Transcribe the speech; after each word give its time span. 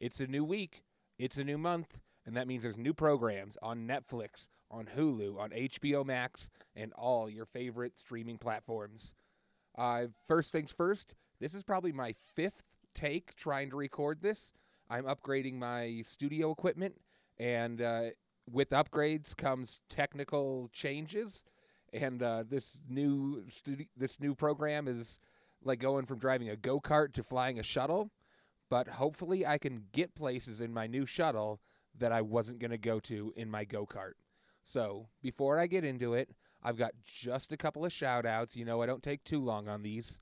It's 0.00 0.20
a 0.20 0.26
new 0.26 0.44
week, 0.44 0.82
it's 1.18 1.38
a 1.38 1.44
new 1.44 1.58
month, 1.58 1.98
and 2.26 2.36
that 2.36 2.46
means 2.46 2.62
there's 2.62 2.76
new 2.76 2.92
programs 2.92 3.56
on 3.62 3.86
Netflix, 3.86 4.48
on 4.70 4.88
Hulu, 4.96 5.38
on 5.38 5.50
HBO 5.50 6.04
Max, 6.04 6.50
and 6.74 6.92
all 6.94 7.30
your 7.30 7.46
favorite 7.46 7.98
streaming 7.98 8.36
platforms. 8.36 9.14
Uh, 9.76 10.06
first 10.26 10.52
things 10.52 10.72
first, 10.72 11.14
this 11.40 11.54
is 11.54 11.62
probably 11.62 11.92
my 11.92 12.14
fifth 12.34 12.62
take 12.94 13.34
trying 13.36 13.70
to 13.70 13.76
record 13.76 14.20
this. 14.22 14.52
I'm 14.88 15.04
upgrading 15.04 15.54
my 15.54 16.02
studio 16.04 16.50
equipment, 16.50 16.96
and 17.38 17.80
uh, 17.80 18.02
with 18.50 18.70
upgrades 18.70 19.36
comes 19.36 19.80
technical 19.88 20.68
changes. 20.72 21.44
And 21.92 22.22
uh, 22.22 22.44
this 22.48 22.78
new 22.88 23.44
studi- 23.48 23.88
this 23.96 24.20
new 24.20 24.34
program 24.34 24.88
is 24.88 25.18
like 25.64 25.80
going 25.80 26.06
from 26.06 26.18
driving 26.18 26.48
a 26.48 26.56
go 26.56 26.80
kart 26.80 27.12
to 27.14 27.22
flying 27.22 27.58
a 27.58 27.62
shuttle. 27.62 28.10
But 28.68 28.88
hopefully, 28.88 29.46
I 29.46 29.58
can 29.58 29.84
get 29.92 30.14
places 30.14 30.60
in 30.60 30.74
my 30.74 30.86
new 30.86 31.06
shuttle 31.06 31.60
that 31.98 32.12
I 32.12 32.22
wasn't 32.22 32.58
going 32.58 32.72
to 32.72 32.78
go 32.78 33.00
to 33.00 33.32
in 33.36 33.50
my 33.50 33.64
go 33.64 33.86
kart. 33.86 34.12
So 34.64 35.08
before 35.22 35.58
I 35.58 35.66
get 35.66 35.84
into 35.84 36.14
it, 36.14 36.30
I've 36.62 36.76
got 36.76 36.92
just 37.04 37.52
a 37.52 37.56
couple 37.56 37.84
of 37.84 37.92
shout 37.92 38.26
outs. 38.26 38.56
You 38.56 38.64
know, 38.64 38.82
I 38.82 38.86
don't 38.86 39.02
take 39.02 39.22
too 39.22 39.40
long 39.40 39.68
on 39.68 39.82
these. 39.82 40.18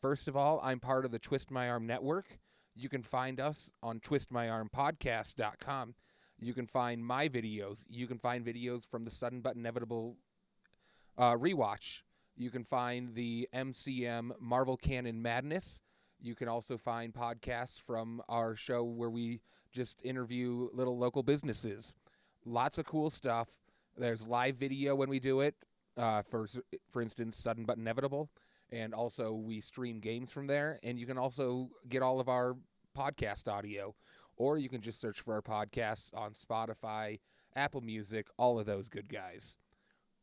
First 0.00 0.28
of 0.28 0.36
all, 0.36 0.60
I'm 0.62 0.80
part 0.80 1.04
of 1.04 1.10
the 1.10 1.18
Twist 1.18 1.50
My 1.50 1.68
Arm 1.68 1.86
Network. 1.86 2.38
You 2.74 2.88
can 2.88 3.02
find 3.02 3.40
us 3.40 3.72
on 3.82 3.98
twistmyarmpodcast.com. 4.00 5.94
You 6.38 6.54
can 6.54 6.66
find 6.66 7.04
my 7.04 7.28
videos. 7.28 7.84
You 7.88 8.06
can 8.06 8.18
find 8.18 8.44
videos 8.44 8.88
from 8.88 9.04
the 9.04 9.10
Sudden 9.10 9.40
But 9.40 9.56
Inevitable 9.56 10.16
uh, 11.18 11.34
rewatch. 11.34 12.02
You 12.36 12.50
can 12.50 12.64
find 12.64 13.14
the 13.14 13.48
MCM 13.54 14.30
Marvel 14.40 14.76
Canon 14.76 15.20
Madness. 15.20 15.82
You 16.22 16.34
can 16.34 16.48
also 16.48 16.76
find 16.76 17.12
podcasts 17.14 17.80
from 17.80 18.22
our 18.28 18.54
show 18.54 18.84
where 18.84 19.10
we 19.10 19.40
just 19.72 20.04
interview 20.04 20.68
little 20.72 20.98
local 20.98 21.22
businesses. 21.22 21.94
Lots 22.44 22.78
of 22.78 22.84
cool 22.84 23.10
stuff. 23.10 23.48
There's 23.96 24.26
live 24.26 24.56
video 24.56 24.94
when 24.94 25.08
we 25.08 25.18
do 25.18 25.40
it. 25.40 25.54
Uh, 25.96 26.22
for 26.22 26.46
for 26.90 27.02
instance, 27.02 27.36
Sudden 27.36 27.64
But 27.64 27.76
Inevitable, 27.76 28.30
and 28.70 28.94
also 28.94 29.32
we 29.32 29.60
stream 29.60 29.98
games 29.98 30.30
from 30.30 30.46
there. 30.46 30.78
And 30.82 30.98
you 30.98 31.06
can 31.06 31.18
also 31.18 31.70
get 31.88 32.02
all 32.02 32.20
of 32.20 32.28
our 32.28 32.56
podcast 32.96 33.48
audio, 33.48 33.94
or 34.36 34.56
you 34.58 34.68
can 34.68 34.80
just 34.80 35.00
search 35.00 35.20
for 35.20 35.34
our 35.34 35.42
podcasts 35.42 36.14
on 36.14 36.32
Spotify, 36.32 37.18
Apple 37.56 37.80
Music, 37.80 38.28
all 38.38 38.58
of 38.58 38.66
those 38.66 38.88
good 38.88 39.08
guys. 39.08 39.56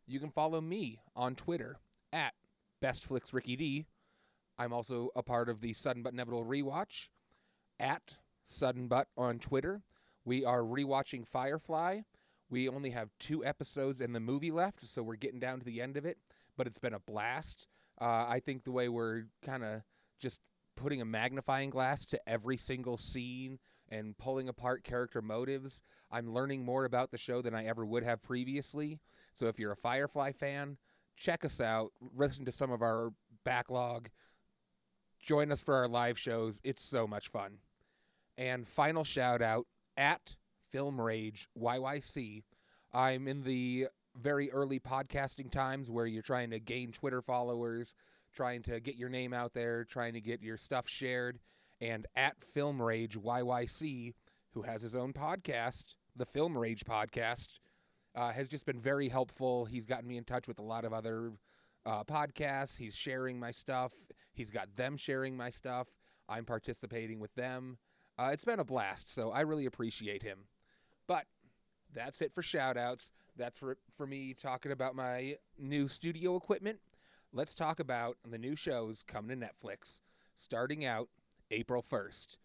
You 0.05 0.19
can 0.19 0.29
follow 0.29 0.61
me 0.61 0.99
on 1.15 1.35
Twitter 1.35 1.77
at 2.13 2.33
BestFlixRickyD. 2.81 3.85
I'm 4.57 4.73
also 4.73 5.09
a 5.15 5.23
part 5.23 5.49
of 5.49 5.61
the 5.61 5.73
Sudden 5.73 6.03
But 6.03 6.13
Inevitable 6.13 6.45
Rewatch 6.45 7.09
at 7.79 8.17
Sudden 8.45 8.87
But 8.87 9.07
on 9.17 9.39
Twitter. 9.39 9.83
We 10.25 10.43
are 10.45 10.61
rewatching 10.61 11.27
Firefly. 11.27 12.01
We 12.49 12.69
only 12.69 12.91
have 12.91 13.09
two 13.19 13.45
episodes 13.45 14.01
in 14.01 14.13
the 14.13 14.19
movie 14.19 14.51
left, 14.51 14.87
so 14.87 15.03
we're 15.03 15.15
getting 15.15 15.39
down 15.39 15.59
to 15.59 15.65
the 15.65 15.81
end 15.81 15.97
of 15.97 16.05
it. 16.05 16.17
But 16.57 16.67
it's 16.67 16.79
been 16.79 16.93
a 16.93 16.99
blast. 16.99 17.67
Uh, 17.99 18.25
I 18.27 18.41
think 18.43 18.63
the 18.63 18.71
way 18.71 18.89
we're 18.89 19.23
kind 19.45 19.63
of 19.63 19.81
just 20.19 20.41
putting 20.75 21.01
a 21.01 21.05
magnifying 21.05 21.69
glass 21.69 22.05
to 22.05 22.29
every 22.29 22.57
single 22.57 22.97
scene 22.97 23.59
and 23.89 24.17
pulling 24.17 24.49
apart 24.49 24.83
character 24.83 25.21
motives, 25.21 25.81
I'm 26.11 26.33
learning 26.33 26.65
more 26.65 26.85
about 26.85 27.11
the 27.11 27.17
show 27.17 27.41
than 27.41 27.55
I 27.55 27.65
ever 27.65 27.85
would 27.85 28.03
have 28.03 28.21
previously. 28.21 28.99
So 29.33 29.47
if 29.47 29.59
you're 29.59 29.71
a 29.71 29.77
Firefly 29.77 30.31
fan, 30.33 30.77
check 31.15 31.45
us 31.45 31.61
out. 31.61 31.91
Listen 32.15 32.45
to 32.45 32.51
some 32.51 32.71
of 32.71 32.81
our 32.81 33.11
backlog. 33.43 34.09
Join 35.19 35.51
us 35.51 35.59
for 35.59 35.75
our 35.75 35.87
live 35.87 36.17
shows. 36.17 36.61
It's 36.63 36.83
so 36.83 37.07
much 37.07 37.27
fun. 37.29 37.59
And 38.37 38.67
final 38.67 39.03
shout 39.03 39.41
out 39.41 39.65
at 39.95 40.35
Film 40.71 40.99
Rage 41.01 41.47
YYC. 41.59 42.43
I'm 42.93 43.27
in 43.27 43.43
the 43.43 43.87
very 44.15 44.51
early 44.51 44.79
podcasting 44.79 45.51
times 45.51 45.89
where 45.89 46.05
you're 46.05 46.21
trying 46.21 46.51
to 46.51 46.59
gain 46.59 46.91
Twitter 46.91 47.21
followers, 47.21 47.93
trying 48.33 48.61
to 48.63 48.79
get 48.79 48.95
your 48.95 49.09
name 49.09 49.33
out 49.33 49.53
there, 49.53 49.83
trying 49.83 50.13
to 50.13 50.21
get 50.21 50.41
your 50.41 50.57
stuff 50.57 50.87
shared. 50.87 51.39
And 51.81 52.07
at 52.15 52.43
Film 52.43 52.81
Rage 52.81 53.17
YYC, 53.17 54.13
who 54.51 54.61
has 54.63 54.81
his 54.81 54.95
own 54.95 55.13
podcast, 55.13 55.95
the 56.15 56.25
Film 56.25 56.57
Rage 56.57 56.83
podcast, 56.85 57.59
uh, 58.15 58.31
has 58.31 58.47
just 58.47 58.65
been 58.65 58.79
very 58.79 59.09
helpful. 59.09 59.65
He's 59.65 59.85
gotten 59.85 60.07
me 60.07 60.17
in 60.17 60.23
touch 60.23 60.47
with 60.47 60.59
a 60.59 60.63
lot 60.63 60.85
of 60.85 60.93
other 60.93 61.33
uh, 61.87 62.03
podcasts. 62.03 62.77
He's 62.77 62.95
sharing 62.95 63.39
my 63.39 63.51
stuff. 63.51 63.93
He's 64.33 64.51
got 64.51 64.75
them 64.75 64.97
sharing 64.97 65.35
my 65.37 65.49
stuff. 65.49 65.87
I'm 66.29 66.45
participating 66.45 67.19
with 67.19 67.33
them. 67.35 67.77
Uh, 68.19 68.29
it's 68.33 68.43
been 68.43 68.59
a 68.59 68.65
blast, 68.65 69.13
so 69.13 69.31
I 69.31 69.41
really 69.41 69.65
appreciate 69.65 70.21
him. 70.21 70.39
But 71.07 71.25
that's 71.93 72.21
it 72.21 72.33
for 72.33 72.41
shout 72.41 72.77
outs. 72.77 73.13
That's 73.37 73.57
for, 73.57 73.77
for 73.95 74.05
me 74.05 74.33
talking 74.33 74.71
about 74.71 74.95
my 74.95 75.35
new 75.57 75.87
studio 75.87 76.35
equipment. 76.35 76.79
Let's 77.31 77.53
talk 77.53 77.79
about 77.79 78.17
the 78.29 78.37
new 78.37 78.55
shows 78.55 79.03
coming 79.03 79.39
to 79.39 79.45
Netflix, 79.45 80.01
starting 80.35 80.85
out 80.85 81.07
April 81.51 81.83
1st. 81.89 82.37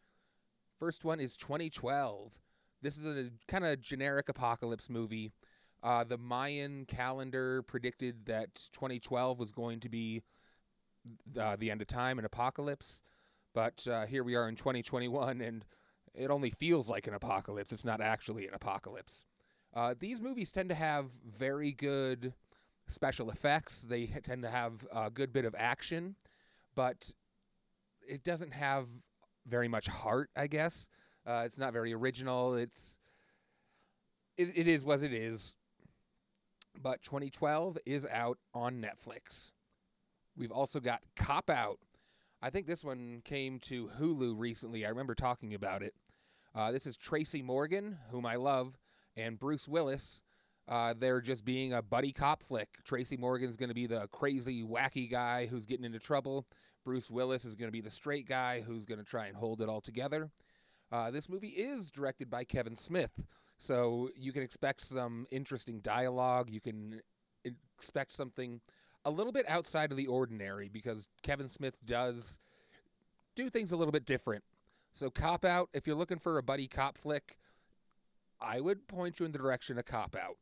First 0.78 1.04
one 1.04 1.19
is 1.19 1.36
2012. 1.36 2.32
This 2.82 2.98
is 2.98 3.06
a 3.06 3.31
kind 3.48 3.64
of 3.64 3.81
generic 3.81 4.28
apocalypse 4.28 4.91
movie. 4.91 5.32
Uh, 5.82 6.04
the 6.04 6.19
Mayan 6.19 6.84
calendar 6.87 7.62
predicted 7.62 8.26
that 8.26 8.69
2012 8.72 9.38
was 9.38 9.50
going 9.50 9.81
to 9.81 9.88
be 9.88 10.22
uh, 11.38 11.56
the 11.56 11.70
end 11.70 11.81
of 11.81 11.88
time, 11.88 12.19
an 12.19 12.25
apocalypse. 12.25 13.03
But 13.54 13.87
uh, 13.87 14.06
here 14.06 14.22
we 14.22 14.34
are 14.34 14.48
in 14.48 14.56
2021, 14.56 15.41
and 15.41 15.65
it 16.15 16.31
only 16.31 16.50
feels 16.50 16.88
like 16.88 17.06
an 17.06 17.15
apocalypse. 17.15 17.72
It's 17.72 17.84
not 17.84 18.00
actually 18.00 18.47
an 18.47 18.54
apocalypse. 18.54 19.25
Uh, 19.75 19.94
these 19.98 20.20
movies 20.20 20.53
tend 20.53 20.69
to 20.69 20.75
have 20.75 21.06
very 21.26 21.72
good 21.72 22.34
special 22.87 23.31
effects. 23.31 23.82
They 23.82 24.06
tend 24.06 24.43
to 24.43 24.50
have 24.50 24.87
a 24.94 25.10
good 25.10 25.32
bit 25.32 25.44
of 25.44 25.54
action, 25.59 26.14
but 26.75 27.10
it 28.06 28.22
doesn't 28.22 28.53
have 28.53 28.87
very 29.47 29.69
much 29.69 29.87
heart. 29.87 30.31
I 30.37 30.47
guess 30.47 30.88
uh, 31.26 31.43
it's 31.47 31.59
not 31.59 31.72
very 31.72 31.93
original. 31.93 32.54
It's 32.54 32.99
it, 34.37 34.53
it 34.54 34.69
is 34.69 34.84
what 34.84 35.03
it 35.03 35.12
is. 35.12 35.56
But 36.80 37.02
2012 37.02 37.78
is 37.86 38.06
out 38.06 38.38
on 38.54 38.82
Netflix. 38.82 39.52
We've 40.36 40.52
also 40.52 40.80
got 40.80 41.00
Cop 41.16 41.50
Out. 41.50 41.78
I 42.40 42.50
think 42.50 42.66
this 42.66 42.82
one 42.82 43.22
came 43.24 43.60
to 43.60 43.90
Hulu 44.00 44.34
recently. 44.36 44.84
I 44.84 44.88
remember 44.88 45.14
talking 45.14 45.54
about 45.54 45.82
it. 45.82 45.94
Uh, 46.54 46.72
this 46.72 46.86
is 46.86 46.96
Tracy 46.96 47.42
Morgan, 47.42 47.98
whom 48.10 48.26
I 48.26 48.36
love, 48.36 48.76
and 49.16 49.38
Bruce 49.38 49.68
Willis. 49.68 50.22
Uh, 50.68 50.94
they're 50.98 51.20
just 51.20 51.44
being 51.44 51.72
a 51.72 51.82
buddy 51.82 52.12
cop 52.12 52.42
flick. 52.42 52.68
Tracy 52.84 53.16
Morgan's 53.16 53.56
going 53.56 53.68
to 53.68 53.74
be 53.74 53.86
the 53.86 54.08
crazy, 54.12 54.62
wacky 54.62 55.10
guy 55.10 55.46
who's 55.46 55.66
getting 55.66 55.84
into 55.84 55.98
trouble. 55.98 56.46
Bruce 56.84 57.10
Willis 57.10 57.44
is 57.44 57.54
going 57.54 57.68
to 57.68 57.72
be 57.72 57.80
the 57.80 57.90
straight 57.90 58.28
guy 58.28 58.60
who's 58.60 58.86
going 58.86 58.98
to 58.98 59.04
try 59.04 59.26
and 59.26 59.36
hold 59.36 59.60
it 59.60 59.68
all 59.68 59.80
together. 59.80 60.30
Uh, 60.90 61.10
this 61.10 61.28
movie 61.28 61.48
is 61.48 61.90
directed 61.90 62.28
by 62.28 62.44
Kevin 62.44 62.76
Smith, 62.76 63.12
so 63.62 64.10
you 64.16 64.32
can 64.32 64.42
expect 64.42 64.80
some 64.80 65.24
interesting 65.30 65.78
dialogue. 65.78 66.50
You 66.50 66.60
can 66.60 67.00
expect 67.44 68.12
something 68.12 68.60
a 69.04 69.10
little 69.10 69.30
bit 69.32 69.48
outside 69.48 69.92
of 69.92 69.96
the 69.96 70.08
ordinary 70.08 70.68
because 70.68 71.06
Kevin 71.22 71.48
Smith 71.48 71.76
does 71.84 72.40
do 73.36 73.48
things 73.48 73.70
a 73.70 73.76
little 73.76 73.92
bit 73.92 74.04
different. 74.04 74.42
So, 74.94 75.10
Cop 75.10 75.44
Out, 75.44 75.68
if 75.72 75.86
you're 75.86 75.94
looking 75.94 76.18
for 76.18 76.38
a 76.38 76.42
buddy 76.42 76.66
cop 76.66 76.98
flick, 76.98 77.38
I 78.40 78.60
would 78.60 78.88
point 78.88 79.20
you 79.20 79.26
in 79.26 79.30
the 79.30 79.38
direction 79.38 79.78
of 79.78 79.86
Cop 79.86 80.16
Out. 80.16 80.38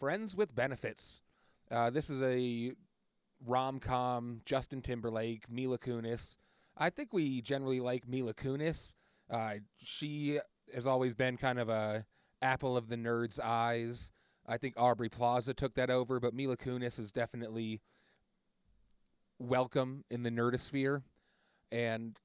Friends 0.00 0.34
with 0.34 0.52
Benefits. 0.56 1.22
Uh, 1.70 1.90
this 1.90 2.10
is 2.10 2.20
a 2.22 2.72
rom 3.46 3.78
com, 3.78 4.40
Justin 4.44 4.82
Timberlake, 4.82 5.48
Mila 5.48 5.78
Kunis. 5.78 6.34
I 6.76 6.90
think 6.90 7.12
we 7.12 7.40
generally 7.40 7.78
like 7.78 8.08
Mila 8.08 8.34
Kunis. 8.34 8.96
Uh, 9.30 9.54
she 9.76 10.40
has 10.74 10.86
always 10.86 11.14
been 11.14 11.36
kind 11.36 11.58
of 11.58 11.68
a 11.68 12.04
apple 12.42 12.76
of 12.76 12.88
the 12.88 12.96
nerd's 12.96 13.40
eyes. 13.40 14.12
I 14.46 14.56
think 14.56 14.74
Aubrey 14.76 15.08
Plaza 15.08 15.54
took 15.54 15.74
that 15.74 15.90
over, 15.90 16.20
but 16.20 16.34
Mila 16.34 16.56
Kunis 16.56 16.98
is 16.98 17.12
definitely 17.12 17.80
welcome 19.38 20.04
in 20.10 20.22
the 20.22 20.30
nerdosphere, 20.30 21.02
and 21.70 22.16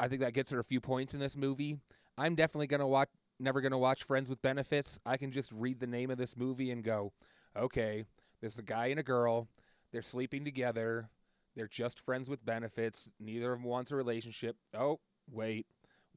I 0.00 0.08
think 0.08 0.20
that 0.20 0.34
gets 0.34 0.50
her 0.52 0.60
a 0.60 0.64
few 0.64 0.80
points 0.80 1.14
in 1.14 1.20
this 1.20 1.36
movie. 1.36 1.78
I'm 2.16 2.34
definitely 2.34 2.68
gonna 2.68 2.88
watch. 2.88 3.08
Never 3.40 3.60
gonna 3.60 3.78
watch 3.78 4.02
Friends 4.02 4.28
with 4.28 4.42
Benefits. 4.42 4.98
I 5.06 5.16
can 5.16 5.30
just 5.30 5.52
read 5.52 5.78
the 5.80 5.86
name 5.86 6.10
of 6.10 6.18
this 6.18 6.36
movie 6.36 6.70
and 6.70 6.82
go, 6.82 7.12
okay, 7.56 8.04
there's 8.40 8.58
a 8.58 8.62
guy 8.62 8.86
and 8.86 9.00
a 9.00 9.04
girl. 9.04 9.48
They're 9.92 10.02
sleeping 10.02 10.44
together. 10.44 11.08
They're 11.56 11.68
just 11.68 12.00
friends 12.00 12.28
with 12.28 12.44
benefits. 12.44 13.08
Neither 13.18 13.52
of 13.52 13.60
them 13.60 13.68
wants 13.68 13.90
a 13.90 13.96
relationship. 13.96 14.56
Oh, 14.76 15.00
wait. 15.30 15.66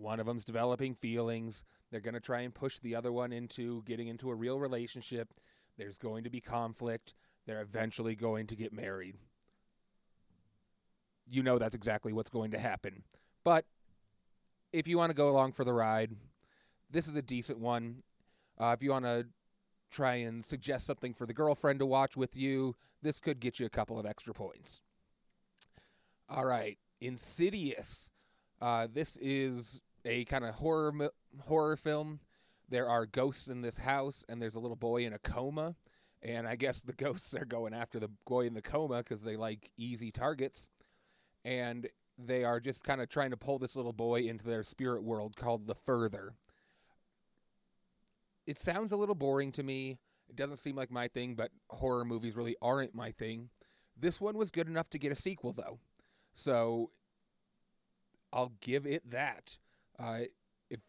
One 0.01 0.19
of 0.19 0.25
them's 0.25 0.43
developing 0.43 0.95
feelings. 0.95 1.63
They're 1.91 1.99
going 2.01 2.15
to 2.15 2.19
try 2.19 2.41
and 2.41 2.53
push 2.53 2.79
the 2.79 2.95
other 2.95 3.11
one 3.11 3.31
into 3.31 3.83
getting 3.83 4.07
into 4.07 4.31
a 4.31 4.35
real 4.35 4.59
relationship. 4.59 5.33
There's 5.77 5.99
going 5.99 6.23
to 6.23 6.29
be 6.29 6.41
conflict. 6.41 7.13
They're 7.45 7.61
eventually 7.61 8.15
going 8.15 8.47
to 8.47 8.55
get 8.55 8.73
married. 8.73 9.15
You 11.29 11.43
know 11.43 11.59
that's 11.59 11.75
exactly 11.75 12.13
what's 12.13 12.31
going 12.31 12.51
to 12.51 12.59
happen. 12.59 13.03
But 13.43 13.65
if 14.73 14.87
you 14.87 14.97
want 14.97 15.11
to 15.11 15.15
go 15.15 15.29
along 15.29 15.53
for 15.53 15.63
the 15.63 15.73
ride, 15.73 16.11
this 16.89 17.07
is 17.07 17.15
a 17.15 17.21
decent 17.21 17.59
one. 17.59 18.03
Uh, 18.59 18.75
if 18.77 18.83
you 18.83 18.89
want 18.91 19.05
to 19.05 19.27
try 19.91 20.15
and 20.15 20.43
suggest 20.43 20.85
something 20.87 21.13
for 21.13 21.25
the 21.25 21.33
girlfriend 21.33 21.79
to 21.79 21.85
watch 21.85 22.17
with 22.17 22.35
you, 22.35 22.75
this 23.01 23.19
could 23.19 23.39
get 23.39 23.59
you 23.59 23.65
a 23.65 23.69
couple 23.69 23.99
of 23.99 24.05
extra 24.05 24.33
points. 24.33 24.81
All 26.27 26.45
right, 26.45 26.77
Insidious. 27.01 28.11
Uh, 28.61 28.87
this 28.93 29.17
is 29.17 29.81
a 30.05 30.25
kind 30.25 30.45
of 30.45 30.55
horror 30.55 31.11
horror 31.41 31.75
film. 31.75 32.19
There 32.69 32.87
are 32.87 33.05
ghosts 33.05 33.47
in 33.47 33.61
this 33.61 33.77
house, 33.77 34.23
and 34.29 34.41
there's 34.41 34.55
a 34.55 34.59
little 34.59 34.77
boy 34.77 35.05
in 35.05 35.13
a 35.13 35.19
coma. 35.19 35.75
And 36.23 36.47
I 36.47 36.55
guess 36.55 36.81
the 36.81 36.93
ghosts 36.97 37.33
are 37.33 37.45
going 37.45 37.73
after 37.73 37.99
the 37.99 38.09
boy 38.25 38.45
in 38.45 38.53
the 38.53 38.61
coma 38.61 38.97
because 38.97 39.23
they 39.23 39.35
like 39.35 39.71
easy 39.77 40.11
targets. 40.11 40.69
And 41.43 41.87
they 42.17 42.43
are 42.43 42.59
just 42.59 42.83
kind 42.83 43.01
of 43.01 43.09
trying 43.09 43.31
to 43.31 43.37
pull 43.37 43.59
this 43.59 43.75
little 43.75 43.93
boy 43.93 44.21
into 44.21 44.45
their 44.45 44.63
spirit 44.63 45.03
world 45.03 45.35
called 45.35 45.67
the 45.67 45.75
Further. 45.75 46.33
It 48.45 48.59
sounds 48.59 48.91
a 48.91 48.97
little 48.97 49.15
boring 49.15 49.51
to 49.53 49.63
me. 49.63 49.97
It 50.29 50.35
doesn't 50.35 50.57
seem 50.57 50.75
like 50.75 50.91
my 50.91 51.07
thing, 51.07 51.35
but 51.35 51.51
horror 51.69 52.05
movies 52.05 52.35
really 52.35 52.55
aren't 52.61 52.95
my 52.95 53.11
thing. 53.11 53.49
This 53.97 54.21
one 54.21 54.37
was 54.37 54.51
good 54.51 54.67
enough 54.67 54.89
to 54.91 54.99
get 54.99 55.11
a 55.11 55.15
sequel, 55.15 55.53
though. 55.53 55.79
So 56.33 56.91
I'll 58.31 58.53
give 58.61 58.85
it 58.85 59.09
that. 59.09 59.57
Uh, 60.01 60.21
if 60.69 60.79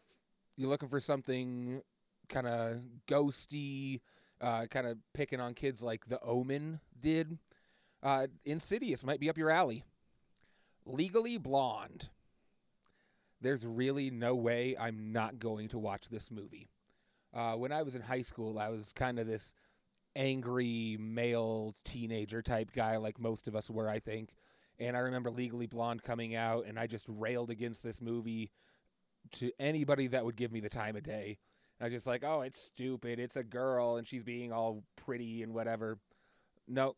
you're 0.57 0.69
looking 0.69 0.89
for 0.89 0.99
something 0.99 1.81
kind 2.29 2.47
of 2.47 2.79
ghosty, 3.07 4.01
uh, 4.41 4.65
kind 4.67 4.87
of 4.87 4.97
picking 5.13 5.39
on 5.39 5.53
kids 5.53 5.83
like 5.83 6.07
The 6.07 6.19
Omen 6.21 6.79
did, 6.99 7.37
uh, 8.01 8.27
Insidious 8.45 9.05
might 9.05 9.19
be 9.19 9.29
up 9.29 9.37
your 9.37 9.49
alley. 9.51 9.83
Legally 10.85 11.37
Blonde. 11.37 12.09
There's 13.39 13.65
really 13.65 14.09
no 14.09 14.35
way 14.35 14.75
I'm 14.79 15.11
not 15.11 15.37
going 15.37 15.67
to 15.69 15.77
watch 15.77 16.09
this 16.09 16.31
movie. 16.31 16.69
Uh, 17.33 17.53
when 17.53 17.71
I 17.71 17.81
was 17.81 17.95
in 17.95 18.01
high 18.01 18.21
school, 18.21 18.57
I 18.57 18.69
was 18.69 18.93
kind 18.93 19.19
of 19.19 19.27
this 19.27 19.53
angry 20.15 20.97
male 20.99 21.75
teenager 21.83 22.41
type 22.41 22.71
guy, 22.73 22.97
like 22.97 23.19
most 23.19 23.47
of 23.47 23.55
us 23.55 23.69
were, 23.69 23.89
I 23.89 23.99
think. 23.99 24.29
And 24.79 24.95
I 24.95 25.01
remember 25.01 25.29
Legally 25.29 25.67
Blonde 25.67 26.03
coming 26.03 26.35
out, 26.35 26.65
and 26.67 26.79
I 26.79 26.87
just 26.87 27.05
railed 27.07 27.49
against 27.49 27.83
this 27.83 28.01
movie 28.01 28.51
to 29.33 29.51
anybody 29.59 30.07
that 30.07 30.25
would 30.25 30.35
give 30.35 30.51
me 30.51 30.59
the 30.59 30.69
time 30.69 30.95
of 30.95 31.03
day. 31.03 31.37
And 31.79 31.85
I 31.85 31.85
was 31.85 31.93
just 31.93 32.07
like, 32.07 32.23
oh, 32.23 32.41
it's 32.41 32.59
stupid. 32.59 33.19
It's 33.19 33.35
a 33.35 33.43
girl, 33.43 33.97
and 33.97 34.07
she's 34.07 34.23
being 34.23 34.51
all 34.51 34.83
pretty 34.95 35.43
and 35.43 35.53
whatever. 35.53 35.97
No, 36.67 36.95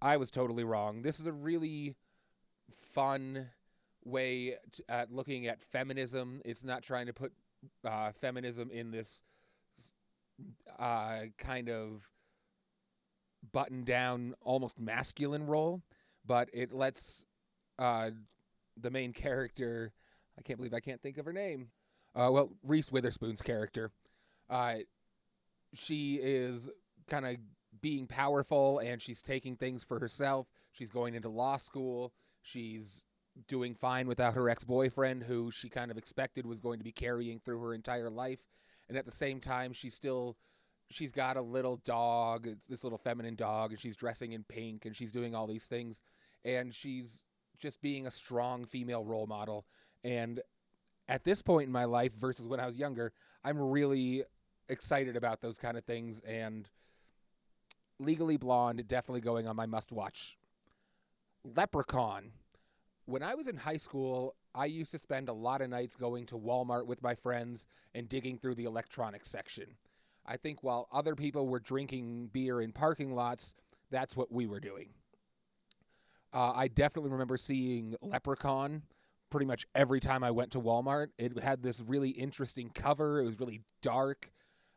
I 0.00 0.16
was 0.16 0.30
totally 0.30 0.64
wrong. 0.64 1.02
This 1.02 1.20
is 1.20 1.26
a 1.26 1.32
really 1.32 1.96
fun 2.92 3.48
way 4.04 4.56
to, 4.72 4.84
at 4.88 5.12
looking 5.12 5.46
at 5.46 5.60
feminism. 5.60 6.42
It's 6.44 6.64
not 6.64 6.82
trying 6.82 7.06
to 7.06 7.12
put 7.12 7.32
uh, 7.84 8.12
feminism 8.12 8.70
in 8.70 8.90
this 8.90 9.22
uh, 10.78 11.20
kind 11.38 11.68
of 11.68 12.02
button 13.52 13.84
down, 13.84 14.34
almost 14.42 14.78
masculine 14.78 15.46
role 15.46 15.82
but 16.26 16.48
it 16.52 16.72
lets 16.72 17.24
uh, 17.78 18.10
the 18.80 18.90
main 18.90 19.12
character. 19.12 19.92
I 20.38 20.42
can't 20.42 20.58
believe 20.58 20.74
I 20.74 20.80
can't 20.80 21.00
think 21.00 21.18
of 21.18 21.26
her 21.26 21.32
name. 21.32 21.68
Uh, 22.14 22.30
well, 22.32 22.50
Reese 22.62 22.92
Witherspoon's 22.92 23.42
character. 23.42 23.90
Uh, 24.48 24.76
she 25.72 26.16
is 26.16 26.70
kind 27.08 27.26
of 27.26 27.36
being 27.80 28.06
powerful 28.06 28.78
and 28.78 29.02
she's 29.02 29.22
taking 29.22 29.56
things 29.56 29.82
for 29.82 29.98
herself. 29.98 30.46
She's 30.72 30.90
going 30.90 31.14
into 31.14 31.28
law 31.28 31.56
school. 31.56 32.12
She's 32.42 33.04
doing 33.48 33.74
fine 33.74 34.06
without 34.06 34.34
her 34.34 34.48
ex 34.48 34.64
boyfriend, 34.64 35.24
who 35.24 35.50
she 35.50 35.68
kind 35.68 35.90
of 35.90 35.98
expected 35.98 36.46
was 36.46 36.60
going 36.60 36.78
to 36.78 36.84
be 36.84 36.92
carrying 36.92 37.40
through 37.40 37.60
her 37.62 37.74
entire 37.74 38.10
life. 38.10 38.40
And 38.88 38.96
at 38.96 39.04
the 39.04 39.10
same 39.10 39.40
time, 39.40 39.72
she's 39.72 39.94
still 39.94 40.36
she's 40.90 41.12
got 41.12 41.36
a 41.36 41.42
little 41.42 41.76
dog, 41.78 42.48
this 42.68 42.84
little 42.84 42.98
feminine 42.98 43.34
dog, 43.34 43.72
and 43.72 43.80
she's 43.80 43.96
dressing 43.96 44.32
in 44.32 44.44
pink 44.44 44.84
and 44.84 44.94
she's 44.94 45.12
doing 45.12 45.34
all 45.34 45.46
these 45.46 45.64
things. 45.64 46.02
And 46.44 46.74
she's 46.74 47.22
just 47.58 47.80
being 47.80 48.06
a 48.06 48.10
strong 48.10 48.64
female 48.66 49.04
role 49.04 49.26
model. 49.26 49.66
And 50.04 50.40
at 51.08 51.24
this 51.24 51.42
point 51.42 51.66
in 51.66 51.72
my 51.72 51.86
life 51.86 52.12
versus 52.14 52.46
when 52.46 52.60
I 52.60 52.66
was 52.66 52.78
younger, 52.78 53.12
I'm 53.42 53.58
really 53.58 54.22
excited 54.68 55.16
about 55.16 55.40
those 55.40 55.58
kind 55.58 55.76
of 55.76 55.84
things. 55.84 56.20
And 56.20 56.68
Legally 57.98 58.36
Blonde, 58.36 58.86
definitely 58.86 59.22
going 59.22 59.48
on 59.48 59.56
my 59.56 59.66
must 59.66 59.92
watch. 59.92 60.36
Leprechaun. 61.56 62.32
When 63.06 63.22
I 63.22 63.34
was 63.34 63.48
in 63.48 63.56
high 63.56 63.76
school, 63.76 64.34
I 64.54 64.66
used 64.66 64.90
to 64.92 64.98
spend 64.98 65.28
a 65.28 65.32
lot 65.32 65.60
of 65.60 65.68
nights 65.68 65.94
going 65.94 66.26
to 66.26 66.36
Walmart 66.36 66.86
with 66.86 67.02
my 67.02 67.14
friends 67.14 67.66
and 67.94 68.08
digging 68.08 68.38
through 68.38 68.54
the 68.54 68.64
electronics 68.64 69.28
section. 69.28 69.66
I 70.26 70.38
think 70.38 70.62
while 70.62 70.88
other 70.90 71.14
people 71.14 71.46
were 71.46 71.60
drinking 71.60 72.30
beer 72.32 72.62
in 72.62 72.72
parking 72.72 73.14
lots, 73.14 73.54
that's 73.90 74.16
what 74.16 74.32
we 74.32 74.46
were 74.46 74.60
doing. 74.60 74.88
Uh, 76.32 76.52
I 76.54 76.68
definitely 76.68 77.10
remember 77.10 77.36
seeing 77.36 77.94
Leprechaun 78.00 78.82
pretty 79.34 79.46
much 79.46 79.66
every 79.74 79.98
time 79.98 80.22
I 80.22 80.30
went 80.30 80.52
to 80.52 80.60
Walmart. 80.60 81.08
It 81.18 81.42
had 81.42 81.60
this 81.60 81.80
really 81.80 82.10
interesting 82.10 82.70
cover, 82.72 83.20
it 83.20 83.24
was 83.24 83.40
really 83.40 83.62
dark, 83.82 84.30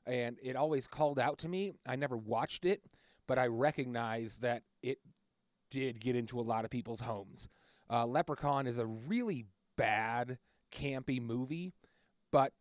and 0.07 0.35
it 0.41 0.55
always 0.55 0.87
called 0.87 1.19
out 1.19 1.37
to 1.39 1.47
me. 1.47 1.73
I 1.85 1.95
never 1.95 2.17
watched 2.17 2.65
it, 2.65 2.81
but 3.27 3.37
I 3.37 3.45
recognized 3.45 4.41
that 4.41 4.63
it 4.81 4.97
did 5.69 5.99
get 5.99 6.15
into 6.15 6.39
a 6.39 6.41
lot 6.41 6.65
of 6.65 6.71
people's 6.71 7.01
homes. 7.01 7.49
Uh, 7.87 8.07
Leprechaun 8.07 8.65
is 8.65 8.79
a 8.79 8.87
really 8.87 9.45
bad, 9.75 10.39
campy 10.73 11.21
movie, 11.21 11.71
but 12.31 12.51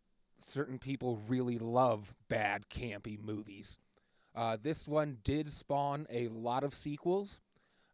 certain 0.44 0.78
people 0.78 1.18
really 1.28 1.56
love 1.56 2.14
bad, 2.28 2.68
campy 2.68 3.18
movies. 3.18 3.78
Uh, 4.34 4.58
this 4.62 4.86
one 4.86 5.16
did 5.24 5.50
spawn 5.50 6.06
a 6.10 6.28
lot 6.28 6.62
of 6.62 6.74
sequels 6.74 7.40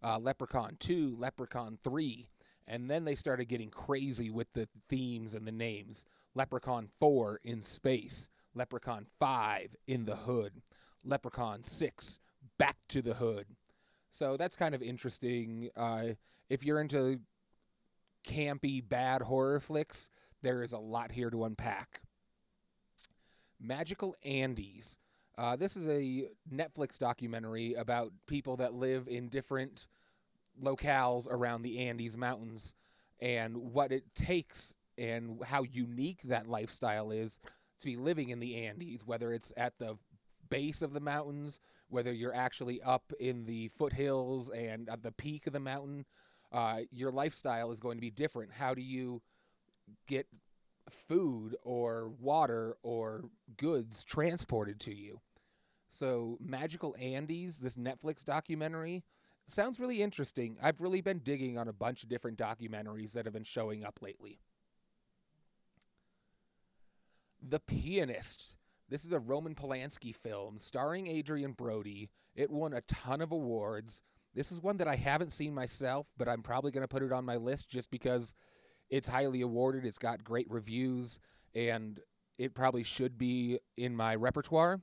uh, 0.02 0.18
Leprechaun 0.18 0.76
2, 0.80 1.14
Leprechaun 1.18 1.78
3, 1.84 2.28
and 2.66 2.90
then 2.90 3.04
they 3.04 3.14
started 3.14 3.46
getting 3.46 3.70
crazy 3.70 4.30
with 4.30 4.52
the 4.52 4.68
themes 4.88 5.34
and 5.34 5.46
the 5.46 5.52
names. 5.52 6.04
Leprechaun 6.34 6.88
4 6.98 7.40
in 7.44 7.62
space, 7.62 8.30
Leprechaun 8.54 9.06
5 9.18 9.76
in 9.86 10.04
the 10.04 10.16
hood, 10.16 10.62
Leprechaun 11.04 11.62
6 11.62 12.18
back 12.58 12.76
to 12.88 13.02
the 13.02 13.14
hood. 13.14 13.46
So 14.10 14.36
that's 14.36 14.56
kind 14.56 14.74
of 14.74 14.82
interesting. 14.82 15.70
Uh, 15.76 16.14
if 16.48 16.64
you're 16.64 16.80
into 16.80 17.20
campy, 18.26 18.86
bad 18.86 19.22
horror 19.22 19.60
flicks, 19.60 20.10
there 20.42 20.62
is 20.62 20.72
a 20.72 20.78
lot 20.78 21.12
here 21.12 21.30
to 21.30 21.44
unpack. 21.44 22.02
Magical 23.60 24.14
Andes. 24.24 24.98
Uh, 25.38 25.56
this 25.56 25.76
is 25.76 25.88
a 25.88 26.28
Netflix 26.52 26.98
documentary 26.98 27.74
about 27.74 28.12
people 28.26 28.56
that 28.56 28.74
live 28.74 29.08
in 29.08 29.28
different 29.28 29.86
locales 30.60 31.26
around 31.30 31.62
the 31.62 31.78
Andes 31.78 32.16
Mountains 32.16 32.74
and 33.20 33.56
what 33.56 33.92
it 33.92 34.04
takes 34.14 34.74
and 34.98 35.42
how 35.44 35.62
unique 35.62 36.22
that 36.24 36.48
lifestyle 36.48 37.10
is 37.10 37.38
to 37.80 37.86
be 37.86 37.96
living 37.96 38.30
in 38.30 38.40
the 38.40 38.66
Andes, 38.66 39.06
whether 39.06 39.32
it's 39.32 39.52
at 39.56 39.78
the 39.78 39.96
base 40.50 40.82
of 40.82 40.92
the 40.92 41.00
mountains, 41.00 41.60
whether 41.88 42.12
you're 42.12 42.34
actually 42.34 42.82
up 42.82 43.12
in 43.20 43.44
the 43.44 43.68
foothills 43.68 44.48
and 44.50 44.88
at 44.88 45.02
the 45.02 45.12
peak 45.12 45.46
of 45.46 45.52
the 45.52 45.60
mountain. 45.60 46.04
Uh, 46.52 46.80
your 46.90 47.10
lifestyle 47.10 47.72
is 47.72 47.80
going 47.80 47.96
to 47.96 48.02
be 48.02 48.10
different. 48.10 48.52
How 48.52 48.74
do 48.74 48.82
you 48.82 49.22
get 50.06 50.26
food 50.90 51.56
or 51.62 52.10
water 52.20 52.76
or 52.82 53.24
goods 53.56 54.04
transported 54.04 54.80
to 54.80 54.94
you. 54.94 55.20
So, 55.88 56.38
Magical 56.40 56.96
Andes, 56.98 57.58
this 57.58 57.76
Netflix 57.76 58.24
documentary, 58.24 59.04
sounds 59.46 59.80
really 59.80 60.02
interesting. 60.02 60.56
I've 60.62 60.80
really 60.80 61.00
been 61.00 61.18
digging 61.18 61.58
on 61.58 61.68
a 61.68 61.72
bunch 61.72 62.02
of 62.02 62.08
different 62.08 62.38
documentaries 62.38 63.12
that 63.12 63.24
have 63.26 63.34
been 63.34 63.44
showing 63.44 63.84
up 63.84 64.00
lately. 64.00 64.38
The 67.40 67.60
Pianist. 67.60 68.56
This 68.88 69.04
is 69.04 69.12
a 69.12 69.18
Roman 69.18 69.54
Polanski 69.54 70.14
film 70.14 70.58
starring 70.58 71.08
Adrien 71.08 71.52
Brody. 71.52 72.10
It 72.34 72.50
won 72.50 72.72
a 72.74 72.82
ton 72.82 73.20
of 73.20 73.32
awards. 73.32 74.02
This 74.34 74.52
is 74.52 74.62
one 74.62 74.76
that 74.78 74.88
I 74.88 74.96
haven't 74.96 75.32
seen 75.32 75.54
myself, 75.54 76.06
but 76.16 76.28
I'm 76.28 76.42
probably 76.42 76.70
going 76.70 76.82
to 76.82 76.88
put 76.88 77.02
it 77.02 77.12
on 77.12 77.24
my 77.24 77.36
list 77.36 77.68
just 77.68 77.90
because 77.90 78.34
it's 78.90 79.08
highly 79.08 79.40
awarded. 79.40 79.84
It's 79.84 79.98
got 79.98 80.24
great 80.24 80.50
reviews, 80.50 81.20
and 81.54 82.00
it 82.38 82.54
probably 82.54 82.82
should 82.82 83.18
be 83.18 83.58
in 83.76 83.96
my 83.96 84.14
repertoire. 84.14 84.80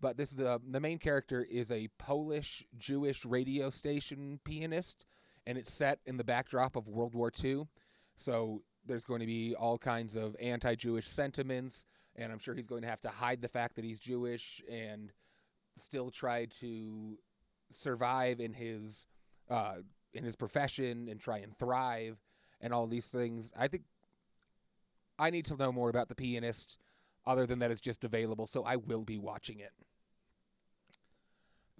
But 0.00 0.16
this 0.16 0.30
is 0.30 0.36
the 0.36 0.60
the 0.68 0.80
main 0.80 0.98
character 0.98 1.46
is 1.50 1.70
a 1.70 1.88
Polish 1.98 2.64
Jewish 2.78 3.24
radio 3.24 3.70
station 3.70 4.40
pianist, 4.44 5.06
and 5.46 5.58
it's 5.58 5.72
set 5.72 6.00
in 6.06 6.16
the 6.16 6.24
backdrop 6.24 6.76
of 6.76 6.88
World 6.88 7.14
War 7.14 7.30
II. 7.42 7.64
So 8.16 8.62
there's 8.86 9.04
going 9.04 9.20
to 9.20 9.26
be 9.26 9.54
all 9.54 9.78
kinds 9.78 10.16
of 10.16 10.34
anti-Jewish 10.40 11.08
sentiments, 11.08 11.84
and 12.16 12.32
I'm 12.32 12.38
sure 12.38 12.54
he's 12.54 12.66
going 12.66 12.82
to 12.82 12.88
have 12.88 13.00
to 13.02 13.08
hide 13.08 13.42
the 13.42 13.48
fact 13.48 13.76
that 13.76 13.84
he's 13.84 14.00
Jewish 14.00 14.62
and 14.70 15.12
still 15.76 16.10
try 16.10 16.46
to 16.60 17.18
survive 17.70 18.40
in 18.40 18.52
his 18.52 19.06
uh, 19.50 19.76
in 20.14 20.24
his 20.24 20.36
profession 20.36 21.08
and 21.08 21.20
try 21.20 21.38
and 21.38 21.56
thrive 21.58 22.18
and 22.60 22.72
all 22.72 22.86
these 22.86 23.06
things. 23.08 23.52
I 23.56 23.68
think 23.68 23.84
I 25.18 25.30
need 25.30 25.44
to 25.46 25.56
know 25.56 25.72
more 25.72 25.90
about 25.90 26.08
The 26.08 26.14
Pianist, 26.14 26.78
other 27.26 27.46
than 27.46 27.58
that 27.58 27.70
it's 27.70 27.80
just 27.80 28.04
available, 28.04 28.46
so 28.46 28.64
I 28.64 28.76
will 28.76 29.04
be 29.04 29.18
watching 29.18 29.60
it. 29.60 29.72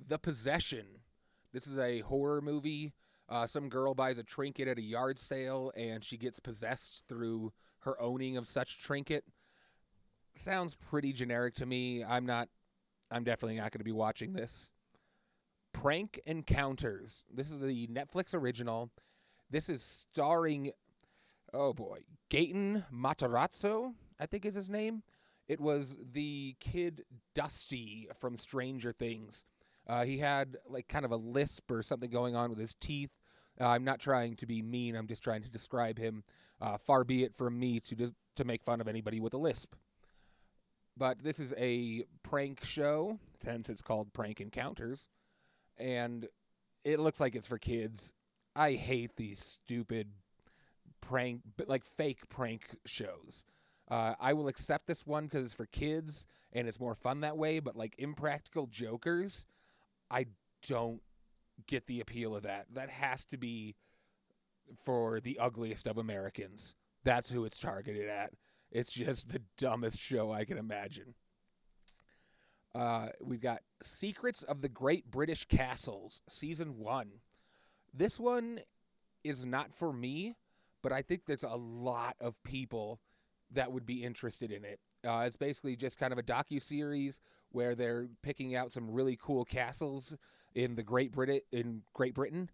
The 0.06 0.18
Possession. 0.18 0.86
This 1.52 1.66
is 1.66 1.78
a 1.78 2.00
horror 2.00 2.40
movie. 2.40 2.92
Uh, 3.28 3.46
some 3.46 3.68
girl 3.68 3.94
buys 3.94 4.18
a 4.18 4.24
trinket 4.24 4.68
at 4.68 4.78
a 4.78 4.82
yard 4.82 5.18
sale 5.18 5.72
and 5.76 6.02
she 6.02 6.16
gets 6.16 6.40
possessed 6.40 7.04
through 7.08 7.52
her 7.80 8.00
owning 8.00 8.36
of 8.36 8.46
such 8.46 8.82
trinket. 8.82 9.24
Sounds 10.34 10.76
pretty 10.76 11.12
generic 11.12 11.54
to 11.54 11.66
me. 11.66 12.04
I'm 12.04 12.26
not, 12.26 12.48
I'm 13.10 13.24
definitely 13.24 13.56
not 13.56 13.72
going 13.72 13.80
to 13.80 13.84
be 13.84 13.92
watching 13.92 14.32
this. 14.32 14.72
Prank 15.72 16.20
Encounters. 16.26 17.24
This 17.32 17.50
is 17.50 17.60
the 17.60 17.86
Netflix 17.88 18.34
original. 18.34 18.90
This 19.50 19.68
is 19.68 19.82
starring, 19.82 20.72
oh 21.52 21.72
boy, 21.72 22.00
Gaten 22.30 22.84
Matarazzo, 22.92 23.94
I 24.18 24.26
think 24.26 24.44
is 24.44 24.54
his 24.54 24.70
name. 24.70 25.02
It 25.48 25.60
was 25.60 25.96
the 26.12 26.54
kid 26.60 27.04
Dusty 27.34 28.08
from 28.20 28.36
Stranger 28.36 28.92
Things. 28.92 29.44
Uh, 29.90 30.04
he 30.04 30.18
had 30.18 30.56
like 30.68 30.86
kind 30.86 31.04
of 31.04 31.10
a 31.10 31.16
lisp 31.16 31.68
or 31.68 31.82
something 31.82 32.10
going 32.10 32.36
on 32.36 32.48
with 32.48 32.60
his 32.60 32.76
teeth. 32.76 33.10
Uh, 33.60 33.66
I'm 33.66 33.82
not 33.82 33.98
trying 33.98 34.36
to 34.36 34.46
be 34.46 34.62
mean. 34.62 34.94
I'm 34.94 35.08
just 35.08 35.24
trying 35.24 35.42
to 35.42 35.50
describe 35.50 35.98
him. 35.98 36.22
Uh, 36.60 36.76
far 36.78 37.02
be 37.02 37.24
it 37.24 37.34
from 37.34 37.58
me 37.58 37.80
to 37.80 38.14
to 38.36 38.44
make 38.44 38.62
fun 38.62 38.80
of 38.80 38.86
anybody 38.86 39.18
with 39.18 39.34
a 39.34 39.36
lisp. 39.36 39.74
But 40.96 41.24
this 41.24 41.40
is 41.40 41.52
a 41.56 42.04
prank 42.22 42.64
show, 42.64 43.18
hence 43.44 43.68
it's 43.68 43.82
called 43.82 44.12
Prank 44.12 44.40
Encounters, 44.40 45.08
and 45.76 46.28
it 46.84 47.00
looks 47.00 47.18
like 47.18 47.34
it's 47.34 47.48
for 47.48 47.58
kids. 47.58 48.12
I 48.54 48.72
hate 48.74 49.16
these 49.16 49.40
stupid 49.40 50.08
prank, 51.00 51.40
like 51.66 51.84
fake 51.84 52.28
prank 52.28 52.62
shows. 52.86 53.44
Uh, 53.90 54.14
I 54.20 54.34
will 54.34 54.46
accept 54.46 54.86
this 54.86 55.04
one 55.04 55.24
because 55.24 55.46
it's 55.46 55.54
for 55.54 55.66
kids 55.66 56.26
and 56.52 56.68
it's 56.68 56.78
more 56.78 56.94
fun 56.94 57.22
that 57.22 57.36
way. 57.36 57.58
But 57.58 57.74
like 57.74 57.94
Impractical 57.98 58.66
Jokers, 58.66 59.46
I 60.10 60.26
don't 60.66 61.00
get 61.66 61.86
the 61.86 62.00
appeal 62.00 62.36
of 62.36 62.42
that. 62.42 62.66
That 62.72 62.90
has 62.90 63.24
to 63.26 63.38
be 63.38 63.76
for 64.84 65.20
the 65.20 65.38
ugliest 65.38 65.86
of 65.86 65.98
Americans. 65.98 66.74
That's 67.04 67.30
who 67.30 67.44
it's 67.44 67.58
targeted 67.58 68.08
at. 68.08 68.32
It's 68.70 68.92
just 68.92 69.30
the 69.30 69.42
dumbest 69.56 69.98
show 69.98 70.32
I 70.32 70.44
can 70.44 70.58
imagine. 70.58 71.14
Uh, 72.74 73.08
we've 73.20 73.40
got 73.40 73.62
Secrets 73.82 74.42
of 74.44 74.60
the 74.60 74.68
Great 74.68 75.10
British 75.10 75.46
Castles, 75.46 76.20
Season 76.28 76.78
1. 76.78 77.08
This 77.92 78.20
one 78.20 78.60
is 79.24 79.44
not 79.44 79.74
for 79.74 79.92
me, 79.92 80.36
but 80.82 80.92
I 80.92 81.02
think 81.02 81.22
there's 81.26 81.42
a 81.42 81.56
lot 81.56 82.14
of 82.20 82.40
people 82.44 83.00
that 83.52 83.72
would 83.72 83.86
be 83.86 84.04
interested 84.04 84.52
in 84.52 84.64
it. 84.64 84.78
Uh, 85.04 85.24
it's 85.26 85.36
basically 85.36 85.74
just 85.74 85.98
kind 85.98 86.12
of 86.12 86.18
a 86.18 86.22
docu 86.22 86.62
series 86.62 87.18
where 87.52 87.74
they're 87.74 88.08
picking 88.22 88.54
out 88.54 88.72
some 88.72 88.90
really 88.90 89.18
cool 89.20 89.44
castles 89.44 90.16
in 90.54 90.74
the 90.74 90.82
Great 90.82 91.12
Britain 91.12 91.40
in 91.52 91.82
Great 91.94 92.14
Britain, 92.14 92.50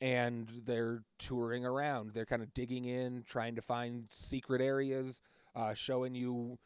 and 0.00 0.48
they're 0.64 1.02
touring 1.18 1.64
around. 1.64 2.12
They're 2.14 2.26
kind 2.26 2.42
of 2.42 2.54
digging 2.54 2.84
in, 2.84 3.22
trying 3.26 3.56
to 3.56 3.62
find 3.62 4.04
secret 4.08 4.60
areas, 4.60 5.20
uh, 5.54 5.74
showing 5.74 6.14
you 6.14 6.58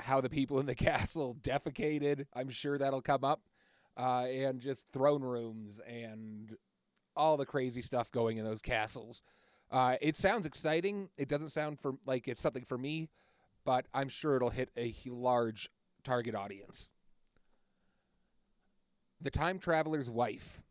how 0.00 0.20
the 0.20 0.30
people 0.30 0.60
in 0.60 0.66
the 0.66 0.74
castle 0.76 1.36
defecated. 1.42 2.26
I'm 2.34 2.48
sure 2.48 2.78
that'll 2.78 3.02
come 3.02 3.24
up, 3.24 3.42
uh, 3.96 4.24
and 4.24 4.60
just 4.60 4.86
throne 4.92 5.22
rooms 5.22 5.80
and 5.86 6.56
all 7.16 7.36
the 7.36 7.46
crazy 7.46 7.80
stuff 7.80 8.10
going 8.12 8.38
in 8.38 8.44
those 8.44 8.62
castles. 8.62 9.22
Uh, 9.70 9.96
it 10.00 10.16
sounds 10.16 10.46
exciting. 10.46 11.10
It 11.18 11.28
doesn't 11.28 11.50
sound 11.50 11.80
for 11.80 11.94
like 12.06 12.28
it's 12.28 12.40
something 12.40 12.64
for 12.64 12.78
me, 12.78 13.08
but 13.64 13.86
I'm 13.92 14.08
sure 14.08 14.36
it'll 14.36 14.50
hit 14.50 14.70
a 14.76 14.94
large 15.06 15.68
target 16.08 16.34
audience. 16.34 16.90
The 19.20 19.30
Time 19.30 19.58
Traveler's 19.58 20.08
Wife. 20.08 20.62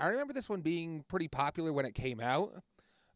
I 0.00 0.08
remember 0.08 0.32
this 0.32 0.48
one 0.48 0.62
being 0.62 1.04
pretty 1.06 1.28
popular 1.28 1.72
when 1.72 1.86
it 1.86 1.94
came 1.94 2.18
out. 2.18 2.60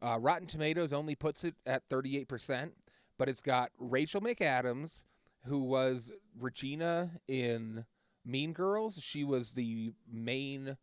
Uh, 0.00 0.18
Rotten 0.20 0.46
Tomatoes 0.46 0.92
only 0.92 1.16
puts 1.16 1.42
it 1.42 1.56
at 1.66 1.88
38%, 1.88 2.70
but 3.18 3.28
it's 3.28 3.42
got 3.42 3.70
Rachel 3.78 4.20
McAdams, 4.20 5.06
who 5.46 5.58
was 5.64 6.12
Regina 6.38 7.10
in 7.26 7.84
Mean 8.24 8.52
Girls. 8.52 9.00
She 9.02 9.24
was 9.24 9.54
the 9.54 9.92
main, 10.08 10.76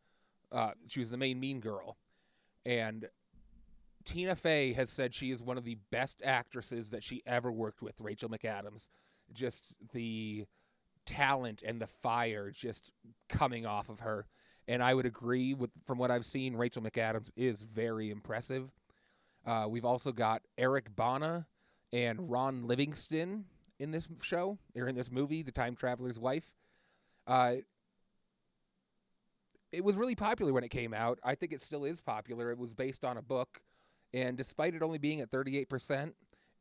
uh, 0.51 0.71
she 0.87 0.99
was 0.99 1.09
the 1.09 1.17
main 1.17 1.39
Mean 1.39 1.61
Girl, 1.61 1.95
and 2.65 3.07
Tina 4.03 4.35
Fey 4.35 4.73
has 4.73 4.89
said 4.89 5.13
she 5.13 5.31
is 5.31 5.41
one 5.41 5.57
of 5.57 5.63
the 5.63 5.77
best 5.89 6.21
actresses 6.25 6.89
that 6.89 7.01
she 7.03 7.21
ever 7.25 7.49
worked 7.49 7.81
with. 7.81 8.01
Rachel 8.01 8.27
McAdams, 8.27 8.89
just 9.33 9.77
the 9.93 10.47
talent 11.05 11.63
and 11.65 11.81
the 11.81 11.87
fire 11.87 12.51
just 12.51 12.91
coming 13.29 13.65
off 13.65 13.89
of 13.89 13.99
her. 14.01 14.25
And 14.67 14.83
I 14.83 14.93
would 14.93 15.05
agree 15.05 15.53
with 15.53 15.71
from 15.85 15.97
what 15.97 16.11
I've 16.11 16.25
seen, 16.25 16.55
Rachel 16.55 16.81
McAdams 16.81 17.31
is 17.35 17.63
very 17.63 18.09
impressive. 18.09 18.71
Uh, 19.45 19.65
we've 19.67 19.85
also 19.85 20.11
got 20.11 20.43
Eric 20.57 20.95
Bana 20.95 21.47
and 21.91 22.29
Ron 22.29 22.67
Livingston 22.67 23.45
in 23.79 23.91
this 23.91 24.07
show 24.21 24.57
or 24.75 24.87
in 24.87 24.95
this 24.95 25.11
movie, 25.11 25.41
The 25.41 25.51
Time 25.51 25.75
Traveler's 25.75 26.19
Wife. 26.19 26.51
Uh, 27.25 27.55
it 29.71 29.83
was 29.83 29.95
really 29.95 30.15
popular 30.15 30.53
when 30.53 30.63
it 30.63 30.69
came 30.69 30.93
out. 30.93 31.19
I 31.23 31.35
think 31.35 31.53
it 31.53 31.61
still 31.61 31.85
is 31.85 32.01
popular. 32.01 32.51
It 32.51 32.57
was 32.57 32.73
based 32.75 33.05
on 33.05 33.17
a 33.17 33.21
book, 33.21 33.61
and 34.13 34.37
despite 34.37 34.75
it 34.75 34.83
only 34.83 34.97
being 34.97 35.21
at 35.21 35.31
38%, 35.31 36.13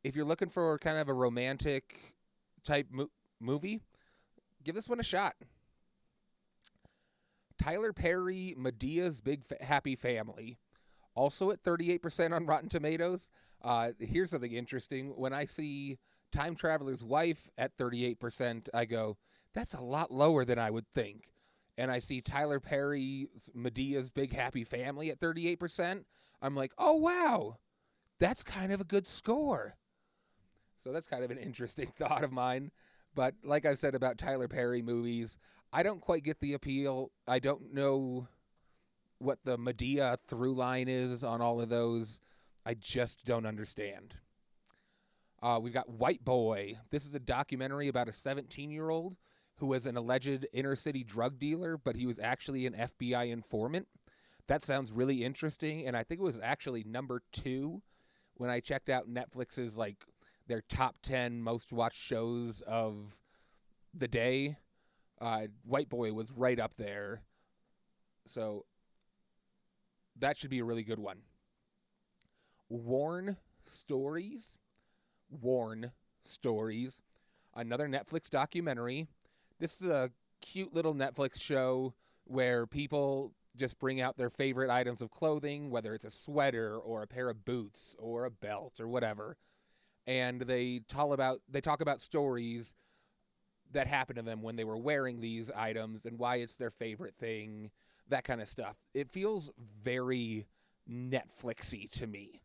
if 0.03 0.15
you're 0.15 0.25
looking 0.25 0.49
for 0.49 0.77
kind 0.79 0.97
of 0.97 1.09
a 1.09 1.13
romantic 1.13 2.15
type 2.63 2.87
mo- 2.89 3.11
movie, 3.39 3.81
give 4.63 4.75
this 4.75 4.89
one 4.89 4.99
a 4.99 5.03
shot. 5.03 5.35
Tyler 7.57 7.93
Perry, 7.93 8.55
Madea's 8.57 9.21
Big 9.21 9.43
Happy 9.61 9.95
Family, 9.95 10.57
also 11.13 11.51
at 11.51 11.63
38% 11.63 12.33
on 12.33 12.45
Rotten 12.47 12.69
Tomatoes. 12.69 13.29
Uh, 13.61 13.91
here's 13.99 14.31
something 14.31 14.51
interesting. 14.51 15.13
When 15.15 15.33
I 15.33 15.45
see 15.45 15.99
Time 16.31 16.55
Traveler's 16.55 17.03
Wife 17.03 17.49
at 17.57 17.77
38%, 17.77 18.69
I 18.73 18.85
go, 18.85 19.17
that's 19.53 19.73
a 19.73 19.81
lot 19.81 20.11
lower 20.11 20.43
than 20.43 20.57
I 20.57 20.71
would 20.71 20.87
think. 20.95 21.25
And 21.77 21.91
I 21.91 21.99
see 21.99 22.21
Tyler 22.21 22.59
Perry's 22.59 23.49
Madea's 23.53 24.09
Big 24.09 24.33
Happy 24.33 24.63
Family 24.63 25.11
at 25.11 25.19
38%. 25.19 26.03
I'm 26.41 26.55
like, 26.55 26.73
oh, 26.77 26.95
wow, 26.95 27.57
that's 28.19 28.43
kind 28.43 28.71
of 28.71 28.81
a 28.81 28.85
good 28.85 29.07
score. 29.07 29.75
So 30.83 30.91
that's 30.91 31.07
kind 31.07 31.23
of 31.23 31.31
an 31.31 31.37
interesting 31.37 31.91
thought 31.97 32.23
of 32.23 32.31
mine. 32.31 32.71
But 33.15 33.35
like 33.43 33.65
I've 33.65 33.77
said 33.77 33.95
about 33.95 34.17
Tyler 34.17 34.47
Perry 34.47 34.81
movies, 34.81 35.37
I 35.73 35.83
don't 35.83 36.01
quite 36.01 36.23
get 36.23 36.39
the 36.39 36.53
appeal. 36.53 37.11
I 37.27 37.39
don't 37.39 37.73
know 37.73 38.27
what 39.19 39.39
the 39.43 39.57
Madea 39.57 40.17
through 40.27 40.55
line 40.55 40.87
is 40.87 41.23
on 41.23 41.41
all 41.41 41.61
of 41.61 41.69
those. 41.69 42.19
I 42.65 42.73
just 42.73 43.25
don't 43.25 43.45
understand. 43.45 44.15
Uh, 45.41 45.59
we've 45.61 45.73
got 45.73 45.89
White 45.89 46.23
Boy. 46.23 46.77
This 46.91 47.05
is 47.05 47.15
a 47.15 47.19
documentary 47.19 47.87
about 47.87 48.07
a 48.07 48.13
17 48.13 48.69
year 48.69 48.89
old 48.89 49.15
who 49.55 49.67
was 49.67 49.85
an 49.85 49.97
alleged 49.97 50.45
inner 50.53 50.75
city 50.75 51.03
drug 51.03 51.39
dealer, 51.39 51.77
but 51.77 51.95
he 51.95 52.05
was 52.05 52.19
actually 52.19 52.65
an 52.65 52.73
FBI 52.73 53.29
informant. 53.31 53.87
That 54.47 54.63
sounds 54.63 54.91
really 54.91 55.23
interesting, 55.23 55.87
and 55.87 55.95
I 55.95 56.03
think 56.03 56.19
it 56.19 56.23
was 56.23 56.39
actually 56.41 56.83
number 56.83 57.21
two 57.31 57.81
when 58.35 58.49
I 58.49 58.59
checked 58.59 58.89
out 58.89 59.07
Netflix's 59.07 59.77
like 59.77 60.03
their 60.51 60.61
top 60.67 60.97
10 61.01 61.41
most 61.41 61.71
watched 61.71 62.01
shows 62.01 62.61
of 62.67 63.21
the 63.93 64.07
day. 64.07 64.57
Uh, 65.21 65.43
White 65.63 65.87
Boy 65.87 66.11
was 66.11 66.29
right 66.29 66.59
up 66.59 66.73
there. 66.75 67.21
So 68.25 68.65
that 70.19 70.37
should 70.37 70.49
be 70.49 70.59
a 70.59 70.65
really 70.65 70.83
good 70.83 70.99
one. 70.99 71.19
Worn 72.67 73.37
Stories. 73.63 74.57
Worn 75.29 75.93
Stories. 76.21 77.01
Another 77.55 77.87
Netflix 77.87 78.29
documentary. 78.29 79.07
This 79.57 79.81
is 79.81 79.87
a 79.87 80.11
cute 80.41 80.73
little 80.73 80.93
Netflix 80.93 81.39
show 81.41 81.93
where 82.25 82.67
people 82.67 83.31
just 83.55 83.79
bring 83.79 84.01
out 84.01 84.17
their 84.17 84.29
favorite 84.29 84.69
items 84.69 85.01
of 85.01 85.11
clothing, 85.11 85.69
whether 85.69 85.93
it's 85.95 86.03
a 86.03 86.11
sweater 86.11 86.77
or 86.77 87.03
a 87.03 87.07
pair 87.07 87.29
of 87.29 87.45
boots 87.45 87.95
or 87.97 88.25
a 88.25 88.31
belt 88.31 88.81
or 88.81 88.89
whatever 88.89 89.37
and 90.11 90.41
they 90.41 90.81
talk 90.89 91.13
about 91.13 91.39
they 91.49 91.61
talk 91.61 91.79
about 91.79 92.01
stories 92.01 92.73
that 93.71 93.87
happened 93.87 94.17
to 94.17 94.21
them 94.21 94.41
when 94.41 94.57
they 94.57 94.65
were 94.65 94.77
wearing 94.77 95.21
these 95.21 95.49
items 95.55 96.05
and 96.05 96.19
why 96.19 96.35
it's 96.35 96.55
their 96.55 96.69
favorite 96.69 97.15
thing, 97.17 97.71
that 98.09 98.25
kind 98.25 98.41
of 98.41 98.49
stuff. 98.49 98.75
It 98.93 99.09
feels 99.09 99.49
very 99.81 100.47
Netflixy 100.89 101.89
to 101.91 102.07
me, 102.07 102.41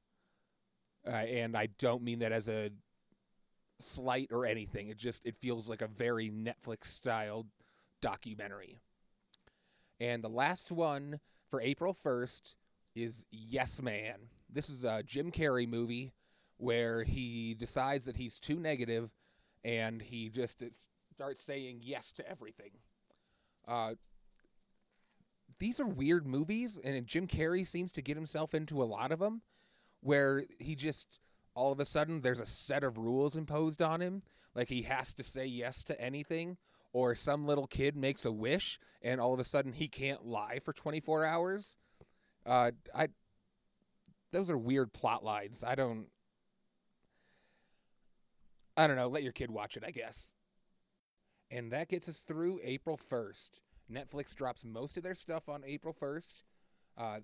uh, 1.05 1.11
and 1.11 1.57
I 1.57 1.67
don't 1.79 2.03
mean 2.03 2.21
that 2.21 2.31
as 2.31 2.49
a 2.49 2.71
slight 3.81 4.29
or 4.31 4.47
anything. 4.47 4.89
It 4.89 4.97
just 4.97 5.27
it 5.27 5.35
feels 5.41 5.69
like 5.69 5.83
a 5.83 5.89
very 5.89 6.31
Netflix 6.31 6.85
style 6.85 7.47
documentary. 8.01 8.79
And 9.99 10.23
the 10.23 10.29
last 10.29 10.71
one 10.71 11.19
for 11.51 11.61
April 11.61 11.97
1st 12.05 12.55
is 12.95 13.25
Yes 13.33 13.83
Man. 13.83 14.29
This 14.53 14.69
is 14.69 14.85
a 14.85 15.03
Jim 15.03 15.33
Carrey 15.33 15.67
movie 15.67 16.13
where 16.59 17.05
he 17.05 17.55
decides 17.55 18.05
that 18.07 18.17
he's 18.17 18.39
too 18.39 18.59
negative 18.59 19.11
and 19.65 20.01
he 20.01 20.29
just 20.29 20.63
starts 21.13 21.43
saying 21.43 21.81
yes 21.83 22.13
to 22.13 22.29
everything. 22.29 22.71
Uh, 23.67 23.95
these 25.59 25.81
are 25.81 25.87
weird 25.87 26.27
movies, 26.27 26.79
and 26.83 27.07
Jim 27.07 27.27
Carrey 27.27 27.67
seems 27.67 27.91
to 27.93 28.03
get 28.03 28.17
himself 28.17 28.55
into 28.55 28.83
a 28.83 28.85
lot 28.85 29.11
of 29.11 29.19
them 29.19 29.43
where 30.01 30.45
he 30.59 30.75
just 30.75 31.21
all 31.55 31.73
of 31.73 31.81
a 31.81 31.85
sudden 31.85 32.21
there's 32.21 32.41
a 32.41 32.47
set 32.47 32.85
of 32.85 32.99
rules 32.99 33.35
imposed 33.35 33.81
on 33.83 34.01
him. 34.01 34.23
Like 34.55 34.69
he 34.69 34.83
has 34.83 35.13
to 35.15 35.25
say 35.25 35.47
yes 35.47 35.85
to 35.85 36.01
anything 36.01 36.59
or 36.93 37.15
some 37.15 37.47
little 37.47 37.67
kid 37.67 37.97
makes 37.97 38.25
a 38.25 38.33
wish 38.33 38.79
and 39.03 39.21
all 39.21 39.35
of 39.35 39.41
a 39.41 39.45
sudden 39.45 39.73
he 39.73 39.89
can't 39.89 40.25
lie 40.25 40.61
for 40.63 40.73
24 40.73 41.25
hours. 41.25 41.77
Uh 42.45 42.71
i 42.95 43.09
those 44.33 44.51
are 44.51 44.59
weird 44.59 44.93
plot 44.93 45.25
lines. 45.25 45.65
I 45.67 45.75
don't 45.75 46.07
i 48.77 48.87
don't 48.87 48.97
know 48.97 49.09
let 49.09 49.23
your 49.23 49.33
kid 49.33 49.51
watch 49.51 49.77
it 49.77 49.85
i 49.87 49.91
guess. 49.91 50.33
And 51.49 51.71
that 51.71 51.89
gets 51.89 52.09
us 52.09 52.21
through 52.21 52.61
april 52.65 52.99
1st 53.11 53.61
netflix 53.93 54.35
drops 54.35 54.65
most 54.65 54.97
of 54.97 55.03
their 55.03 55.15
stuff 55.15 55.49
on 55.49 55.63
april 55.65 55.95
1st 55.95 56.43
uh, 56.99 57.21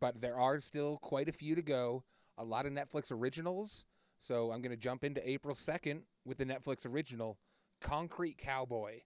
but 0.00 0.20
there 0.20 0.38
are 0.38 0.60
still 0.60 0.98
quite 0.98 1.28
a 1.28 1.32
few 1.32 1.54
to 1.54 1.62
go. 1.62 2.04
A 2.38 2.44
lot 2.44 2.66
of 2.66 2.72
netflix 2.72 3.10
originals. 3.10 3.84
So 4.18 4.52
i'm 4.52 4.62
going 4.62 4.70
to 4.70 4.76
jump 4.76 5.04
into 5.04 5.28
april 5.28 5.54
2nd 5.54 6.02
with 6.24 6.38
the 6.38 6.46
netflix 6.46 6.86
original 6.86 7.38
concrete 7.80 8.38
cowboy. 8.38 9.00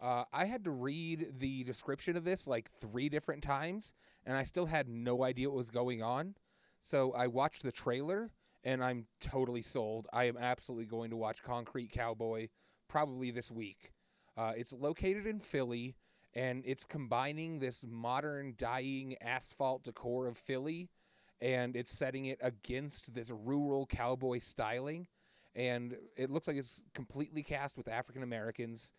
Uh, 0.00 0.24
I 0.32 0.46
had 0.46 0.64
to 0.64 0.70
read 0.70 1.34
the 1.38 1.62
description 1.64 2.16
of 2.16 2.24
this 2.24 2.46
like 2.46 2.70
three 2.80 3.08
different 3.10 3.42
times, 3.42 3.92
and 4.24 4.36
I 4.36 4.44
still 4.44 4.66
had 4.66 4.88
no 4.88 5.24
idea 5.24 5.50
what 5.50 5.56
was 5.56 5.70
going 5.70 6.02
on. 6.02 6.34
So 6.80 7.12
I 7.12 7.26
watched 7.26 7.62
the 7.62 7.72
trailer, 7.72 8.30
and 8.64 8.82
I'm 8.82 9.06
totally 9.20 9.62
sold. 9.62 10.06
I 10.12 10.24
am 10.24 10.36
absolutely 10.36 10.86
going 10.86 11.10
to 11.10 11.16
watch 11.16 11.42
Concrete 11.42 11.90
Cowboy 11.92 12.48
probably 12.88 13.30
this 13.30 13.50
week. 13.50 13.92
Uh, 14.36 14.52
it's 14.56 14.72
located 14.72 15.26
in 15.26 15.40
Philly, 15.40 15.96
and 16.34 16.62
it's 16.66 16.84
combining 16.84 17.58
this 17.58 17.84
modern 17.88 18.54
dying 18.56 19.16
asphalt 19.20 19.84
decor 19.84 20.26
of 20.26 20.36
Philly, 20.38 20.90
and 21.40 21.76
it's 21.76 21.92
setting 21.92 22.26
it 22.26 22.38
against 22.42 23.14
this 23.14 23.30
rural 23.30 23.86
cowboy 23.86 24.38
styling. 24.38 25.06
And 25.54 25.96
it 26.16 26.30
looks 26.30 26.46
like 26.46 26.56
it's 26.56 26.80
completely 26.94 27.42
cast 27.42 27.76
with 27.76 27.88
African 27.88 28.22
Americans 28.22 28.92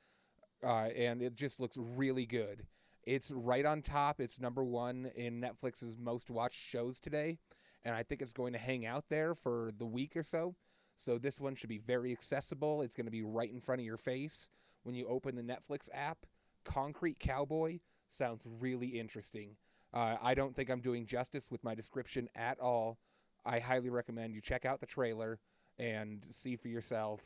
uh, 0.63 0.89
and 0.95 1.21
it 1.21 1.35
just 1.35 1.59
looks 1.59 1.77
really 1.77 2.25
good. 2.25 2.65
It's 3.03 3.31
right 3.31 3.65
on 3.65 3.81
top. 3.81 4.21
It's 4.21 4.39
number 4.39 4.63
one 4.63 5.11
in 5.15 5.41
Netflix's 5.41 5.97
most 5.97 6.29
watched 6.29 6.59
shows 6.59 6.99
today, 6.99 7.39
and 7.83 7.95
I 7.95 8.03
think 8.03 8.21
it's 8.21 8.33
going 8.33 8.53
to 8.53 8.59
hang 8.59 8.85
out 8.85 9.05
there 9.09 9.35
for 9.35 9.71
the 9.77 9.85
week 9.85 10.15
or 10.15 10.23
so. 10.23 10.55
So 10.97 11.17
this 11.17 11.39
one 11.39 11.55
should 11.55 11.69
be 11.69 11.79
very 11.79 12.11
accessible. 12.11 12.81
It's 12.81 12.95
going 12.95 13.07
to 13.07 13.11
be 13.11 13.23
right 13.23 13.51
in 13.51 13.59
front 13.59 13.81
of 13.81 13.85
your 13.85 13.97
face 13.97 14.49
when 14.83 14.95
you 14.95 15.07
open 15.07 15.35
the 15.35 15.41
Netflix 15.41 15.89
app. 15.93 16.25
Concrete 16.63 17.19
Cowboy 17.19 17.79
sounds 18.09 18.45
really 18.45 18.99
interesting. 18.99 19.55
Uh, 19.93 20.17
I 20.21 20.35
don't 20.35 20.55
think 20.55 20.69
I'm 20.69 20.81
doing 20.81 21.05
justice 21.05 21.49
with 21.49 21.63
my 21.63 21.75
description 21.75 22.29
at 22.35 22.59
all. 22.59 22.99
I 23.45 23.59
highly 23.59 23.89
recommend 23.89 24.35
you 24.35 24.41
check 24.41 24.65
out 24.65 24.79
the 24.79 24.85
trailer 24.85 25.39
and 25.79 26.23
see 26.29 26.55
for 26.55 26.67
yourself. 26.67 27.21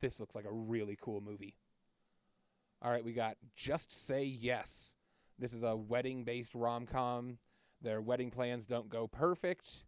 This 0.00 0.18
looks 0.18 0.34
like 0.34 0.46
a 0.46 0.52
really 0.52 0.96
cool 1.00 1.20
movie. 1.20 1.56
All 2.80 2.90
right, 2.90 3.04
we 3.04 3.12
got 3.12 3.36
Just 3.54 3.92
Say 3.92 4.24
Yes. 4.24 4.94
This 5.38 5.52
is 5.52 5.62
a 5.62 5.76
wedding 5.76 6.24
based 6.24 6.54
rom 6.54 6.86
com. 6.86 7.38
Their 7.82 8.00
wedding 8.00 8.30
plans 8.30 8.66
don't 8.66 8.88
go 8.88 9.06
perfect. 9.06 9.84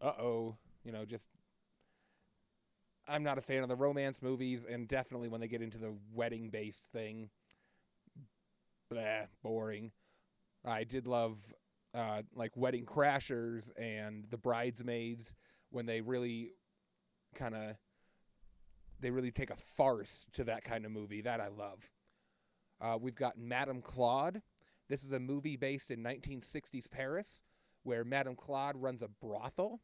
Uh 0.00 0.12
oh. 0.18 0.56
You 0.84 0.92
know, 0.92 1.04
just. 1.04 1.28
I'm 3.08 3.22
not 3.22 3.38
a 3.38 3.40
fan 3.42 3.62
of 3.62 3.68
the 3.68 3.76
romance 3.76 4.20
movies, 4.20 4.66
and 4.68 4.88
definitely 4.88 5.28
when 5.28 5.40
they 5.40 5.46
get 5.46 5.62
into 5.62 5.78
the 5.78 5.94
wedding 6.12 6.50
based 6.50 6.86
thing, 6.86 7.30
blah, 8.90 9.26
boring. 9.42 9.92
I 10.64 10.82
did 10.82 11.06
love 11.06 11.38
uh, 11.94 12.22
like 12.34 12.56
Wedding 12.56 12.84
Crashers 12.84 13.70
and 13.76 14.24
The 14.30 14.36
Bridesmaids 14.36 15.34
when 15.70 15.86
they 15.86 16.00
really 16.00 16.52
kind 17.34 17.54
of 17.54 17.76
they 19.00 19.10
really 19.10 19.30
take 19.30 19.50
a 19.50 19.56
farce 19.56 20.26
to 20.32 20.44
that 20.44 20.64
kind 20.64 20.84
of 20.84 20.90
movie 20.90 21.20
that 21.22 21.40
I 21.40 21.48
love. 21.48 21.90
Uh, 22.80 22.98
we've 23.00 23.14
got 23.14 23.38
Madame 23.38 23.82
Claude. 23.82 24.42
This 24.88 25.02
is 25.02 25.12
a 25.12 25.18
movie 25.18 25.56
based 25.56 25.90
in 25.90 26.02
1960s 26.02 26.90
Paris, 26.90 27.42
where 27.82 28.04
Madame 28.04 28.36
Claude 28.36 28.76
runs 28.76 29.02
a 29.02 29.08
brothel, 29.08 29.80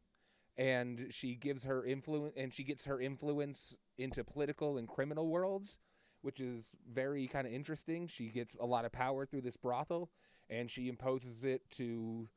and 0.56 1.06
she 1.10 1.34
gives 1.34 1.64
her 1.64 1.84
influence 1.84 2.34
and 2.36 2.52
she 2.52 2.62
gets 2.62 2.84
her 2.84 3.00
influence 3.00 3.76
into 3.96 4.22
political 4.22 4.76
and 4.76 4.86
criminal 4.86 5.28
worlds, 5.28 5.78
which 6.20 6.40
is 6.40 6.74
very 6.92 7.26
kind 7.26 7.46
of 7.46 7.52
interesting. 7.52 8.06
She 8.06 8.28
gets 8.28 8.56
a 8.60 8.66
lot 8.66 8.84
of 8.84 8.92
power 8.92 9.26
through 9.26 9.40
this 9.42 9.56
brothel, 9.56 10.10
and 10.50 10.70
she 10.70 10.88
imposes 10.88 11.44
it 11.44 11.68
to 11.72 12.28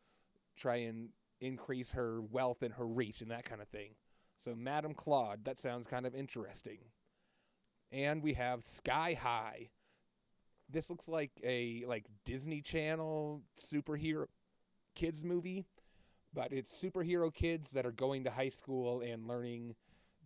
try 0.55 0.77
and 0.77 1.09
increase 1.41 1.91
her 1.91 2.21
wealth 2.21 2.63
and 2.63 2.73
her 2.73 2.87
reach 2.87 3.21
and 3.21 3.31
that 3.31 3.45
kind 3.45 3.61
of 3.61 3.67
thing. 3.67 3.95
So 4.37 4.55
Madame 4.55 4.93
Claude, 4.93 5.45
that 5.45 5.59
sounds 5.59 5.87
kind 5.87 6.05
of 6.05 6.15
interesting. 6.15 6.79
And 7.91 8.23
we 8.23 8.33
have 8.33 8.63
Sky 8.63 9.13
High 9.13 9.69
this 10.69 10.89
looks 10.89 11.07
like 11.07 11.31
a 11.43 11.83
like 11.87 12.05
Disney 12.25 12.61
Channel 12.61 13.41
superhero 13.57 14.25
kids 14.95 15.23
movie, 15.23 15.65
but 16.33 16.51
it's 16.51 16.71
superhero 16.71 17.33
kids 17.33 17.71
that 17.71 17.85
are 17.85 17.91
going 17.91 18.23
to 18.23 18.31
high 18.31 18.49
school 18.49 19.01
and 19.01 19.27
learning 19.27 19.75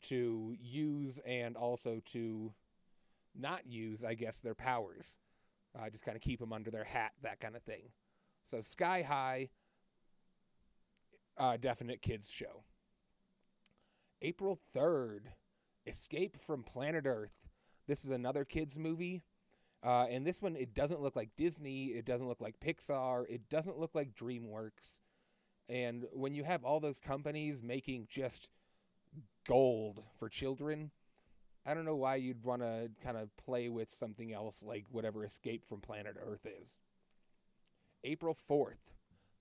to 0.04 0.56
use 0.60 1.19
and 1.25 1.58
also 1.58 2.02
to 2.06 2.54
not 3.36 3.67
use, 3.67 4.04
I 4.04 4.13
guess, 4.13 4.39
their 4.39 4.56
powers. 4.56 5.17
Uh, 5.78 5.89
just 5.89 6.04
kind 6.04 6.15
of 6.15 6.21
keep 6.21 6.39
them 6.39 6.54
under 6.54 6.71
their 6.71 6.84
hat, 6.84 7.12
that 7.21 7.39
kind 7.39 7.56
of 7.56 7.62
thing. 7.63 7.91
So 8.49 8.62
Sky 8.62 9.04
High, 9.04 9.49
uh, 11.38 11.58
definite 11.58 12.02
kids 12.02 12.30
show. 12.30 12.63
April 14.21 14.60
3rd, 14.75 15.21
Escape 15.86 16.38
from 16.38 16.63
Planet 16.63 17.06
Earth. 17.06 17.47
This 17.88 18.04
is 18.04 18.10
another 18.10 18.43
kids 18.43 18.78
movie. 18.78 19.23
Uh, 19.84 20.06
and 20.10 20.26
this 20.26 20.42
one, 20.42 20.56
it 20.56 20.74
doesn't 20.74 21.02
look 21.02 21.15
like 21.15 21.30
Disney. 21.38 21.88
It 21.88 22.06
doesn't 22.06 22.28
look 22.28 22.42
like 22.42 22.60
Pixar. 22.60 23.26
It 23.30 23.50
doesn't 23.50 23.78
look 23.80 23.96
like 23.96 24.13
DreamWorks. 24.13 25.00
And 25.70 26.06
when 26.13 26.34
you 26.34 26.44
have 26.44 26.63
all 26.63 26.80
those 26.80 27.00
companies 27.00 27.62
making 27.62 28.08
just 28.10 28.50
gold 29.48 30.04
for 30.18 30.28
children, 30.28 30.92
I 31.65 31.74
don't 31.74 31.86
know 31.86 31.96
why 31.96 32.15
you'd 32.15 32.44
want 32.44 32.62
to 32.62 32.89
kind 33.04 33.18
of 33.18 33.36
play 33.38 33.70
with 33.70 33.94
something 33.94 34.34
else 34.34 34.63
like 34.63 34.86
whatever 34.92 35.24
Escape 35.24 35.63
from 35.68 35.80
Planet 35.80 36.15
Earth 36.20 36.46
is. 36.62 36.78
April 38.04 38.36
4th. 38.50 38.94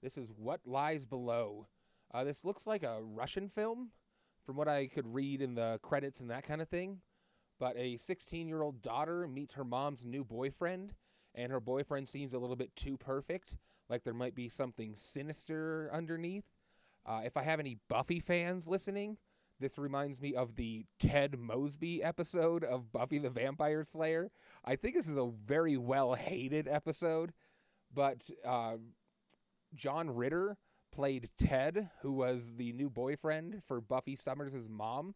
This 0.02 0.16
is 0.16 0.32
What 0.36 0.60
Lies 0.64 1.06
Below. 1.06 1.66
Uh, 2.12 2.24
this 2.24 2.44
looks 2.44 2.66
like 2.66 2.82
a 2.82 3.00
Russian 3.02 3.48
film 3.48 3.90
from 4.44 4.56
what 4.56 4.68
I 4.68 4.86
could 4.86 5.12
read 5.12 5.42
in 5.42 5.54
the 5.54 5.78
credits 5.82 6.20
and 6.20 6.30
that 6.30 6.44
kind 6.44 6.62
of 6.62 6.68
thing 6.68 7.00
but 7.58 7.76
a 7.76 7.96
16 7.96 8.48
year 8.48 8.62
old 8.62 8.82
daughter 8.82 9.26
meets 9.26 9.54
her 9.54 9.64
mom's 9.64 10.04
new 10.04 10.24
boyfriend, 10.24 10.94
and 11.34 11.52
her 11.52 11.60
boyfriend 11.60 12.08
seems 12.08 12.32
a 12.32 12.38
little 12.38 12.56
bit 12.56 12.74
too 12.76 12.96
perfect, 12.96 13.56
like 13.88 14.04
there 14.04 14.14
might 14.14 14.34
be 14.34 14.48
something 14.48 14.94
sinister 14.94 15.90
underneath. 15.92 16.44
Uh, 17.06 17.22
if 17.24 17.36
I 17.36 17.42
have 17.42 17.60
any 17.60 17.78
Buffy 17.88 18.20
fans 18.20 18.68
listening, 18.68 19.16
this 19.60 19.78
reminds 19.78 20.20
me 20.20 20.34
of 20.34 20.56
the 20.56 20.84
Ted 21.00 21.38
Mosby 21.38 22.02
episode 22.02 22.62
of 22.62 22.92
Buffy 22.92 23.18
the 23.18 23.30
Vampire 23.30 23.82
Slayer. 23.82 24.30
I 24.64 24.76
think 24.76 24.94
this 24.94 25.08
is 25.08 25.16
a 25.16 25.30
very 25.46 25.76
well 25.76 26.14
hated 26.14 26.68
episode, 26.68 27.32
but 27.92 28.28
uh, 28.44 28.76
John 29.74 30.14
Ritter 30.14 30.56
played 30.92 31.30
Ted, 31.38 31.90
who 32.02 32.12
was 32.12 32.52
the 32.56 32.72
new 32.72 32.88
boyfriend 32.88 33.62
for 33.66 33.80
Buffy 33.80 34.16
Summers' 34.16 34.68
mom. 34.68 35.14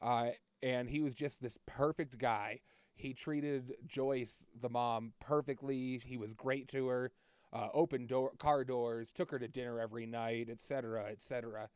Uh, 0.00 0.30
and 0.62 0.88
he 0.88 1.00
was 1.00 1.14
just 1.14 1.42
this 1.42 1.58
perfect 1.66 2.18
guy. 2.18 2.60
He 2.94 3.12
treated 3.12 3.74
Joyce, 3.86 4.46
the 4.60 4.68
mom, 4.68 5.12
perfectly. 5.20 6.00
He 6.04 6.16
was 6.16 6.34
great 6.34 6.68
to 6.68 6.88
her. 6.88 7.12
Uh, 7.52 7.68
opened 7.72 8.08
door, 8.08 8.32
car 8.38 8.64
doors, 8.64 9.12
took 9.12 9.30
her 9.30 9.38
to 9.38 9.46
dinner 9.46 9.78
every 9.78 10.06
night, 10.06 10.48
etc., 10.50 11.06
etc. 11.10 11.68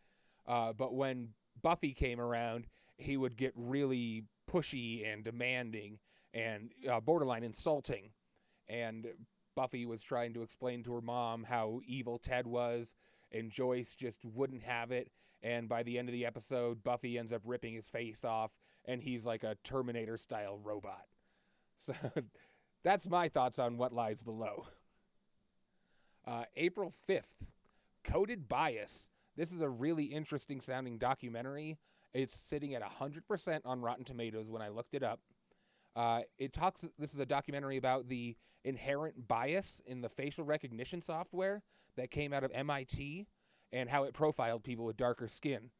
Uh, 0.47 0.73
but 0.73 0.95
when 0.95 1.29
Buffy 1.63 1.93
came 1.93 2.21
around, 2.21 2.67
he 2.97 3.17
would 3.17 3.37
get 3.37 3.53
really 3.55 4.25
pushy 4.51 5.07
and 5.07 5.23
demanding 5.23 5.99
and 6.35 6.71
uh, 6.91 7.01
borderline 7.01 7.45
insulting. 7.45 8.11
And 8.69 9.07
Buffy 9.55 9.87
was 9.87 10.03
trying 10.03 10.35
to 10.35 10.43
explain 10.43 10.83
to 10.85 10.95
her 10.95 11.01
mom 11.01 11.45
how 11.45 11.81
evil 11.87 12.19
Ted 12.19 12.47
was, 12.47 12.95
and 13.33 13.51
Joyce 13.51 13.95
just 13.95 14.25
wouldn't 14.25 14.63
have 14.63 14.91
it. 14.91 15.11
And 15.43 15.69
by 15.69 15.83
the 15.83 15.99
end 15.99 16.09
of 16.09 16.13
the 16.13 16.27
episode, 16.27 16.83
Buffy 16.83 17.19
ends 17.19 17.33
up 17.33 17.43
ripping 17.45 17.75
his 17.75 17.89
face 17.89 18.25
off 18.25 18.51
and 18.85 19.03
he's 19.03 19.25
like 19.27 19.45
a 19.45 19.57
Terminator 19.63 20.17
style 20.17 20.59
robot. 20.63 21.05
So 21.81 21.95
that's 22.83 23.09
my 23.09 23.29
thoughts 23.29 23.61
on 23.61 23.77
what 23.77 23.93
lies 23.93 24.21
below. 24.21 24.67
Uh, 26.27 26.43
April 26.57 26.93
5th, 27.09 27.23
Coded 28.03 28.49
Bias. 28.49 29.09
This 29.37 29.53
is 29.53 29.61
a 29.61 29.69
really 29.69 30.07
interesting 30.07 30.61
sounding 30.61 30.99
documentary, 30.99 31.79
It's 32.13 32.35
sitting 32.35 32.75
at 32.75 32.83
100% 32.83 33.61
on 33.65 33.81
Rotten 33.81 34.05
Tomatoes 34.05 34.51
when 34.51 34.61
I 34.61 34.71
looked 34.71 34.95
it 34.95 35.05
up. 35.05 35.21
Uh, 35.99 36.21
it 36.39 36.53
talks. 36.53 36.85
This 36.97 37.13
is 37.13 37.19
a 37.19 37.27
documentary 37.27 37.77
about 37.77 38.09
the 38.09 38.37
inherent 38.65 39.27
bias 39.27 39.83
in 39.85 40.01
the 40.01 40.09
facial 40.09 40.45
recognition 40.45 41.01
software 41.01 41.61
that 41.97 42.13
came 42.13 42.33
out 42.33 42.45
of 42.45 42.53
MIT 42.55 43.27
and 43.73 43.91
how 43.91 44.05
it 44.05 44.15
profiled 44.15 44.63
people 44.63 44.85
with 44.85 44.97
darker 44.97 45.27
skin. 45.27 45.71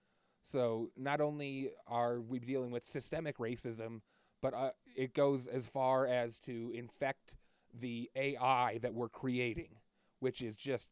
So 0.43 0.91
not 0.97 1.21
only 1.21 1.71
are 1.87 2.21
we 2.21 2.41
dealing 2.41 2.73
with 2.73 2.85
systemic 2.85 3.39
racism, 3.39 4.01
but 4.43 4.55
uh, 4.55 4.71
it 4.97 5.15
goes 5.15 5.47
as 5.47 5.69
far 5.69 6.09
as 6.09 6.41
to 6.41 6.73
infect 6.75 7.37
the 7.79 8.11
AI 8.17 8.79
that 8.83 8.95
we're 8.95 9.09
creating, 9.09 9.77
which 10.19 10.43
is 10.43 10.57
just 10.57 10.89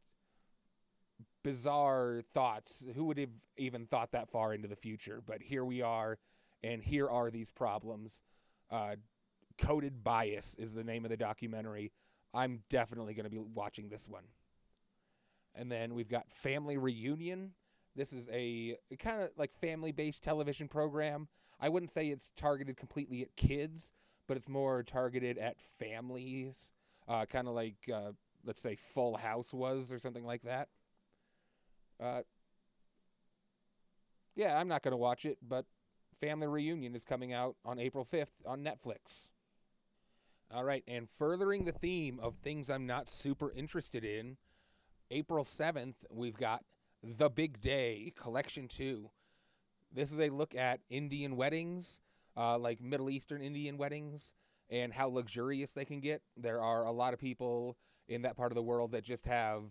bizarre 1.42 2.22
thoughts. 2.32 2.84
Who 2.94 3.04
would 3.06 3.18
have 3.18 3.30
even 3.56 3.86
thought 3.86 4.12
that 4.12 4.30
far 4.30 4.54
into 4.54 4.68
the 4.68 4.76
future? 4.76 5.20
But 5.24 5.42
here 5.42 5.64
we 5.64 5.82
are, 5.82 6.18
and 6.62 6.80
here 6.80 7.08
are 7.08 7.28
these 7.28 7.50
problems. 7.50 8.20
Uh, 8.70 8.96
Coded 9.58 10.02
Bias 10.04 10.54
is 10.58 10.74
the 10.74 10.84
name 10.84 11.04
of 11.04 11.10
the 11.10 11.16
documentary. 11.16 11.92
I'm 12.34 12.62
definitely 12.68 13.14
going 13.14 13.24
to 13.24 13.30
be 13.30 13.38
watching 13.38 13.88
this 13.88 14.08
one. 14.08 14.24
And 15.54 15.72
then 15.72 15.94
we've 15.94 16.08
got 16.08 16.30
Family 16.30 16.76
Reunion. 16.76 17.52
This 17.94 18.12
is 18.12 18.26
a 18.30 18.76
kind 18.98 19.22
of 19.22 19.30
like 19.38 19.54
family 19.54 19.90
based 19.92 20.22
television 20.22 20.68
program. 20.68 21.28
I 21.58 21.70
wouldn't 21.70 21.90
say 21.90 22.08
it's 22.08 22.30
targeted 22.36 22.76
completely 22.76 23.22
at 23.22 23.34
kids, 23.36 23.92
but 24.26 24.36
it's 24.36 24.48
more 24.48 24.82
targeted 24.82 25.38
at 25.38 25.56
families, 25.78 26.70
uh, 27.08 27.24
kind 27.24 27.48
of 27.48 27.54
like, 27.54 27.76
uh, 27.92 28.12
let's 28.44 28.60
say, 28.60 28.76
Full 28.76 29.16
House 29.16 29.54
was 29.54 29.90
or 29.90 29.98
something 29.98 30.26
like 30.26 30.42
that. 30.42 30.68
Uh, 31.98 32.20
yeah, 34.34 34.58
I'm 34.58 34.68
not 34.68 34.82
going 34.82 34.92
to 34.92 34.98
watch 34.98 35.24
it, 35.24 35.38
but 35.46 35.64
Family 36.20 36.46
Reunion 36.46 36.94
is 36.94 37.04
coming 37.04 37.32
out 37.32 37.56
on 37.64 37.78
April 37.78 38.04
5th 38.04 38.44
on 38.44 38.62
Netflix. 38.62 39.30
All 40.54 40.62
right, 40.62 40.84
and 40.86 41.08
furthering 41.10 41.64
the 41.64 41.72
theme 41.72 42.20
of 42.22 42.36
things 42.36 42.70
I'm 42.70 42.86
not 42.86 43.10
super 43.10 43.50
interested 43.50 44.04
in, 44.04 44.36
April 45.10 45.44
7th, 45.44 45.94
we've 46.08 46.36
got 46.36 46.64
The 47.02 47.28
Big 47.28 47.60
Day 47.60 48.12
Collection 48.16 48.68
2. 48.68 49.10
This 49.92 50.12
is 50.12 50.20
a 50.20 50.28
look 50.30 50.54
at 50.54 50.80
Indian 50.88 51.36
weddings, 51.36 52.00
uh, 52.36 52.58
like 52.58 52.80
Middle 52.80 53.10
Eastern 53.10 53.42
Indian 53.42 53.76
weddings, 53.76 54.34
and 54.70 54.92
how 54.92 55.08
luxurious 55.08 55.72
they 55.72 55.84
can 55.84 56.00
get. 56.00 56.22
There 56.36 56.60
are 56.60 56.84
a 56.84 56.92
lot 56.92 57.12
of 57.12 57.18
people 57.18 57.76
in 58.08 58.22
that 58.22 58.36
part 58.36 58.52
of 58.52 58.56
the 58.56 58.62
world 58.62 58.92
that 58.92 59.02
just 59.02 59.26
have 59.26 59.64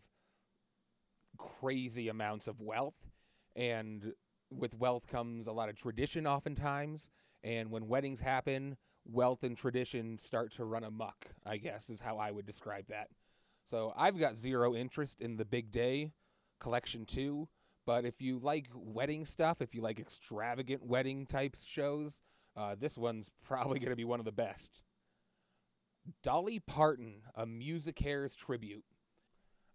crazy 1.37 2.09
amounts 2.09 2.49
of 2.49 2.59
wealth. 2.59 3.11
And 3.55 4.13
with 4.51 4.77
wealth 4.77 5.07
comes 5.07 5.47
a 5.47 5.53
lot 5.53 5.69
of 5.69 5.77
tradition, 5.77 6.27
oftentimes. 6.27 7.07
And 7.45 7.71
when 7.71 7.87
weddings 7.87 8.19
happen, 8.19 8.75
wealth 9.05 9.43
and 9.43 9.55
tradition 9.57 10.17
start 10.17 10.51
to 10.53 10.65
run 10.65 10.83
amok, 10.83 11.27
I 11.45 11.57
guess, 11.57 11.89
is 11.89 12.01
how 12.01 12.17
I 12.17 12.31
would 12.31 12.45
describe 12.45 12.87
that. 12.87 13.09
So 13.69 13.93
I've 13.95 14.19
got 14.19 14.37
zero 14.37 14.75
interest 14.75 15.21
in 15.21 15.37
the 15.37 15.45
Big 15.45 15.71
Day 15.71 16.11
Collection 16.59 17.05
2. 17.05 17.47
But 17.85 18.05
if 18.05 18.21
you 18.21 18.39
like 18.39 18.67
wedding 18.73 19.25
stuff, 19.25 19.61
if 19.61 19.75
you 19.75 19.81
like 19.81 19.99
extravagant 19.99 20.83
wedding 20.83 21.25
type 21.25 21.55
shows, 21.63 22.19
uh, 22.55 22.75
this 22.79 22.97
one's 22.97 23.29
probably 23.43 23.79
going 23.79 23.91
to 23.91 23.95
be 23.95 24.05
one 24.05 24.19
of 24.19 24.25
the 24.25 24.31
best. 24.31 24.81
Dolly 26.21 26.59
Parton, 26.59 27.21
a 27.35 27.45
MusiCares 27.45 28.35
tribute. 28.35 28.83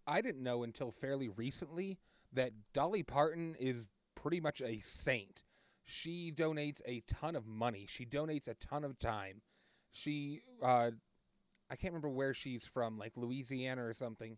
I 0.07 0.21
didn't 0.21 0.43
know 0.43 0.63
until 0.63 0.91
fairly 0.91 1.29
recently 1.29 1.99
that 2.33 2.51
Dolly 2.73 3.03
Parton 3.03 3.55
is 3.59 3.87
pretty 4.15 4.39
much 4.39 4.61
a 4.61 4.79
saint. 4.79 5.43
She 5.83 6.31
donates 6.31 6.81
a 6.85 7.01
ton 7.07 7.35
of 7.35 7.47
money. 7.47 7.85
She 7.87 8.05
donates 8.05 8.47
a 8.47 8.53
ton 8.53 8.83
of 8.83 8.99
time. 8.99 9.41
She, 9.91 10.41
uh, 10.61 10.91
I 11.69 11.75
can't 11.75 11.93
remember 11.93 12.09
where 12.09 12.33
she's 12.33 12.65
from, 12.65 12.97
like 12.97 13.17
Louisiana 13.17 13.85
or 13.85 13.93
something, 13.93 14.37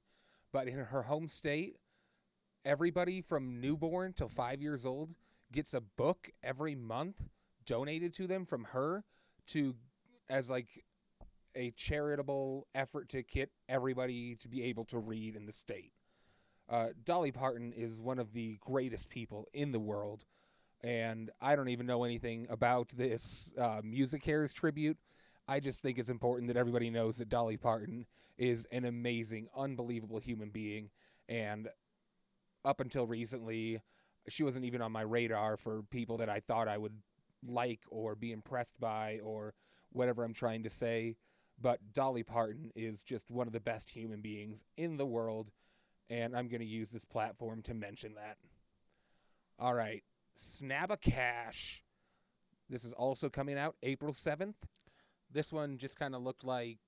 but 0.51 0.67
in 0.67 0.77
her 0.77 1.03
home 1.03 1.27
state, 1.27 1.77
everybody 2.65 3.21
from 3.21 3.59
newborn 3.59 4.13
till 4.13 4.29
five 4.29 4.61
years 4.61 4.85
old 4.85 5.11
gets 5.51 5.73
a 5.73 5.81
book 5.81 6.29
every 6.41 6.75
month 6.75 7.21
donated 7.65 8.13
to 8.13 8.27
them 8.27 8.45
from 8.45 8.65
her 8.65 9.03
to 9.47 9.75
as 10.29 10.49
like 10.49 10.83
a 11.55 11.71
charitable 11.71 12.67
effort 12.73 13.09
to 13.09 13.21
get 13.21 13.51
everybody 13.69 14.35
to 14.35 14.47
be 14.47 14.63
able 14.63 14.85
to 14.85 14.97
read 14.97 15.35
in 15.35 15.45
the 15.45 15.51
state. 15.51 15.91
Uh, 16.69 16.87
Dolly 17.03 17.31
Parton 17.31 17.73
is 17.73 18.01
one 18.01 18.19
of 18.19 18.33
the 18.33 18.57
greatest 18.61 19.09
people 19.09 19.47
in 19.53 19.71
the 19.71 19.79
world, 19.79 20.25
and 20.83 21.31
I 21.41 21.55
don't 21.55 21.69
even 21.69 21.85
know 21.85 22.03
anything 22.03 22.47
about 22.49 22.89
this 22.89 23.53
uh, 23.57 23.81
MusiCares 23.81 24.53
tribute. 24.53 24.97
I 25.47 25.59
just 25.59 25.81
think 25.81 25.97
it's 25.97 26.09
important 26.09 26.47
that 26.47 26.57
everybody 26.57 26.89
knows 26.89 27.17
that 27.17 27.29
Dolly 27.29 27.57
Parton 27.57 28.05
is 28.37 28.65
an 28.71 28.85
amazing, 28.85 29.47
unbelievable 29.55 30.19
human 30.19 30.49
being, 30.49 30.89
and 31.29 31.69
up 32.65 32.79
until 32.79 33.07
recently, 33.07 33.81
she 34.29 34.43
wasn't 34.43 34.65
even 34.65 34.81
on 34.81 34.91
my 34.91 35.01
radar 35.01 35.57
for 35.57 35.83
people 35.83 36.17
that 36.17 36.29
I 36.29 36.39
thought 36.39 36.67
I 36.67 36.77
would 36.77 36.97
like 37.45 37.81
or 37.89 38.15
be 38.15 38.31
impressed 38.31 38.79
by 38.79 39.19
or 39.23 39.53
whatever 39.91 40.23
I'm 40.23 40.33
trying 40.33 40.63
to 40.63 40.69
say. 40.69 41.17
But 41.61 41.79
Dolly 41.93 42.23
Parton 42.23 42.71
is 42.75 43.03
just 43.03 43.29
one 43.29 43.47
of 43.47 43.53
the 43.53 43.59
best 43.59 43.89
human 43.89 44.21
beings 44.21 44.65
in 44.77 44.97
the 44.97 45.05
world, 45.05 45.51
and 46.09 46.35
I'm 46.35 46.47
going 46.47 46.61
to 46.61 46.65
use 46.65 46.89
this 46.89 47.05
platform 47.05 47.61
to 47.63 47.73
mention 47.73 48.15
that. 48.15 48.37
All 49.59 49.73
right, 49.73 50.03
Snabba-Cash. 50.37 51.83
This 52.69 52.83
is 52.83 52.93
also 52.93 53.29
coming 53.29 53.57
out 53.57 53.75
April 53.83 54.13
7th. 54.13 54.55
This 55.31 55.51
one 55.51 55.77
just 55.77 55.97
kind 55.97 56.15
of 56.15 56.21
looked 56.21 56.43
like 56.43 56.79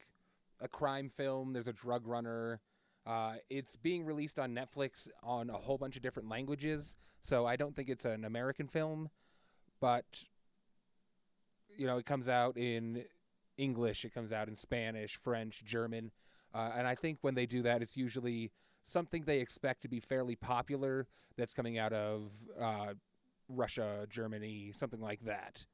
a 0.61 0.67
crime 0.67 1.09
film. 1.09 1.53
There's 1.53 1.67
a 1.67 1.73
drug 1.73 2.07
runner. 2.07 2.61
Uh, 3.05 3.35
it's 3.49 3.75
being 3.75 4.05
released 4.05 4.39
on 4.39 4.55
Netflix 4.55 5.07
on 5.21 5.49
a 5.49 5.57
whole 5.57 5.77
bunch 5.77 5.95
of 5.95 6.01
different 6.01 6.27
languages, 6.27 6.95
so 7.21 7.45
I 7.45 7.55
don't 7.55 7.75
think 7.75 7.89
it's 7.89 8.05
an 8.05 8.25
American 8.25 8.67
film, 8.67 9.09
but 9.79 10.05
you 11.77 11.85
know, 11.85 11.97
it 11.97 12.05
comes 12.05 12.27
out 12.27 12.57
in 12.57 13.03
English, 13.57 14.05
it 14.05 14.13
comes 14.13 14.33
out 14.33 14.47
in 14.47 14.55
Spanish, 14.55 15.17
French, 15.17 15.63
German, 15.63 16.11
uh, 16.53 16.71
and 16.75 16.87
I 16.87 16.95
think 16.95 17.19
when 17.21 17.35
they 17.35 17.45
do 17.45 17.61
that, 17.63 17.81
it's 17.81 17.95
usually 17.95 18.51
something 18.83 19.23
they 19.23 19.39
expect 19.39 19.81
to 19.81 19.87
be 19.87 19.99
fairly 19.99 20.35
popular 20.35 21.07
that's 21.37 21.53
coming 21.53 21.77
out 21.77 21.93
of 21.93 22.31
uh, 22.59 22.93
Russia, 23.47 24.05
Germany, 24.09 24.71
something 24.73 25.01
like 25.01 25.21
that. 25.25 25.65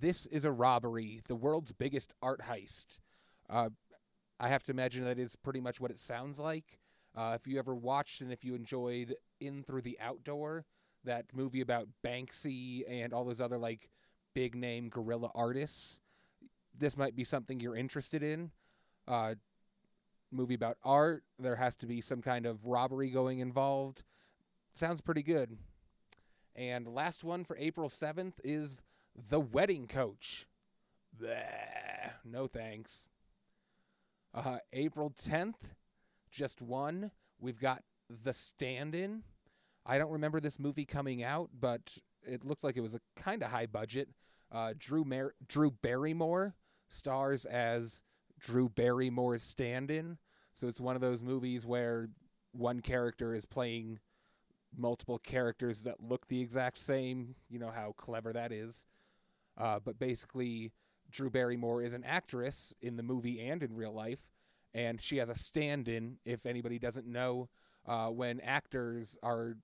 This 0.00 0.26
is 0.26 0.44
a 0.44 0.52
robbery, 0.52 1.20
the 1.28 1.36
world's 1.36 1.72
biggest 1.72 2.12
art 2.22 2.42
heist. 2.42 2.98
Uh, 3.48 3.70
I 4.40 4.48
have 4.48 4.64
to 4.64 4.72
imagine 4.72 5.04
that 5.04 5.18
is 5.18 5.36
pretty 5.36 5.60
much 5.60 5.80
what 5.80 5.90
it 5.90 6.00
sounds 6.00 6.40
like. 6.40 6.78
Uh, 7.16 7.36
if 7.40 7.46
you 7.46 7.58
ever 7.58 7.74
watched 7.74 8.20
and 8.20 8.32
if 8.32 8.44
you 8.44 8.54
enjoyed 8.54 9.14
In 9.40 9.62
Through 9.62 9.82
the 9.82 9.98
Outdoor, 10.00 10.64
that 11.04 11.26
movie 11.32 11.60
about 11.60 11.86
Banksy 12.04 12.82
and 12.88 13.12
all 13.12 13.24
those 13.24 13.40
other 13.40 13.58
like 13.58 13.88
big 14.34 14.56
name 14.56 14.88
guerrilla 14.88 15.30
artists, 15.34 16.00
this 16.76 16.96
might 16.96 17.14
be 17.14 17.24
something 17.24 17.60
you're 17.60 17.76
interested 17.76 18.22
in. 18.22 18.50
Uh, 19.06 19.34
movie 20.32 20.54
about 20.54 20.76
art, 20.82 21.22
there 21.38 21.56
has 21.56 21.76
to 21.76 21.86
be 21.86 22.00
some 22.00 22.20
kind 22.20 22.46
of 22.46 22.66
robbery 22.66 23.10
going 23.10 23.38
involved. 23.38 24.02
Sounds 24.74 25.00
pretty 25.00 25.22
good. 25.22 25.56
And 26.56 26.86
last 26.86 27.24
one 27.24 27.44
for 27.44 27.56
April 27.56 27.88
7th 27.88 28.34
is 28.44 28.82
The 29.28 29.40
Wedding 29.40 29.88
Coach. 29.88 30.46
Bleh, 31.20 32.12
no 32.24 32.46
thanks. 32.46 33.08
Uh, 34.32 34.58
April 34.72 35.10
10th, 35.10 35.54
just 36.30 36.60
one. 36.60 37.10
We've 37.40 37.60
got 37.60 37.82
The 38.08 38.32
Stand 38.32 38.94
In. 38.94 39.22
I 39.86 39.98
don't 39.98 40.12
remember 40.12 40.40
this 40.40 40.58
movie 40.58 40.84
coming 40.84 41.22
out, 41.22 41.50
but 41.58 41.98
it 42.22 42.44
looks 42.44 42.64
like 42.64 42.76
it 42.76 42.80
was 42.80 42.94
a 42.94 43.00
kind 43.16 43.42
of 43.42 43.50
high 43.50 43.66
budget. 43.66 44.08
Uh, 44.50 44.72
Drew 44.78 45.04
Mar- 45.04 45.34
Drew 45.46 45.70
Barrymore 45.70 46.54
stars 46.88 47.44
as 47.44 48.02
Drew 48.38 48.68
Barrymore's 48.68 49.42
stand-in, 49.42 50.18
so 50.52 50.68
it's 50.68 50.80
one 50.80 50.94
of 50.94 51.02
those 51.02 51.22
movies 51.22 51.66
where 51.66 52.08
one 52.52 52.80
character 52.80 53.34
is 53.34 53.44
playing 53.44 53.98
multiple 54.76 55.18
characters 55.18 55.82
that 55.82 56.00
look 56.00 56.26
the 56.28 56.40
exact 56.40 56.78
same. 56.78 57.34
You 57.48 57.58
know 57.58 57.70
how 57.70 57.94
clever 57.96 58.32
that 58.32 58.52
is. 58.52 58.86
Uh, 59.56 59.78
but 59.84 59.98
basically, 59.98 60.72
Drew 61.10 61.30
Barrymore 61.30 61.82
is 61.82 61.94
an 61.94 62.04
actress 62.04 62.74
in 62.82 62.96
the 62.96 63.02
movie 63.02 63.40
and 63.40 63.62
in 63.62 63.74
real 63.74 63.92
life, 63.92 64.30
and 64.74 65.00
she 65.00 65.18
has 65.18 65.28
a 65.28 65.34
stand 65.34 65.88
in. 65.88 66.16
If 66.24 66.46
anybody 66.46 66.78
doesn't 66.78 67.06
know, 67.06 67.48
uh, 67.86 68.08
when 68.08 68.40
actors 68.40 69.16
are. 69.22 69.56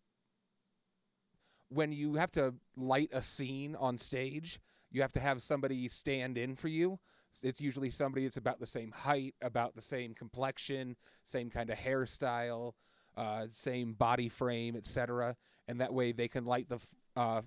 When 1.72 1.92
you 1.92 2.14
have 2.14 2.32
to 2.32 2.54
light 2.76 3.10
a 3.12 3.22
scene 3.22 3.76
on 3.76 3.96
stage, 3.96 4.58
you 4.90 5.02
have 5.02 5.12
to 5.12 5.20
have 5.20 5.40
somebody 5.40 5.86
stand 5.86 6.36
in 6.36 6.56
for 6.56 6.66
you. 6.66 6.98
It's 7.42 7.60
usually 7.60 7.90
somebody 7.90 8.26
that's 8.26 8.36
about 8.36 8.58
the 8.58 8.66
same 8.66 8.90
height, 8.90 9.34
about 9.40 9.76
the 9.76 9.80
same 9.80 10.14
complexion, 10.14 10.96
same 11.24 11.48
kind 11.48 11.70
of 11.70 11.78
hairstyle, 11.78 12.72
uh, 13.20 13.46
same 13.52 13.92
body 13.92 14.30
frame, 14.30 14.74
etc. 14.74 15.36
And 15.68 15.80
that 15.82 15.92
way 15.92 16.12
they 16.12 16.28
can 16.28 16.46
light 16.46 16.70
the 16.70 16.80
uh, 17.14 17.42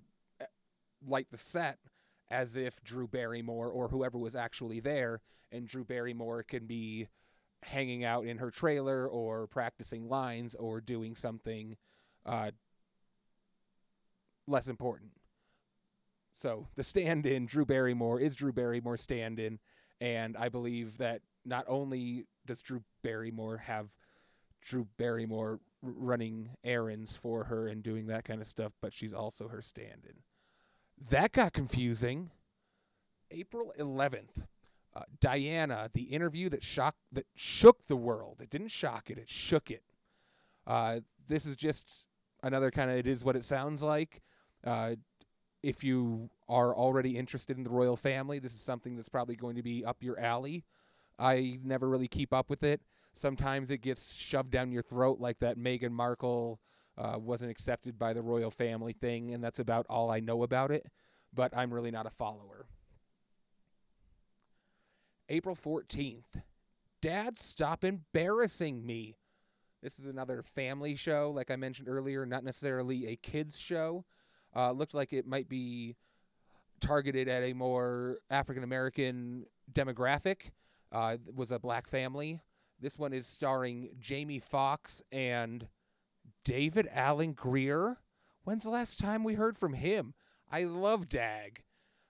light 1.06 1.28
the 1.32 1.38
set 1.38 1.80
as 2.30 2.56
if 2.56 2.84
Drew 2.84 3.08
Barrymore 3.08 3.70
or 3.70 3.88
whoever 3.88 4.20
was 4.20 4.36
actually 4.36 4.80
there, 4.80 5.22
and 5.52 5.68
Drew 5.68 5.84
Barrymore 5.84 6.44
can 6.44 6.68
be 6.68 7.08
hanging 7.64 8.04
out 8.04 8.26
in 8.26 8.38
her 8.38 8.52
trailer 8.52 9.08
or 9.08 9.48
practicing 9.48 10.08
lines 10.08 10.54
or 10.54 10.80
doing 10.80 11.16
something 11.16 11.76
uh, 12.26 12.52
less 14.48 14.68
important. 14.68 15.12
So 16.34 16.68
the 16.76 16.84
stand 16.84 17.26
in, 17.26 17.48
Drew 17.48 17.66
Barrymore, 17.66 18.20
is 18.20 18.36
Drew 18.36 18.54
Barrymore 18.54 18.98
stand 18.98 19.40
in. 19.40 19.60
And 20.02 20.36
I 20.38 20.50
believe 20.50 20.98
that 20.98 21.22
not 21.46 21.66
only 21.68 22.26
does 22.46 22.62
Drew 22.62 22.84
Barrymore 23.04 23.58
have 23.58 23.90
Drew 24.64 24.88
Barrymore 24.98 25.60
running 25.82 26.50
errands 26.64 27.16
for 27.16 27.44
her 27.46 27.68
and 27.68 27.84
doing 27.84 28.08
that 28.08 28.26
kind 28.26 28.42
of 28.42 28.48
stuff, 28.48 28.72
but 28.82 28.94
she's 28.94 29.14
also 29.14 29.48
her 29.48 29.62
stand 29.62 30.06
in. 30.08 30.16
That 31.10 31.32
got 31.32 31.54
confusing. 31.54 32.32
April 33.32 33.74
11th, 33.80 34.46
uh, 34.96 35.02
Diana, 35.20 35.90
the 35.94 36.04
interview 36.04 36.50
that 36.50 36.62
shocked 36.62 37.00
that 37.12 37.26
shook 37.36 37.88
the 37.88 37.96
world. 37.96 38.38
It 38.42 38.50
didn't 38.50 38.70
shock 38.70 39.10
it; 39.10 39.18
it 39.18 39.28
shook 39.28 39.72
it. 39.72 39.84
Uh, 40.68 41.00
this 41.28 41.46
is 41.46 41.56
just 41.56 42.06
another 42.44 42.70
kind 42.70 42.92
of 42.92 42.98
it 42.98 43.08
is 43.08 43.24
what 43.24 43.36
it 43.36 43.44
sounds 43.44 43.82
like. 43.82 44.22
Uh, 44.64 44.96
if 45.64 45.84
you 45.84 46.30
are 46.48 46.76
already 46.76 47.18
interested 47.18 47.58
in 47.58 47.64
the 47.64 47.70
royal 47.70 47.98
family, 47.98 48.38
this 48.38 48.54
is 48.54 48.62
something 48.62 48.96
that's 48.96 49.10
probably 49.10 49.36
going 49.36 49.56
to 49.56 49.64
be 49.64 49.84
up 49.84 50.04
your 50.04 50.20
alley. 50.20 50.64
I 51.18 51.60
never 51.64 51.90
really 51.90 52.08
keep 52.08 52.34
up 52.34 52.50
with 52.50 52.64
it. 52.64 52.82
Sometimes 53.14 53.70
it 53.70 53.80
gets 53.80 54.14
shoved 54.14 54.52
down 54.52 54.72
your 54.72 54.82
throat, 54.82 55.20
like 55.20 55.40
that 55.40 55.58
Meghan 55.58 55.92
Markle 55.92 56.60
uh, 56.98 57.18
wasn't 57.18 57.52
accepted 57.52 57.98
by 57.98 58.14
the 58.14 58.22
royal 58.22 58.52
family 58.52 58.94
thing, 58.94 59.34
and 59.34 59.44
that's 59.44 59.60
about 59.60 59.86
all 59.90 60.12
I 60.12 60.20
know 60.20 60.44
about 60.44 60.72
it. 60.72 60.86
But 61.34 61.56
I'm 61.56 61.74
really 61.74 61.92
not 61.92 62.06
a 62.06 62.12
follower. 62.12 62.68
April 65.30 65.56
14th. 65.56 66.42
Dad, 67.02 67.40
stop 67.40 67.84
embarrassing 67.84 68.86
me. 68.86 69.18
This 69.82 70.00
is 70.00 70.06
another 70.06 70.42
family 70.42 70.96
show, 70.96 71.32
like 71.36 71.52
I 71.52 71.56
mentioned 71.56 71.90
earlier, 71.90 72.26
not 72.26 72.44
necessarily 72.44 73.08
a 73.08 73.16
kids 73.18 73.60
show. 73.60 74.06
Uh, 74.56 74.72
looked 74.72 74.94
like 74.94 75.12
it 75.12 75.28
might 75.28 75.50
be 75.50 75.96
targeted 76.80 77.28
at 77.28 77.44
a 77.44 77.54
more 77.54 78.18
African 78.30 78.64
American 78.64 79.46
demographic. 79.72 80.52
Uh, 80.92 81.18
was 81.36 81.52
a 81.52 81.58
black 81.58 81.88
family. 81.88 82.40
This 82.84 83.00
one 83.00 83.14
is 83.14 83.26
starring 83.26 83.92
Jamie 83.98 84.40
Foxx 84.40 85.02
and 85.10 85.70
David 86.44 86.90
Alan 86.92 87.32
Grier. 87.32 87.96
When's 88.44 88.66
the 88.66 88.72
last 88.72 89.00
time 89.00 89.24
we 89.24 89.36
heard 89.36 89.58
from 89.58 89.72
him? 89.72 90.14
I 90.52 90.66
love 90.66 91.08
Dag. 91.08 91.64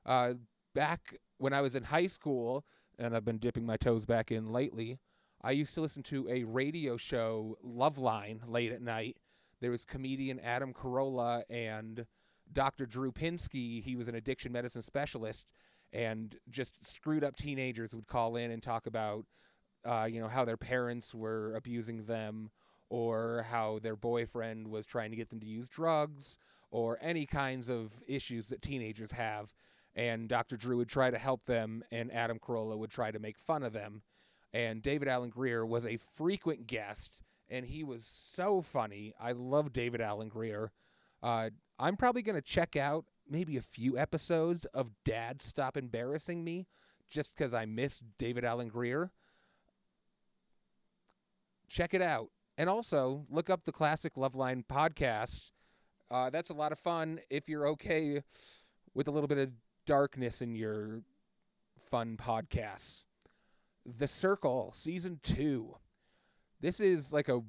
Uh, 0.04 0.34
back 0.74 1.20
when 1.38 1.54
I 1.54 1.62
was 1.62 1.76
in 1.76 1.84
high 1.84 2.08
school, 2.08 2.66
and 2.98 3.16
I've 3.16 3.24
been 3.24 3.38
dipping 3.38 3.68
my 3.68 3.78
toes 3.78 4.08
back 4.08 4.32
in 4.32 4.52
lately. 4.52 4.98
I 5.44 5.52
used 5.52 5.76
to 5.76 5.82
listen 5.82 6.02
to 6.04 6.28
a 6.28 6.44
radio 6.44 6.98
show, 6.98 7.56
Loveline, 7.64 8.40
late 8.48 8.72
at 8.72 8.82
night. 8.82 9.18
There 9.62 9.70
was 9.70 9.86
comedian 9.86 10.40
Adam 10.40 10.74
Carolla 10.74 11.44
and 11.52 12.08
Dr. 12.52 12.88
Drew 12.88 13.12
Pinsky. 13.12 13.84
He 13.84 13.96
was 13.96 14.08
an 14.08 14.16
addiction 14.16 14.52
medicine 14.52 14.82
specialist, 14.82 15.52
and 15.92 16.36
just 16.50 16.84
screwed 16.84 17.24
up 17.24 17.36
teenagers 17.36 17.94
would 17.94 18.08
call 18.08 18.38
in 18.38 18.50
and 18.50 18.64
talk 18.64 18.88
about, 18.88 19.28
uh, 19.86 20.08
you 20.10 20.20
know, 20.20 20.28
how 20.28 20.46
their 20.46 20.58
parents 20.58 21.14
were 21.14 21.56
abusing 21.56 22.06
them, 22.06 22.50
or 22.90 23.46
how 23.50 23.80
their 23.82 23.96
boyfriend 23.96 24.68
was 24.68 24.86
trying 24.86 25.12
to 25.12 25.18
get 25.18 25.30
them 25.30 25.40
to 25.40 25.48
use 25.48 25.68
drugs, 25.68 26.38
or 26.72 26.98
any 27.02 27.26
kinds 27.26 27.70
of 27.70 27.92
issues 28.08 28.50
that 28.50 28.62
teenagers 28.62 29.12
have 29.12 29.54
and 29.96 30.28
Dr. 30.28 30.58
Drew 30.58 30.78
would 30.78 30.90
try 30.90 31.12
to 31.12 31.18
help 31.18 31.46
them, 31.46 31.84
and 31.92 32.12
Adam 32.12 32.40
Carolla 32.40 32.78
would 32.78 32.90
try 32.90 33.12
to 33.12 33.20
make 33.20 33.38
fun 33.38 33.64
of 33.64 33.74
them. 33.74 34.02
And 34.52 34.82
David 34.82 35.08
Alan 35.08 35.30
Grier 35.30 35.66
was 35.66 35.86
a 35.86 35.98
frequent 35.98 36.68
guest, 36.68 37.22
and 37.50 37.66
he 37.66 37.84
was 37.84 38.06
so 38.06 38.62
funny. 38.62 39.14
I 39.20 39.34
love 39.34 39.74
David 39.74 40.02
Alan 40.02 40.30
Grier. 40.30 40.72
Uh, 41.22 41.52
I'm 41.80 41.98
probably 41.98 42.22
going 42.22 42.36
to 42.36 42.42
check 42.42 42.76
out 42.76 43.06
maybe 43.28 43.58
a 43.58 43.62
few 43.62 43.98
episodes 43.98 44.66
of 44.66 44.92
Dad 45.06 45.42
Stop 45.42 45.78
Embarrassing 45.78 46.44
Me 46.44 46.68
just 47.10 47.36
because 47.36 47.54
I 47.54 47.66
miss 47.66 48.04
David 48.18 48.44
Alan 48.44 48.68
Grier. 48.70 49.12
Check 51.74 51.96
it 51.96 52.04
out. 52.04 52.30
And 52.56 52.70
also, 52.70 53.26
look 53.32 53.50
up 53.50 53.64
the 53.64 53.72
Classic 53.72 54.14
Loveline 54.14 54.64
podcast. 54.64 55.50
Uh, 56.12 56.30
that's 56.30 56.52
a 56.52 56.54
lot 56.54 56.72
of 56.72 56.78
fun 56.78 57.20
if 57.32 57.50
you're 57.50 57.68
okay 57.70 58.22
with 58.94 59.08
a 59.08 59.12
little 59.12 59.28
bit 59.28 59.40
of 59.40 59.50
darkness 59.88 60.44
in 60.44 60.54
your 60.54 61.02
fun 61.90 62.16
podcasts. 62.16 63.06
The 63.98 64.08
Circle 64.08 64.72
season 64.76 65.20
2. 65.24 65.76
This 66.62 66.80
is 66.80 67.12
like 67.12 67.28
a 67.28 67.42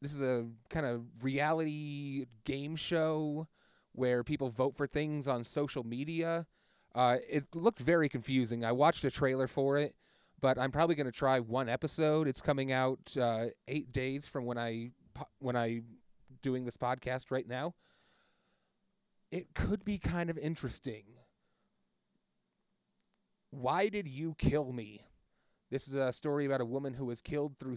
this 0.00 0.12
is 0.12 0.20
a 0.20 0.46
kind 0.70 0.86
of 0.86 1.02
reality 1.20 2.26
game 2.44 2.76
show 2.76 3.48
where 3.94 4.22
people 4.22 4.48
vote 4.48 4.76
for 4.76 4.86
things 4.86 5.26
on 5.26 5.42
social 5.42 5.82
media. 5.82 6.46
Uh, 6.94 7.16
it 7.28 7.52
looked 7.56 7.80
very 7.80 8.08
confusing. 8.08 8.64
I 8.64 8.70
watched 8.70 9.04
a 9.04 9.10
trailer 9.10 9.48
for 9.48 9.76
it, 9.76 9.96
but 10.42 10.58
I'm 10.58 10.72
probably 10.72 10.96
going 10.96 11.06
to 11.06 11.12
try 11.12 11.40
one 11.40 11.68
episode. 11.68 12.26
It's 12.26 12.42
coming 12.42 12.72
out 12.72 13.16
uh, 13.18 13.46
eight 13.68 13.92
days 13.92 14.26
from 14.26 14.44
when 14.44 14.58
I 14.58 14.90
when 15.38 15.56
I 15.56 15.82
doing 16.42 16.64
this 16.64 16.76
podcast 16.76 17.30
right 17.30 17.48
now. 17.48 17.74
It 19.30 19.54
could 19.54 19.84
be 19.84 19.96
kind 19.96 20.28
of 20.28 20.36
interesting. 20.36 21.04
Why 23.50 23.88
Did 23.88 24.08
You 24.08 24.34
Kill 24.36 24.72
Me? 24.72 25.06
This 25.70 25.88
is 25.88 25.94
a 25.94 26.12
story 26.12 26.44
about 26.44 26.60
a 26.60 26.66
woman 26.66 26.92
who 26.92 27.06
was 27.06 27.22
killed 27.22 27.56
through 27.58 27.76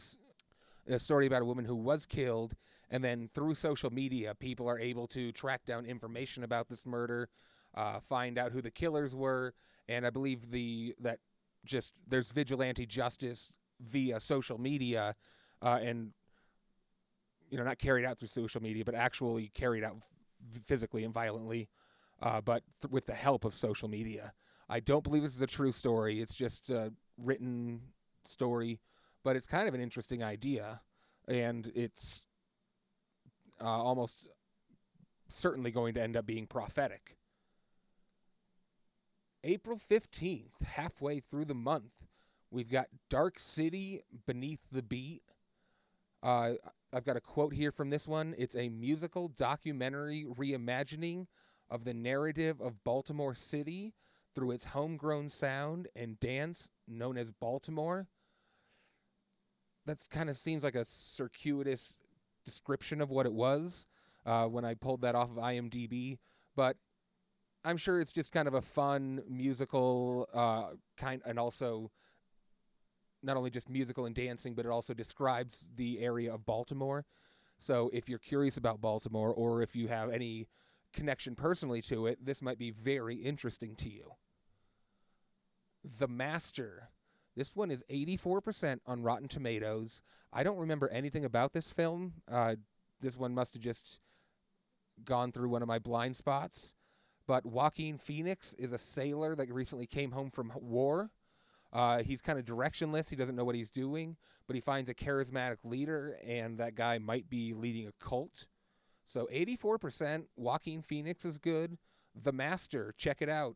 a 0.88 1.00
story 1.00 1.28
about 1.28 1.44
a 1.44 1.46
woman 1.46 1.66
who 1.66 1.76
was 1.76 2.06
killed 2.06 2.56
and 2.90 3.04
then 3.04 3.30
through 3.34 3.56
social 3.56 3.92
media 3.92 4.36
people 4.36 4.68
are 4.68 4.80
able 4.80 5.08
to 5.08 5.32
track 5.32 5.66
down 5.66 5.86
information 5.86 6.44
about 6.44 6.68
this 6.68 6.86
murder, 6.86 7.30
uh, 7.76 8.00
find 8.00 8.38
out 8.38 8.52
who 8.52 8.62
the 8.62 8.72
killers 8.72 9.16
were, 9.16 9.54
and 9.88 10.06
I 10.06 10.10
believe 10.10 10.52
the 10.52 10.96
that 11.00 11.20
just 11.66 11.94
there's 12.08 12.32
vigilante 12.32 12.86
justice 12.86 13.52
via 13.80 14.20
social 14.20 14.58
media 14.58 15.16
uh, 15.62 15.80
and 15.82 16.12
you 17.50 17.58
know 17.58 17.64
not 17.64 17.78
carried 17.78 18.06
out 18.06 18.18
through 18.18 18.28
social 18.28 18.62
media 18.62 18.86
but 18.86 18.96
actually 18.96 19.50
carried 19.54 19.84
out 19.84 19.98
physically 20.66 21.04
and 21.04 21.14
violently 21.14 21.68
uh, 22.22 22.40
but 22.40 22.64
th- 22.82 22.92
with 22.92 23.06
the 23.06 23.14
help 23.14 23.44
of 23.44 23.54
social 23.54 23.90
media 23.90 24.34
I 24.68 24.80
don't 24.80 25.04
believe 25.04 25.24
this 25.24 25.36
is 25.36 25.42
a 25.42 25.48
true 25.48 25.72
story. 25.72 26.22
It's 26.22 26.34
just 26.34 26.70
a 26.70 26.92
written 27.18 27.82
story, 28.24 28.80
but 29.24 29.36
it's 29.36 29.46
kind 29.46 29.68
of 29.68 29.74
an 29.74 29.82
interesting 29.82 30.24
idea, 30.24 30.82
and 31.28 31.72
it's 31.76 32.26
uh, 33.62 33.66
almost 33.66 34.28
certainly 35.30 35.72
going 35.72 35.94
to 35.96 36.02
end 36.02 36.18
up 36.18 36.26
being 36.26 36.48
prophetic. 36.48 37.18
April 39.48 39.80
15th, 39.80 40.64
halfway 40.66 41.20
through 41.20 41.46
the 41.46 41.54
month, 41.54 42.08
we've 42.50 42.72
got 42.72 42.88
Dark 43.12 43.38
City 43.38 44.02
Beneath 44.26 44.62
the 44.72 44.82
Beat. 44.82 45.22
Uh, 46.24 46.54
I've 46.92 47.06
got 47.06 47.16
a 47.16 47.22
quote 47.22 47.54
here 47.54 47.72
from 47.72 47.92
this 47.92 48.08
one. 48.08 48.34
It's 48.40 48.56
a 48.56 48.70
musical 48.70 49.28
documentary 49.28 50.26
reimagining 50.28 51.28
of 51.70 51.84
the 51.84 51.94
narrative 51.94 52.60
of 52.60 52.84
Baltimore 52.84 53.36
City 53.36 53.94
through 54.34 54.50
its 54.50 54.66
homegrown 54.66 55.30
sound 55.30 55.90
and 55.96 56.20
dance 56.20 56.72
known 56.88 57.16
as 57.16 57.30
Baltimore. 57.30 58.08
That 59.86 60.10
kind 60.10 60.32
of 60.32 60.38
seems 60.38 60.64
like 60.64 60.74
a 60.74 60.86
circuitous 60.86 62.00
description 62.46 63.00
of 63.00 63.12
what 63.12 63.28
it 63.28 63.34
was 63.34 63.86
uh, 64.26 64.46
when 64.46 64.66
I 64.66 64.74
pulled 64.74 65.02
that 65.02 65.14
off 65.14 65.30
of 65.30 65.38
IMDb, 65.38 66.18
but 66.56 66.78
I'm 67.66 67.78
sure 67.78 68.00
it's 68.00 68.14
just 68.14 68.32
kind 68.32 68.48
of 68.48 68.54
a 68.54 68.62
fun 68.62 69.24
musical 69.28 70.30
uh, 70.34 70.76
kind, 70.98 71.22
and 71.26 71.40
also 71.40 71.92
not 73.24 73.38
only 73.38 73.50
just 73.50 73.70
musical 73.70 74.06
and 74.06 74.14
dancing, 74.14 74.54
but 74.54 74.66
it 74.66 74.72
also 74.72 74.94
describes 74.94 75.68
the 75.76 76.00
area 76.00 76.32
of 76.32 76.46
Baltimore. 76.46 77.06
So 77.58 77.90
if 77.92 78.08
you're 78.08 78.20
curious 78.20 78.58
about 78.58 78.82
Baltimore, 78.82 79.34
or 79.34 79.64
if 79.64 79.76
you 79.76 79.88
have 79.88 80.12
any 80.12 80.48
connection 80.94 81.36
personally 81.36 81.82
to 81.84 82.06
it, 82.06 82.24
this 82.24 82.42
might 82.42 82.60
be 82.60 82.70
very 82.70 83.16
interesting 83.16 83.76
to 83.78 83.90
you. 83.90 84.12
The 85.98 86.08
Master. 86.08 86.90
This 87.36 87.56
one 87.56 87.72
is 87.72 87.84
84% 87.92 88.80
on 88.86 89.02
Rotten 89.02 89.28
Tomatoes. 89.28 90.02
I 90.32 90.44
don't 90.44 90.58
remember 90.58 90.88
anything 90.90 91.26
about 91.26 91.52
this 91.52 91.72
film. 91.72 92.14
Uh, 92.32 92.56
this 93.02 93.18
one 93.18 93.34
must 93.34 93.56
have 93.56 93.64
just 93.64 94.00
gone 95.04 95.32
through 95.32 95.50
one 95.50 95.62
of 95.62 95.68
my 95.68 95.80
blind 95.80 96.16
spots. 96.16 96.76
But 97.28 97.46
Joaquin 97.46 97.98
Phoenix 97.98 98.54
is 98.54 98.74
a 98.74 98.78
sailor 98.78 99.36
that 99.36 99.52
recently 99.52 99.88
came 99.88 100.12
home 100.12 100.30
from 100.30 100.52
war. 100.56 101.10
Uh, 101.74 102.04
he's 102.04 102.22
kind 102.22 102.40
of 102.40 102.46
directionless. 102.46 103.10
He 103.10 103.16
doesn't 103.16 103.36
know 103.36 103.44
what 103.44 103.56
he's 103.56 103.72
doing, 103.72 104.16
but 104.48 104.56
he 104.56 104.62
finds 104.62 104.90
a 104.90 104.94
charismatic 104.94 105.58
leader, 105.64 106.18
and 106.26 106.58
that 106.60 106.76
guy 106.76 107.00
might 107.00 107.30
be 107.30 107.54
leading 107.54 107.88
a 107.88 107.92
cult. 108.04 108.48
So 109.06 109.28
84%. 109.34 110.26
Joaquin 110.36 110.82
Phoenix 110.82 111.26
is 111.26 111.38
good. 111.38 111.78
The 112.24 112.32
Master. 112.32 112.94
Check 112.98 113.22
it 113.22 113.30
out. 113.30 113.56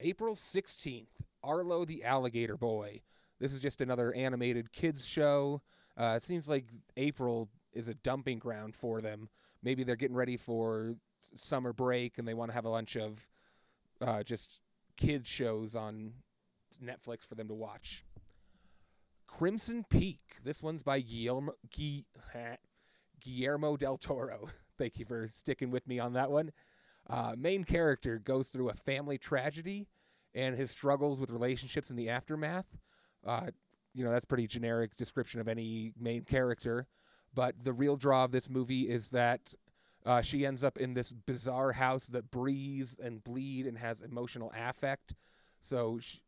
April 0.00 0.34
16th, 0.34 1.06
Arlo 1.42 1.84
the 1.84 2.04
Alligator 2.04 2.56
Boy. 2.56 3.00
This 3.40 3.52
is 3.52 3.60
just 3.60 3.80
another 3.80 4.12
animated 4.14 4.72
kids 4.72 5.06
show. 5.06 5.62
Uh, 5.98 6.14
it 6.16 6.22
seems 6.22 6.48
like 6.48 6.66
April 6.96 7.48
is 7.72 7.88
a 7.88 7.94
dumping 7.94 8.38
ground 8.38 8.74
for 8.74 9.00
them. 9.00 9.28
Maybe 9.62 9.84
they're 9.84 9.96
getting 9.96 10.16
ready 10.16 10.36
for 10.36 10.94
summer 11.40 11.72
break 11.72 12.18
and 12.18 12.26
they 12.26 12.34
want 12.34 12.50
to 12.50 12.54
have 12.54 12.66
a 12.66 12.70
bunch 12.70 12.96
of 12.96 13.26
uh, 14.00 14.22
just 14.22 14.60
kids 14.96 15.28
shows 15.28 15.76
on 15.76 16.12
Netflix 16.82 17.26
for 17.26 17.34
them 17.34 17.48
to 17.48 17.54
watch. 17.54 18.04
Crimson 19.26 19.84
Peak. 19.88 20.20
This 20.44 20.62
one's 20.62 20.82
by 20.82 21.00
Guillermo, 21.00 21.52
Guillermo 23.20 23.76
del 23.76 23.96
Toro. 23.98 24.48
Thank 24.78 24.98
you 24.98 25.04
for 25.04 25.28
sticking 25.28 25.70
with 25.70 25.86
me 25.86 25.98
on 25.98 26.14
that 26.14 26.30
one. 26.30 26.52
Uh, 27.08 27.34
main 27.36 27.64
character 27.64 28.18
goes 28.18 28.48
through 28.48 28.68
a 28.70 28.74
family 28.74 29.18
tragedy 29.18 29.86
and 30.34 30.56
his 30.56 30.70
struggles 30.70 31.20
with 31.20 31.30
relationships 31.30 31.90
in 31.90 31.96
the 31.96 32.10
aftermath. 32.10 32.66
Uh, 33.24 33.46
you 33.94 34.04
know, 34.04 34.10
that's 34.10 34.24
pretty 34.24 34.46
generic 34.46 34.94
description 34.96 35.40
of 35.40 35.48
any 35.48 35.92
main 35.98 36.22
character. 36.22 36.86
But 37.34 37.54
the 37.62 37.72
real 37.72 37.96
draw 37.96 38.24
of 38.24 38.32
this 38.32 38.48
movie 38.48 38.88
is 38.88 39.10
that 39.10 39.54
uh, 40.06 40.22
she 40.22 40.46
ends 40.46 40.62
up 40.62 40.78
in 40.78 40.94
this 40.94 41.12
bizarre 41.12 41.72
house 41.72 42.06
that 42.06 42.30
breathes 42.30 42.96
and 43.02 43.22
bleed 43.24 43.66
and 43.66 43.76
has 43.76 44.02
emotional 44.02 44.52
affect. 44.56 45.14
So 45.60 45.98
she, 46.00 46.20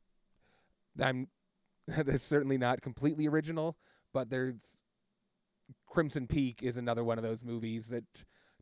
I'm 1.01 1.29
that's 1.87 2.25
certainly 2.25 2.59
not 2.59 2.83
completely 2.83 3.29
original, 3.29 3.77
but 4.13 4.31
there's 4.31 4.83
Crimson 5.87 6.27
Peak 6.27 6.63
is 6.63 6.77
another 6.77 7.05
one 7.05 7.19
of 7.19 7.25
those 7.25 7.45
movies 7.45 7.89
that 7.89 8.05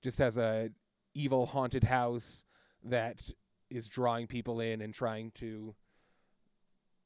just 0.02 0.18
has 0.18 0.37
a 0.37 0.68
evil 1.14 1.46
haunted 1.46 1.85
house 1.85 2.44
that 2.85 3.31
is 3.70 3.88
drawing 3.88 4.26
people 4.26 4.61
in 4.61 4.83
and 4.83 4.92
trying 4.92 5.31
to 5.33 5.74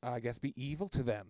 I 0.03 0.19
guess 0.19 0.39
be 0.39 0.53
evil 0.57 0.89
to 0.89 1.03
them. 1.03 1.29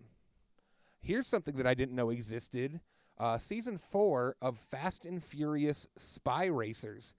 Here's 0.99 1.27
something 1.27 1.57
that 1.57 1.67
I 1.67 1.73
didn't 1.73 1.95
know 1.95 2.09
existed. 2.09 2.79
Uh, 3.21 3.37
season 3.37 3.77
four 3.77 4.35
of 4.41 4.57
Fast 4.57 5.05
and 5.05 5.23
Furious 5.23 5.87
Spy 5.95 6.45
Racers. 6.45 7.13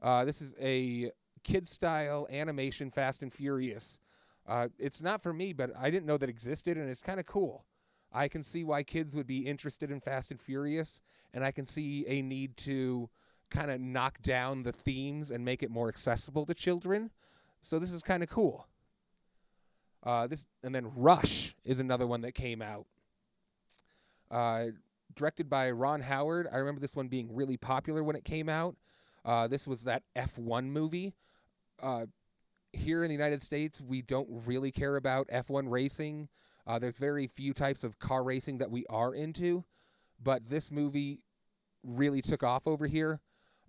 Uh, 0.00 0.24
this 0.24 0.40
is 0.40 0.54
a 0.58 1.10
kid 1.42 1.68
style 1.68 2.26
animation 2.30 2.90
Fast 2.90 3.22
and 3.22 3.32
Furious 3.32 3.98
uh, 4.46 4.68
it's 4.78 5.02
not 5.02 5.22
for 5.22 5.32
me, 5.32 5.52
but 5.52 5.70
I 5.78 5.90
didn't 5.90 6.06
know 6.06 6.18
that 6.18 6.28
existed, 6.28 6.76
and 6.76 6.88
it's 6.90 7.02
kind 7.02 7.18
of 7.18 7.26
cool. 7.26 7.64
I 8.12 8.28
can 8.28 8.42
see 8.42 8.62
why 8.62 8.82
kids 8.82 9.14
would 9.14 9.26
be 9.26 9.38
interested 9.38 9.90
in 9.90 10.00
Fast 10.00 10.30
and 10.30 10.40
Furious, 10.40 11.00
and 11.32 11.44
I 11.44 11.50
can 11.50 11.66
see 11.66 12.04
a 12.06 12.22
need 12.22 12.56
to 12.58 13.08
kind 13.50 13.70
of 13.70 13.80
knock 13.80 14.20
down 14.22 14.62
the 14.62 14.72
themes 14.72 15.30
and 15.30 15.44
make 15.44 15.62
it 15.62 15.70
more 15.70 15.88
accessible 15.88 16.46
to 16.46 16.54
children. 16.54 17.10
So 17.62 17.78
this 17.78 17.92
is 17.92 18.02
kind 18.02 18.22
of 18.22 18.28
cool. 18.28 18.66
Uh, 20.02 20.26
this 20.26 20.44
and 20.62 20.74
then 20.74 20.92
Rush 20.94 21.54
is 21.64 21.80
another 21.80 22.06
one 22.06 22.20
that 22.22 22.34
came 22.34 22.60
out. 22.60 22.86
Uh, 24.30 24.66
directed 25.14 25.48
by 25.48 25.70
Ron 25.70 26.00
Howard. 26.00 26.48
I 26.52 26.58
remember 26.58 26.80
this 26.80 26.96
one 26.96 27.08
being 27.08 27.34
really 27.34 27.56
popular 27.56 28.02
when 28.02 28.16
it 28.16 28.24
came 28.24 28.48
out. 28.48 28.76
Uh, 29.24 29.48
this 29.48 29.66
was 29.66 29.84
that 29.84 30.02
F1 30.16 30.66
movie. 30.66 31.14
Uh, 31.82 32.06
here 32.72 33.02
in 33.02 33.08
the 33.08 33.14
United 33.14 33.42
States, 33.42 33.80
we 33.80 34.02
don't 34.02 34.28
really 34.46 34.70
care 34.70 34.96
about 34.96 35.28
F1 35.28 35.70
racing. 35.70 36.28
Uh, 36.66 36.78
there's 36.78 36.98
very 36.98 37.26
few 37.26 37.52
types 37.52 37.84
of 37.84 37.98
car 37.98 38.24
racing 38.24 38.58
that 38.58 38.70
we 38.70 38.84
are 38.88 39.14
into, 39.14 39.64
but 40.22 40.46
this 40.48 40.70
movie 40.70 41.20
really 41.82 42.22
took 42.22 42.42
off 42.42 42.66
over 42.66 42.86
here 42.86 43.20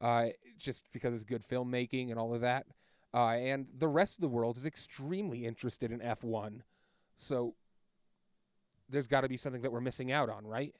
uh, 0.02 0.28
just 0.58 0.86
because 0.94 1.14
it's 1.14 1.24
good 1.24 1.44
filmmaking 1.48 2.10
and 2.10 2.20
all 2.20 2.34
of 2.34 2.42
that. 2.42 2.66
Uh, 3.14 3.32
and 3.32 3.68
the 3.78 3.88
rest 3.88 4.18
of 4.18 4.22
the 4.22 4.28
world 4.28 4.58
is 4.58 4.66
extremely 4.66 5.46
interested 5.46 5.92
in 5.92 6.00
F1. 6.00 6.62
So 7.18 7.56
there's 8.90 9.08
got 9.08 9.22
to 9.22 9.30
be 9.30 9.38
something 9.38 9.62
that 9.62 9.72
we're 9.72 9.82
missing 9.82 10.12
out 10.12 10.30
on, 10.30 10.46
right? 10.46 10.74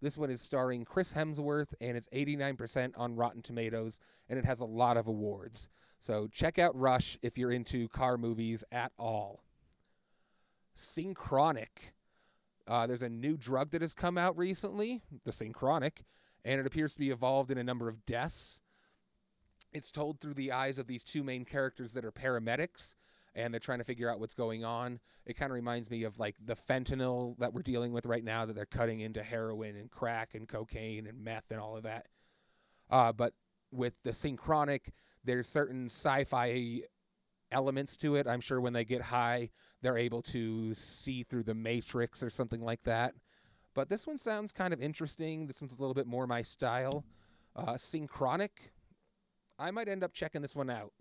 This 0.00 0.16
one 0.16 0.30
is 0.30 0.40
starring 0.40 0.84
Chris 0.84 1.12
Hemsworth 1.12 1.74
and 1.80 1.96
it's 1.96 2.08
89% 2.14 2.92
on 2.96 3.16
Rotten 3.16 3.42
Tomatoes 3.42 3.98
and 4.28 4.38
it 4.38 4.44
has 4.44 4.60
a 4.60 4.64
lot 4.64 4.96
of 4.96 5.08
awards. 5.08 5.68
So 5.98 6.28
check 6.28 6.58
out 6.58 6.78
Rush 6.78 7.18
if 7.22 7.36
you're 7.36 7.50
into 7.50 7.88
car 7.88 8.16
movies 8.16 8.62
at 8.70 8.92
all. 8.98 9.42
Synchronic. 10.74 11.92
Uh, 12.68 12.86
there's 12.86 13.02
a 13.02 13.08
new 13.08 13.36
drug 13.36 13.70
that 13.70 13.80
has 13.80 13.94
come 13.94 14.18
out 14.18 14.36
recently, 14.36 15.02
the 15.24 15.32
Synchronic, 15.32 16.04
and 16.44 16.60
it 16.60 16.66
appears 16.66 16.92
to 16.92 16.98
be 16.98 17.10
evolved 17.10 17.50
in 17.50 17.58
a 17.58 17.64
number 17.64 17.88
of 17.88 18.04
deaths. 18.06 18.60
It's 19.72 19.90
told 19.90 20.20
through 20.20 20.34
the 20.34 20.52
eyes 20.52 20.78
of 20.78 20.86
these 20.86 21.02
two 21.02 21.24
main 21.24 21.44
characters 21.44 21.94
that 21.94 22.04
are 22.04 22.12
paramedics, 22.12 22.94
and 23.38 23.54
they're 23.54 23.60
trying 23.60 23.78
to 23.78 23.84
figure 23.84 24.10
out 24.10 24.18
what's 24.18 24.34
going 24.34 24.64
on. 24.64 24.98
It 25.24 25.34
kind 25.34 25.52
of 25.52 25.54
reminds 25.54 25.90
me 25.90 26.02
of 26.02 26.18
like 26.18 26.34
the 26.44 26.56
fentanyl 26.56 27.38
that 27.38 27.54
we're 27.54 27.62
dealing 27.62 27.92
with 27.92 28.04
right 28.04 28.24
now, 28.24 28.44
that 28.44 28.56
they're 28.56 28.66
cutting 28.66 28.98
into 28.98 29.22
heroin 29.22 29.76
and 29.76 29.88
crack 29.88 30.34
and 30.34 30.48
cocaine 30.48 31.06
and 31.06 31.22
meth 31.22 31.44
and 31.50 31.60
all 31.60 31.76
of 31.76 31.84
that. 31.84 32.06
Uh, 32.90 33.12
but 33.12 33.34
with 33.70 33.94
the 34.02 34.12
Synchronic, 34.12 34.92
there's 35.24 35.48
certain 35.48 35.86
sci-fi 35.86 36.82
elements 37.52 37.96
to 37.98 38.16
it. 38.16 38.26
I'm 38.26 38.40
sure 38.40 38.60
when 38.60 38.72
they 38.72 38.84
get 38.84 39.02
high, 39.02 39.50
they're 39.82 39.98
able 39.98 40.22
to 40.22 40.74
see 40.74 41.22
through 41.22 41.44
the 41.44 41.54
matrix 41.54 42.24
or 42.24 42.30
something 42.30 42.60
like 42.60 42.82
that. 42.84 43.14
But 43.72 43.88
this 43.88 44.04
one 44.04 44.18
sounds 44.18 44.50
kind 44.50 44.74
of 44.74 44.82
interesting. 44.82 45.46
This 45.46 45.60
one's 45.60 45.74
a 45.74 45.78
little 45.78 45.94
bit 45.94 46.08
more 46.08 46.26
my 46.26 46.42
style. 46.42 47.04
Uh, 47.54 47.76
Synchronic. 47.76 48.72
I 49.60 49.70
might 49.70 49.88
end 49.88 50.02
up 50.02 50.12
checking 50.12 50.42
this 50.42 50.56
one 50.56 50.70
out. 50.70 50.92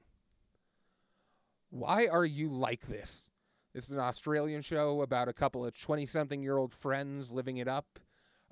Why 1.70 2.08
are 2.08 2.26
you 2.26 2.50
like 2.50 2.88
this? 2.88 3.30
This 3.74 3.86
is 3.86 3.92
an 3.92 4.00
Australian 4.00 4.62
show 4.62 5.02
about 5.02 5.28
a 5.28 5.34
couple 5.34 5.66
of 5.66 5.80
20 5.80 6.06
something 6.06 6.42
year 6.42 6.58
old 6.58 6.74
friends 6.74 7.32
living 7.32 7.58
it 7.58 7.68
up. 7.68 8.00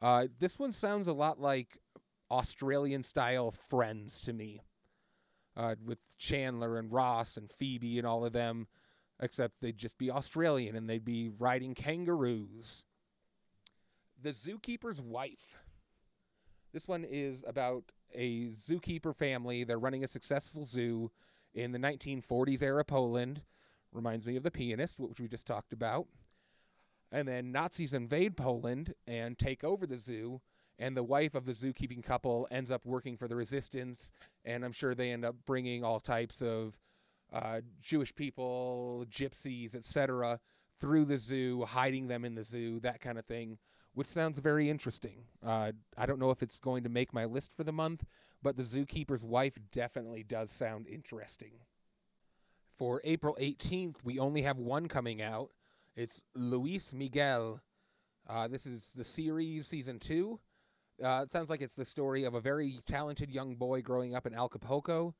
Uh, 0.01 0.27
this 0.39 0.59
one 0.59 0.71
sounds 0.71 1.07
a 1.07 1.13
lot 1.13 1.39
like 1.39 1.79
Australian 2.29 3.03
style 3.03 3.51
friends 3.51 4.21
to 4.21 4.33
me 4.33 4.61
uh, 5.55 5.75
with 5.83 5.99
Chandler 6.17 6.77
and 6.77 6.91
Ross 6.91 7.37
and 7.37 7.49
Phoebe 7.49 7.97
and 7.97 8.05
all 8.05 8.25
of 8.25 8.33
them, 8.33 8.67
except 9.21 9.61
they'd 9.61 9.77
just 9.77 9.97
be 9.97 10.11
Australian 10.11 10.75
and 10.75 10.89
they'd 10.89 11.05
be 11.05 11.31
riding 11.39 11.73
kangaroos. 11.73 12.83
The 14.21 14.29
Zookeeper's 14.29 15.01
Wife. 15.01 15.57
This 16.73 16.87
one 16.87 17.05
is 17.05 17.45
about 17.47 17.85
a 18.13 18.49
zookeeper 18.49 19.15
family. 19.15 19.63
They're 19.63 19.79
running 19.79 20.03
a 20.03 20.07
successful 20.09 20.65
zoo 20.65 21.09
in 21.55 21.71
the 21.71 21.79
1940s 21.79 22.61
era 22.61 22.85
Poland. 22.85 23.41
Reminds 23.91 24.27
me 24.27 24.35
of 24.35 24.43
The 24.43 24.51
Pianist, 24.51 24.99
which 24.99 25.19
we 25.19 25.27
just 25.27 25.47
talked 25.47 25.73
about. 25.73 26.07
And 27.11 27.27
then 27.27 27.51
Nazis 27.51 27.93
invade 27.93 28.35
Poland 28.35 28.93
and 29.07 29.39
take 29.39 29.63
over 29.63 29.87
the 29.87 29.97
zoo 29.97 30.41
and 30.77 30.95
the 30.95 31.03
wife 31.03 31.35
of 31.35 31.45
the 31.45 31.53
zookeeping 31.53 32.03
couple 32.03 32.47
ends 32.51 32.71
up 32.71 32.85
working 32.85 33.17
for 33.17 33.27
the 33.27 33.35
resistance 33.35 34.11
and 34.43 34.63
i'm 34.63 34.71
sure 34.71 34.93
they 34.93 35.11
end 35.11 35.25
up 35.25 35.35
bringing 35.45 35.83
all 35.83 35.99
types 35.99 36.41
of 36.41 36.77
uh, 37.33 37.61
jewish 37.81 38.13
people 38.15 39.05
gypsies 39.09 39.75
etc 39.75 40.39
through 40.79 41.05
the 41.05 41.17
zoo 41.17 41.63
hiding 41.65 42.07
them 42.07 42.25
in 42.25 42.35
the 42.35 42.43
zoo 42.43 42.79
that 42.79 43.01
kind 43.01 43.17
of 43.17 43.25
thing 43.25 43.57
which 43.93 44.07
sounds 44.07 44.39
very 44.39 44.69
interesting 44.69 45.23
uh, 45.45 45.71
i 45.97 46.05
don't 46.05 46.19
know 46.19 46.31
if 46.31 46.43
it's 46.43 46.59
going 46.59 46.83
to 46.83 46.89
make 46.89 47.13
my 47.13 47.25
list 47.25 47.51
for 47.55 47.63
the 47.63 47.73
month 47.73 48.03
but 48.45 48.55
the 48.55 48.63
zookeeper's 48.63 49.23
wife 49.23 49.57
definitely 49.71 50.21
does 50.21 50.51
sound 50.51 50.87
interesting 50.87 51.53
for 52.77 53.01
april 53.03 53.35
18th 53.41 53.97
we 54.03 54.19
only 54.19 54.43
have 54.43 54.59
one 54.59 54.87
coming 54.87 55.19
out 55.19 55.49
it's 55.95 56.21
luis 56.35 56.93
miguel 56.93 57.59
uh, 58.29 58.47
this 58.47 58.67
is 58.67 58.91
the 58.95 59.03
series 59.03 59.65
season 59.65 59.97
two 59.97 60.39
uh, 61.03 61.21
it 61.23 61.31
sounds 61.31 61.49
like 61.49 61.61
it's 61.61 61.73
the 61.73 61.83
story 61.83 62.23
of 62.23 62.35
a 62.35 62.39
very 62.39 62.77
talented 62.85 63.31
young 63.31 63.55
boy 63.55 63.81
growing 63.81 64.15
up 64.15 64.25
in 64.25 64.33
Acapulco. 64.33 65.13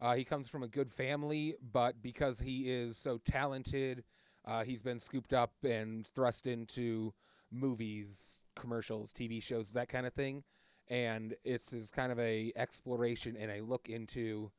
Uh, 0.00 0.14
he 0.14 0.24
comes 0.24 0.46
from 0.46 0.62
a 0.62 0.68
good 0.68 0.92
family, 0.92 1.56
but 1.72 2.00
because 2.00 2.38
he 2.38 2.70
is 2.70 2.96
so 2.96 3.18
talented, 3.24 4.04
uh, 4.44 4.62
he's 4.62 4.82
been 4.82 5.00
scooped 5.00 5.32
up 5.32 5.52
and 5.64 6.06
thrust 6.06 6.46
into 6.46 7.12
movies, 7.50 8.38
commercials, 8.54 9.12
TV 9.12 9.42
shows, 9.42 9.72
that 9.72 9.88
kind 9.88 10.06
of 10.06 10.12
thing. 10.12 10.44
And 10.88 11.34
it's, 11.44 11.72
it's 11.72 11.90
kind 11.90 12.12
of 12.12 12.18
a 12.18 12.52
exploration 12.56 13.36
and 13.38 13.50
a 13.50 13.60
look 13.60 13.88
into 13.88 14.50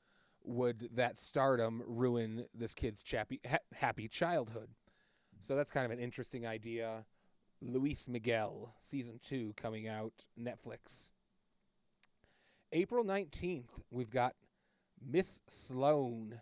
would 0.43 0.89
that 0.95 1.17
stardom 1.17 1.84
ruin 1.86 2.45
this 2.53 2.73
kid's 2.73 3.03
chappy, 3.03 3.39
ha- 3.49 3.57
happy 3.73 4.07
childhood. 4.07 4.69
So 5.39 5.55
that's 5.55 5.71
kind 5.71 5.86
of 5.86 5.91
an 5.91 5.99
interesting 5.99 6.47
idea. 6.47 7.05
Luis 7.61 8.07
Miguel, 8.07 8.73
season 8.82 9.19
two, 9.23 9.53
coming 9.55 9.88
out 9.88 10.25
Netflix. 10.39 11.11
April 12.71 13.03
19th, 13.03 13.69
we've 13.91 14.09
got 14.09 14.36
Miss 15.05 15.39
Sloane. 15.47 16.39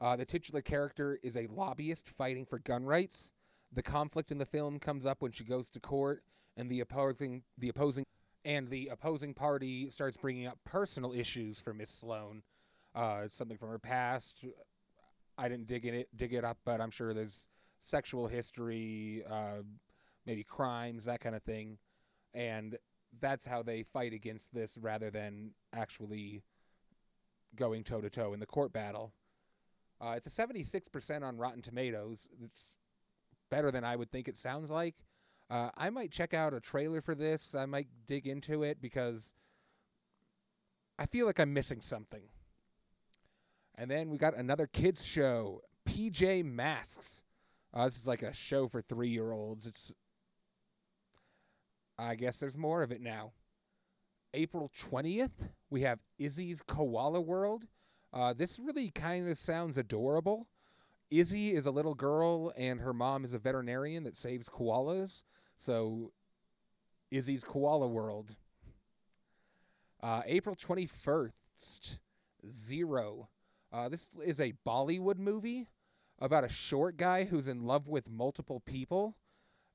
Uh, 0.00 0.16
the 0.16 0.24
titular 0.24 0.60
character 0.60 1.18
is 1.22 1.36
a 1.36 1.46
lobbyist 1.46 2.08
fighting 2.08 2.44
for 2.44 2.58
gun 2.58 2.84
rights. 2.84 3.32
The 3.72 3.82
conflict 3.82 4.32
in 4.32 4.38
the 4.38 4.46
film 4.46 4.78
comes 4.78 5.06
up 5.06 5.22
when 5.22 5.32
she 5.32 5.44
goes 5.44 5.70
to 5.70 5.80
court, 5.80 6.24
and 6.56 6.68
the 6.68 6.80
opposing 6.80 7.42
the 7.56 7.68
opposing 7.68 8.04
and 8.44 8.68
the 8.68 8.88
opposing 8.88 9.34
party 9.34 9.90
starts 9.90 10.16
bringing 10.16 10.46
up 10.46 10.58
personal 10.64 11.12
issues 11.12 11.60
for 11.60 11.72
Miss 11.72 11.90
Sloane. 11.90 12.42
Uh, 12.94 13.28
something 13.30 13.56
from 13.56 13.70
her 13.70 13.78
past. 13.78 14.44
I 15.38 15.48
didn't 15.48 15.66
dig 15.66 15.86
it, 15.86 16.08
dig 16.14 16.34
it 16.34 16.44
up, 16.44 16.58
but 16.64 16.80
I'm 16.80 16.90
sure 16.90 17.14
there's 17.14 17.48
sexual 17.80 18.28
history, 18.28 19.24
uh, 19.28 19.62
maybe 20.26 20.44
crimes, 20.44 21.06
that 21.06 21.20
kind 21.20 21.34
of 21.34 21.42
thing, 21.42 21.78
and 22.34 22.76
that's 23.20 23.44
how 23.44 23.62
they 23.62 23.82
fight 23.82 24.12
against 24.12 24.52
this 24.54 24.78
rather 24.78 25.10
than 25.10 25.52
actually 25.72 26.42
going 27.56 27.84
toe 27.84 28.00
to 28.00 28.10
toe 28.10 28.32
in 28.32 28.40
the 28.40 28.46
court 28.46 28.72
battle. 28.72 29.12
Uh, 30.00 30.14
it's 30.16 30.26
a 30.26 30.30
76% 30.30 31.22
on 31.22 31.36
Rotten 31.36 31.62
Tomatoes. 31.62 32.28
It's 32.42 32.76
better 33.50 33.70
than 33.70 33.84
I 33.84 33.96
would 33.96 34.10
think 34.10 34.28
it 34.28 34.36
sounds 34.36 34.70
like. 34.70 34.96
Uh, 35.52 35.68
I 35.76 35.90
might 35.90 36.10
check 36.10 36.32
out 36.32 36.54
a 36.54 36.60
trailer 36.60 37.02
for 37.02 37.14
this. 37.14 37.54
I 37.54 37.66
might 37.66 37.88
dig 38.06 38.26
into 38.26 38.62
it 38.62 38.80
because 38.80 39.34
I 40.98 41.04
feel 41.04 41.26
like 41.26 41.38
I'm 41.38 41.52
missing 41.52 41.82
something. 41.82 42.22
And 43.74 43.90
then 43.90 44.08
we 44.08 44.16
got 44.16 44.34
another 44.34 44.66
kids 44.66 45.04
show, 45.04 45.60
PJ 45.86 46.42
Masks. 46.46 47.22
Uh, 47.74 47.84
this 47.86 47.98
is 47.98 48.06
like 48.06 48.22
a 48.22 48.32
show 48.32 48.66
for 48.66 48.80
three 48.80 49.10
year 49.10 49.30
olds. 49.30 49.66
It's, 49.66 49.92
I 51.98 52.14
guess 52.14 52.38
there's 52.38 52.56
more 52.56 52.82
of 52.82 52.90
it 52.90 53.02
now. 53.02 53.32
April 54.32 54.70
20th, 54.74 55.50
we 55.68 55.82
have 55.82 55.98
Izzy's 56.18 56.62
Koala 56.62 57.20
World. 57.20 57.64
Uh, 58.10 58.32
this 58.32 58.58
really 58.58 58.88
kind 58.88 59.28
of 59.28 59.36
sounds 59.36 59.76
adorable. 59.76 60.46
Izzy 61.10 61.52
is 61.52 61.66
a 61.66 61.70
little 61.70 61.94
girl, 61.94 62.54
and 62.56 62.80
her 62.80 62.94
mom 62.94 63.22
is 63.22 63.34
a 63.34 63.38
veterinarian 63.38 64.04
that 64.04 64.16
saves 64.16 64.48
koalas. 64.48 65.24
So, 65.64 66.10
Izzy's 67.12 67.44
Koala 67.44 67.86
World. 67.86 68.34
Uh, 70.02 70.22
April 70.26 70.56
21st, 70.56 72.00
Zero. 72.50 73.28
Uh, 73.72 73.88
this 73.88 74.10
is 74.24 74.40
a 74.40 74.54
Bollywood 74.66 75.18
movie 75.18 75.68
about 76.18 76.42
a 76.42 76.48
short 76.48 76.96
guy 76.96 77.22
who's 77.22 77.46
in 77.46 77.62
love 77.62 77.86
with 77.86 78.10
multiple 78.10 78.58
people. 78.58 79.14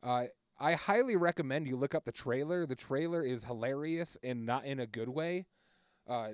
Uh, 0.04 0.26
I 0.60 0.74
highly 0.74 1.16
recommend 1.16 1.70
you 1.70 1.78
look 1.78 1.96
up 1.96 2.04
the 2.04 2.12
trailer. 2.12 2.66
The 2.66 2.76
trailer 2.76 3.24
is 3.24 3.46
hilarious 3.46 4.18
and 4.22 4.46
not 4.46 4.66
in 4.66 4.82
a 4.82 4.88
good 4.88 5.08
way. 5.08 5.46
Uh, 6.06 6.32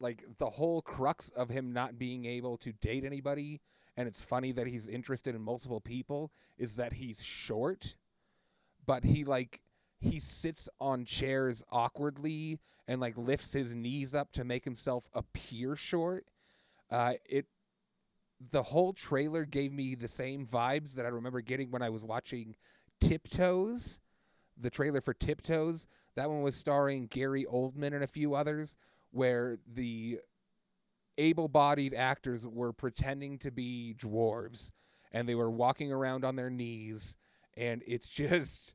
like 0.00 0.24
the 0.38 0.48
whole 0.48 0.80
crux 0.80 1.28
of 1.36 1.50
him 1.50 1.74
not 1.74 1.98
being 1.98 2.24
able 2.24 2.56
to 2.56 2.72
date 2.72 3.04
anybody, 3.04 3.60
and 3.94 4.08
it's 4.08 4.24
funny 4.24 4.52
that 4.52 4.66
he's 4.66 4.88
interested 4.88 5.34
in 5.34 5.42
multiple 5.42 5.82
people, 5.82 6.32
is 6.56 6.76
that 6.76 6.94
he's 6.94 7.22
short, 7.22 7.94
but 8.86 9.04
he 9.04 9.24
like 9.24 9.60
he 10.00 10.20
sits 10.20 10.68
on 10.80 11.04
chairs 11.04 11.62
awkwardly 11.70 12.58
and 12.88 13.00
like 13.00 13.16
lifts 13.16 13.52
his 13.52 13.74
knees 13.74 14.14
up 14.14 14.32
to 14.32 14.44
make 14.44 14.64
himself 14.64 15.10
appear 15.14 15.76
short. 15.76 16.26
Uh, 16.90 17.14
it 17.24 17.46
the 18.50 18.62
whole 18.62 18.92
trailer 18.92 19.44
gave 19.44 19.72
me 19.72 19.94
the 19.94 20.08
same 20.08 20.46
vibes 20.46 20.94
that 20.94 21.06
I 21.06 21.08
remember 21.08 21.40
getting 21.40 21.70
when 21.70 21.82
I 21.82 21.88
was 21.88 22.04
watching 22.04 22.54
Tiptoes, 23.00 23.98
the 24.60 24.70
trailer 24.70 25.00
for 25.00 25.14
Tiptoes. 25.14 25.88
That 26.16 26.28
one 26.28 26.42
was 26.42 26.54
starring 26.54 27.06
Gary 27.06 27.46
Oldman 27.50 27.94
and 27.94 28.04
a 28.04 28.06
few 28.06 28.34
others, 28.34 28.76
where 29.10 29.58
the 29.74 30.20
able 31.18 31.48
bodied 31.48 31.94
actors 31.94 32.46
were 32.46 32.72
pretending 32.72 33.38
to 33.38 33.50
be 33.50 33.94
dwarves 33.98 34.72
and 35.12 35.28
they 35.28 35.34
were 35.34 35.50
walking 35.50 35.92
around 35.92 36.24
on 36.24 36.36
their 36.36 36.50
knees. 36.50 37.16
And 37.56 37.82
it's 37.86 38.08
just, 38.08 38.74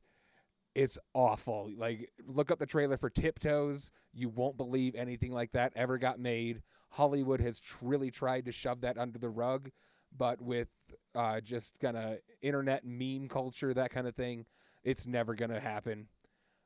it's 0.74 0.98
awful. 1.14 1.70
Like, 1.76 2.10
look 2.26 2.50
up 2.50 2.58
the 2.58 2.66
trailer 2.66 2.96
for 2.96 3.10
Tiptoes. 3.10 3.90
You 4.12 4.28
won't 4.28 4.56
believe 4.56 4.94
anything 4.94 5.32
like 5.32 5.52
that 5.52 5.72
ever 5.76 5.98
got 5.98 6.18
made. 6.18 6.62
Hollywood 6.90 7.40
has 7.40 7.58
tr- 7.60 7.76
really 7.82 8.10
tried 8.10 8.46
to 8.46 8.52
shove 8.52 8.82
that 8.82 8.98
under 8.98 9.18
the 9.18 9.28
rug, 9.28 9.70
but 10.16 10.40
with 10.40 10.68
uh, 11.14 11.40
just 11.40 11.78
kind 11.80 11.96
of 11.96 12.18
internet 12.40 12.84
meme 12.84 13.28
culture, 13.28 13.72
that 13.74 13.90
kind 13.90 14.06
of 14.06 14.14
thing, 14.14 14.46
it's 14.84 15.06
never 15.06 15.34
going 15.34 15.50
to 15.50 15.60
happen. 15.60 16.08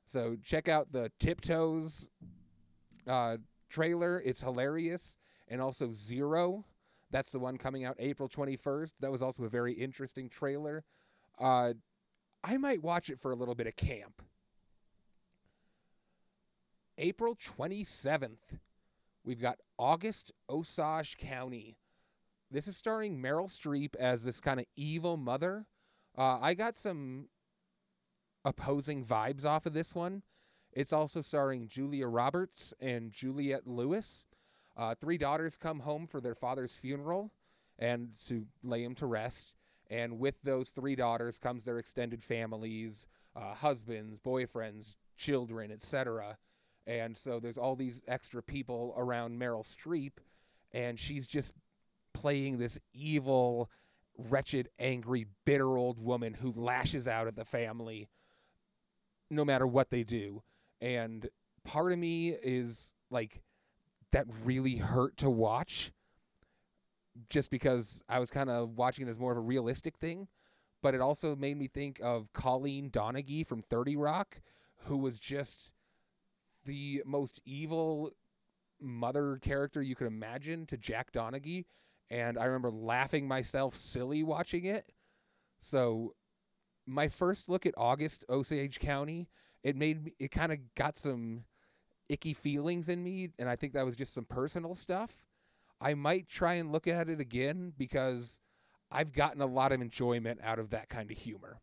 So 0.06 0.36
check 0.42 0.68
out 0.68 0.92
the 0.92 1.10
Tiptoes 1.18 2.10
uh, 3.06 3.38
trailer. 3.68 4.22
It's 4.24 4.40
hilarious. 4.40 5.18
And 5.48 5.60
also 5.60 5.92
Zero. 5.92 6.64
That's 7.10 7.30
the 7.30 7.38
one 7.38 7.56
coming 7.56 7.84
out 7.84 7.96
April 7.98 8.28
21st. 8.28 8.94
That 9.00 9.12
was 9.12 9.22
also 9.22 9.44
a 9.44 9.48
very 9.48 9.72
interesting 9.72 10.28
trailer. 10.28 10.84
Uh, 11.38 11.74
I 12.48 12.58
might 12.58 12.80
watch 12.80 13.10
it 13.10 13.18
for 13.18 13.32
a 13.32 13.34
little 13.34 13.56
bit 13.56 13.66
of 13.66 13.74
camp. 13.74 14.22
April 16.96 17.34
27th, 17.34 18.60
we've 19.24 19.40
got 19.40 19.58
August 19.76 20.30
Osage 20.48 21.16
County. 21.18 21.76
This 22.48 22.68
is 22.68 22.76
starring 22.76 23.20
Meryl 23.20 23.50
Streep 23.50 23.96
as 23.96 24.22
this 24.22 24.40
kind 24.40 24.60
of 24.60 24.66
evil 24.76 25.16
mother. 25.16 25.66
Uh, 26.16 26.38
I 26.40 26.54
got 26.54 26.78
some 26.78 27.26
opposing 28.44 29.04
vibes 29.04 29.44
off 29.44 29.66
of 29.66 29.72
this 29.72 29.92
one. 29.92 30.22
It's 30.72 30.92
also 30.92 31.22
starring 31.22 31.66
Julia 31.66 32.06
Roberts 32.06 32.72
and 32.80 33.10
Juliette 33.10 33.66
Lewis. 33.66 34.24
Uh, 34.76 34.94
three 34.94 35.18
daughters 35.18 35.56
come 35.56 35.80
home 35.80 36.06
for 36.06 36.20
their 36.20 36.36
father's 36.36 36.76
funeral 36.76 37.32
and 37.76 38.10
to 38.28 38.46
lay 38.62 38.84
him 38.84 38.94
to 38.94 39.06
rest. 39.06 39.55
And 39.88 40.18
with 40.18 40.34
those 40.42 40.70
three 40.70 40.96
daughters 40.96 41.38
comes 41.38 41.64
their 41.64 41.78
extended 41.78 42.22
families, 42.22 43.06
uh, 43.34 43.54
husbands, 43.54 44.18
boyfriends, 44.18 44.96
children, 45.16 45.70
etc. 45.70 46.36
And 46.86 47.16
so 47.16 47.40
there's 47.40 47.58
all 47.58 47.76
these 47.76 48.02
extra 48.08 48.42
people 48.42 48.94
around 48.96 49.38
Meryl 49.40 49.64
Streep, 49.64 50.12
and 50.72 50.98
she's 50.98 51.26
just 51.26 51.54
playing 52.14 52.58
this 52.58 52.78
evil, 52.92 53.70
wretched, 54.16 54.68
angry, 54.78 55.26
bitter 55.44 55.76
old 55.76 55.98
woman 55.98 56.34
who 56.34 56.52
lashes 56.56 57.06
out 57.06 57.26
at 57.26 57.36
the 57.36 57.44
family 57.44 58.08
no 59.30 59.44
matter 59.44 59.66
what 59.66 59.90
they 59.90 60.04
do. 60.04 60.42
And 60.80 61.28
part 61.64 61.92
of 61.92 61.98
me 61.98 62.30
is 62.30 62.94
like, 63.10 63.42
that 64.12 64.26
really 64.44 64.76
hurt 64.76 65.16
to 65.18 65.28
watch 65.28 65.92
just 67.30 67.50
because 67.50 68.02
I 68.08 68.18
was 68.18 68.30
kind 68.30 68.50
of 68.50 68.76
watching 68.76 69.06
it 69.06 69.10
as 69.10 69.18
more 69.18 69.32
of 69.32 69.38
a 69.38 69.42
realistic 69.42 69.96
thing. 69.96 70.28
But 70.82 70.94
it 70.94 71.00
also 71.00 71.34
made 71.34 71.56
me 71.56 71.68
think 71.68 72.00
of 72.02 72.32
Colleen 72.32 72.90
Donaghy 72.90 73.46
from 73.46 73.62
30 73.62 73.96
Rock, 73.96 74.40
who 74.84 74.98
was 74.98 75.18
just 75.18 75.72
the 76.64 77.02
most 77.06 77.40
evil 77.44 78.12
mother 78.80 79.38
character 79.40 79.82
you 79.82 79.94
could 79.96 80.06
imagine 80.06 80.66
to 80.66 80.76
Jack 80.76 81.12
Donaghy. 81.12 81.64
And 82.10 82.38
I 82.38 82.44
remember 82.44 82.70
laughing 82.70 83.26
myself 83.26 83.74
silly 83.74 84.22
watching 84.22 84.64
it. 84.64 84.92
So 85.58 86.14
my 86.86 87.08
first 87.08 87.48
look 87.48 87.66
at 87.66 87.74
August 87.76 88.24
Osage 88.28 88.78
County, 88.78 89.28
it 89.62 89.76
made 89.76 90.04
me, 90.04 90.12
it 90.18 90.30
kind 90.30 90.52
of 90.52 90.58
got 90.74 90.98
some 90.98 91.44
icky 92.08 92.34
feelings 92.34 92.88
in 92.88 93.02
me. 93.02 93.30
And 93.38 93.48
I 93.48 93.56
think 93.56 93.72
that 93.72 93.84
was 93.84 93.96
just 93.96 94.14
some 94.14 94.24
personal 94.24 94.74
stuff. 94.74 95.24
I 95.80 95.94
might 95.94 96.28
try 96.28 96.54
and 96.54 96.72
look 96.72 96.86
at 96.86 97.08
it 97.08 97.20
again 97.20 97.72
because 97.76 98.40
I've 98.90 99.12
gotten 99.12 99.40
a 99.40 99.46
lot 99.46 99.72
of 99.72 99.80
enjoyment 99.80 100.40
out 100.42 100.58
of 100.58 100.70
that 100.70 100.88
kind 100.88 101.10
of 101.10 101.18
humor. 101.18 101.60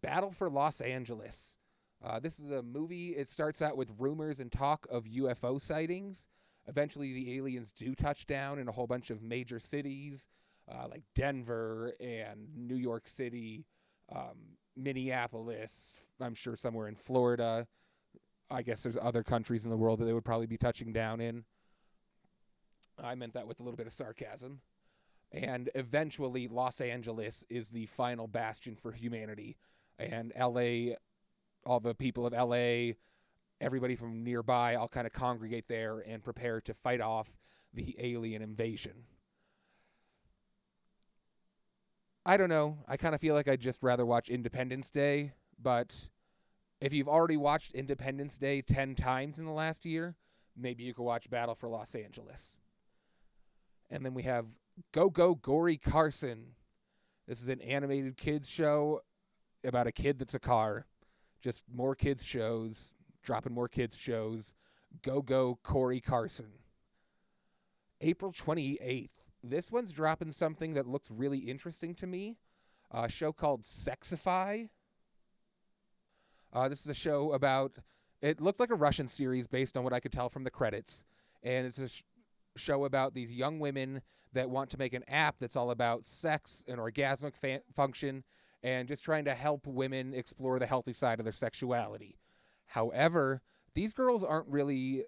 Battle 0.00 0.30
for 0.30 0.48
Los 0.48 0.80
Angeles. 0.80 1.58
Uh, 2.04 2.20
this 2.20 2.38
is 2.38 2.50
a 2.50 2.62
movie. 2.62 3.10
It 3.10 3.28
starts 3.28 3.62
out 3.62 3.76
with 3.76 3.92
rumors 3.98 4.38
and 4.38 4.52
talk 4.52 4.86
of 4.90 5.04
UFO 5.04 5.60
sightings. 5.60 6.26
Eventually, 6.66 7.12
the 7.12 7.36
aliens 7.36 7.72
do 7.72 7.94
touch 7.94 8.26
down 8.26 8.58
in 8.58 8.68
a 8.68 8.72
whole 8.72 8.86
bunch 8.86 9.10
of 9.10 9.22
major 9.22 9.58
cities 9.58 10.26
uh, 10.70 10.86
like 10.90 11.02
Denver 11.14 11.92
and 12.00 12.48
New 12.56 12.76
York 12.76 13.06
City, 13.06 13.64
um, 14.14 14.56
Minneapolis, 14.76 16.00
I'm 16.20 16.34
sure 16.34 16.56
somewhere 16.56 16.88
in 16.88 16.96
Florida. 16.96 17.66
I 18.50 18.62
guess 18.62 18.82
there's 18.82 18.98
other 19.00 19.22
countries 19.22 19.64
in 19.64 19.70
the 19.70 19.76
world 19.76 19.98
that 20.00 20.04
they 20.04 20.12
would 20.12 20.24
probably 20.24 20.46
be 20.46 20.58
touching 20.58 20.92
down 20.92 21.20
in. 21.20 21.44
I 23.02 23.14
meant 23.14 23.34
that 23.34 23.46
with 23.46 23.60
a 23.60 23.62
little 23.62 23.76
bit 23.76 23.86
of 23.86 23.92
sarcasm. 23.92 24.60
And 25.32 25.70
eventually, 25.74 26.48
Los 26.48 26.80
Angeles 26.80 27.44
is 27.48 27.68
the 27.68 27.86
final 27.86 28.26
bastion 28.26 28.76
for 28.76 28.92
humanity. 28.92 29.56
And 29.98 30.32
LA, 30.38 30.94
all 31.64 31.80
the 31.80 31.94
people 31.94 32.26
of 32.26 32.32
LA, 32.32 32.94
everybody 33.60 33.96
from 33.96 34.22
nearby, 34.22 34.76
all 34.76 34.88
kind 34.88 35.06
of 35.06 35.12
congregate 35.12 35.66
there 35.68 35.98
and 35.98 36.22
prepare 36.22 36.60
to 36.62 36.74
fight 36.74 37.00
off 37.00 37.30
the 37.74 37.96
alien 37.98 38.42
invasion. 38.42 39.04
I 42.24 42.36
don't 42.36 42.48
know. 42.48 42.78
I 42.88 42.96
kind 42.96 43.14
of 43.14 43.20
feel 43.20 43.34
like 43.34 43.48
I'd 43.48 43.60
just 43.60 43.82
rather 43.82 44.04
watch 44.04 44.30
Independence 44.30 44.90
Day, 44.90 45.32
but 45.62 46.08
if 46.80 46.92
you've 46.92 47.08
already 47.08 47.36
watched 47.36 47.72
Independence 47.72 48.36
Day 48.36 48.62
10 48.62 48.94
times 48.96 49.38
in 49.38 49.44
the 49.44 49.52
last 49.52 49.86
year, 49.86 50.16
maybe 50.56 50.82
you 50.82 50.92
could 50.92 51.04
watch 51.04 51.30
Battle 51.30 51.54
for 51.54 51.68
Los 51.68 51.94
Angeles. 51.94 52.58
And 53.90 54.04
then 54.04 54.14
we 54.14 54.22
have 54.24 54.46
Go 54.92 55.10
Go 55.10 55.34
Cory 55.34 55.76
Carson. 55.76 56.54
This 57.26 57.42
is 57.42 57.48
an 57.48 57.60
animated 57.60 58.16
kids 58.16 58.48
show 58.48 59.00
about 59.64 59.86
a 59.86 59.92
kid 59.92 60.18
that's 60.18 60.34
a 60.34 60.40
car. 60.40 60.86
Just 61.40 61.64
more 61.72 61.94
kids 61.94 62.24
shows, 62.24 62.94
dropping 63.22 63.52
more 63.52 63.68
kids 63.68 63.96
shows. 63.96 64.54
Go 65.02 65.22
Go 65.22 65.58
Cory 65.62 66.00
Carson. 66.00 66.52
April 68.00 68.32
28th. 68.32 69.10
This 69.42 69.70
one's 69.70 69.92
dropping 69.92 70.32
something 70.32 70.74
that 70.74 70.86
looks 70.86 71.10
really 71.10 71.38
interesting 71.38 71.94
to 71.96 72.06
me. 72.06 72.36
A 72.90 73.08
show 73.08 73.32
called 73.32 73.62
Sexify. 73.62 74.68
Uh, 76.52 76.68
this 76.68 76.80
is 76.80 76.86
a 76.86 76.94
show 76.94 77.32
about. 77.32 77.76
It 78.22 78.40
looked 78.40 78.60
like 78.60 78.70
a 78.70 78.76
Russian 78.76 79.08
series 79.08 79.46
based 79.46 79.76
on 79.76 79.84
what 79.84 79.92
I 79.92 80.00
could 80.00 80.12
tell 80.12 80.28
from 80.28 80.44
the 80.44 80.50
credits, 80.50 81.04
and 81.42 81.66
it's 81.66 81.78
a 81.78 81.88
sh- 81.88 82.02
show 82.56 82.84
about 82.84 83.14
these 83.14 83.32
young 83.32 83.58
women 83.58 84.02
that 84.32 84.50
want 84.50 84.70
to 84.70 84.78
make 84.78 84.92
an 84.92 85.04
app 85.08 85.36
that's 85.38 85.56
all 85.56 85.70
about 85.70 86.04
sex 86.04 86.64
and 86.68 86.78
orgasmic 86.78 87.36
fa- 87.36 87.62
function, 87.74 88.24
and 88.62 88.88
just 88.88 89.04
trying 89.04 89.24
to 89.24 89.34
help 89.34 89.66
women 89.66 90.12
explore 90.12 90.58
the 90.58 90.66
healthy 90.66 90.92
side 90.92 91.18
of 91.18 91.24
their 91.24 91.32
sexuality. 91.32 92.18
However, 92.66 93.40
these 93.74 93.92
girls 93.92 94.24
aren't 94.24 94.48
really 94.48 95.04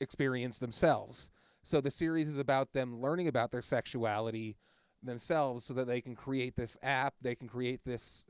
experienced 0.00 0.60
themselves, 0.60 1.30
so 1.62 1.80
the 1.80 1.90
series 1.90 2.28
is 2.28 2.38
about 2.38 2.72
them 2.72 3.00
learning 3.00 3.28
about 3.28 3.50
their 3.50 3.62
sexuality 3.62 4.56
themselves, 5.02 5.64
so 5.64 5.74
that 5.74 5.86
they 5.86 6.00
can 6.00 6.14
create 6.14 6.56
this 6.56 6.76
app, 6.82 7.14
they 7.20 7.34
can 7.34 7.48
create 7.48 7.80
this 7.84 8.26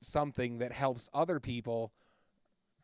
something 0.00 0.58
that 0.58 0.72
helps 0.72 1.08
other 1.12 1.40
people 1.40 1.92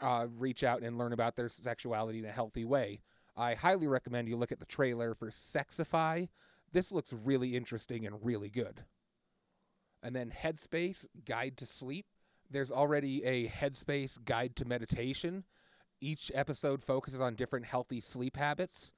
uh, 0.01 0.27
reach 0.39 0.65
out 0.65 0.83
and 0.83 0.99
learn 0.99 1.13
about 1.13 1.37
their 1.37 1.49
sexuality 1.49 2.19
in 2.19 2.25
a 2.25 2.33
healthy 2.33 2.65
way. 2.65 3.01
I 3.37 3.55
highly 3.55 3.89
recommend 3.89 4.29
you 4.29 4.37
look 4.37 4.53
at 4.53 4.59
the 4.59 4.67
trailer 4.67 5.15
for 5.15 5.29
Sexify. 5.29 6.29
This 6.73 6.93
looks 6.93 7.13
really 7.13 7.57
interesting 7.57 8.07
and 8.07 8.25
really 8.25 8.51
good. 8.51 8.85
And 10.03 10.15
then 10.15 10.31
Headspace 10.31 11.07
Guide 11.25 11.57
to 11.59 11.67
Sleep. 11.67 12.07
There's 12.51 12.73
already 12.73 13.25
a 13.25 13.49
Headspace 13.49 14.23
Guide 14.25 14.57
to 14.57 14.65
Meditation. 14.65 15.45
Each 16.01 16.31
episode 16.35 16.83
focuses 16.83 17.21
on 17.21 17.37
different 17.37 17.67
healthy 17.67 18.01
sleep 18.01 18.37
habits. 18.37 18.93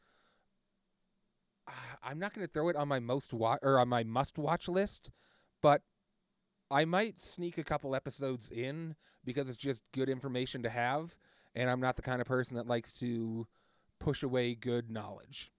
Ah, 1.68 1.98
I'm 2.02 2.18
not 2.18 2.34
going 2.34 2.46
to 2.46 2.52
throw 2.52 2.68
it 2.68 2.76
on 2.76 2.88
my 2.88 2.98
most 2.98 3.32
wa- 3.32 3.58
or 3.62 3.78
on 3.78 3.88
my 3.88 4.02
must 4.02 4.38
watch 4.38 4.68
list, 4.68 5.10
but 5.62 5.82
I 6.70 6.84
might 6.84 7.20
sneak 7.20 7.58
a 7.58 7.64
couple 7.64 7.94
episodes 7.94 8.50
in 8.50 8.96
because 9.24 9.48
it's 9.48 9.58
just 9.58 9.82
good 9.92 10.08
information 10.08 10.62
to 10.62 10.70
have, 10.70 11.14
and 11.54 11.70
I'm 11.70 11.80
not 11.80 11.96
the 11.96 12.02
kind 12.02 12.20
of 12.20 12.26
person 12.26 12.56
that 12.56 12.66
likes 12.66 12.92
to 12.94 13.46
push 14.04 14.22
away 14.22 14.54
good 14.54 14.90
knowledge. 14.90 15.50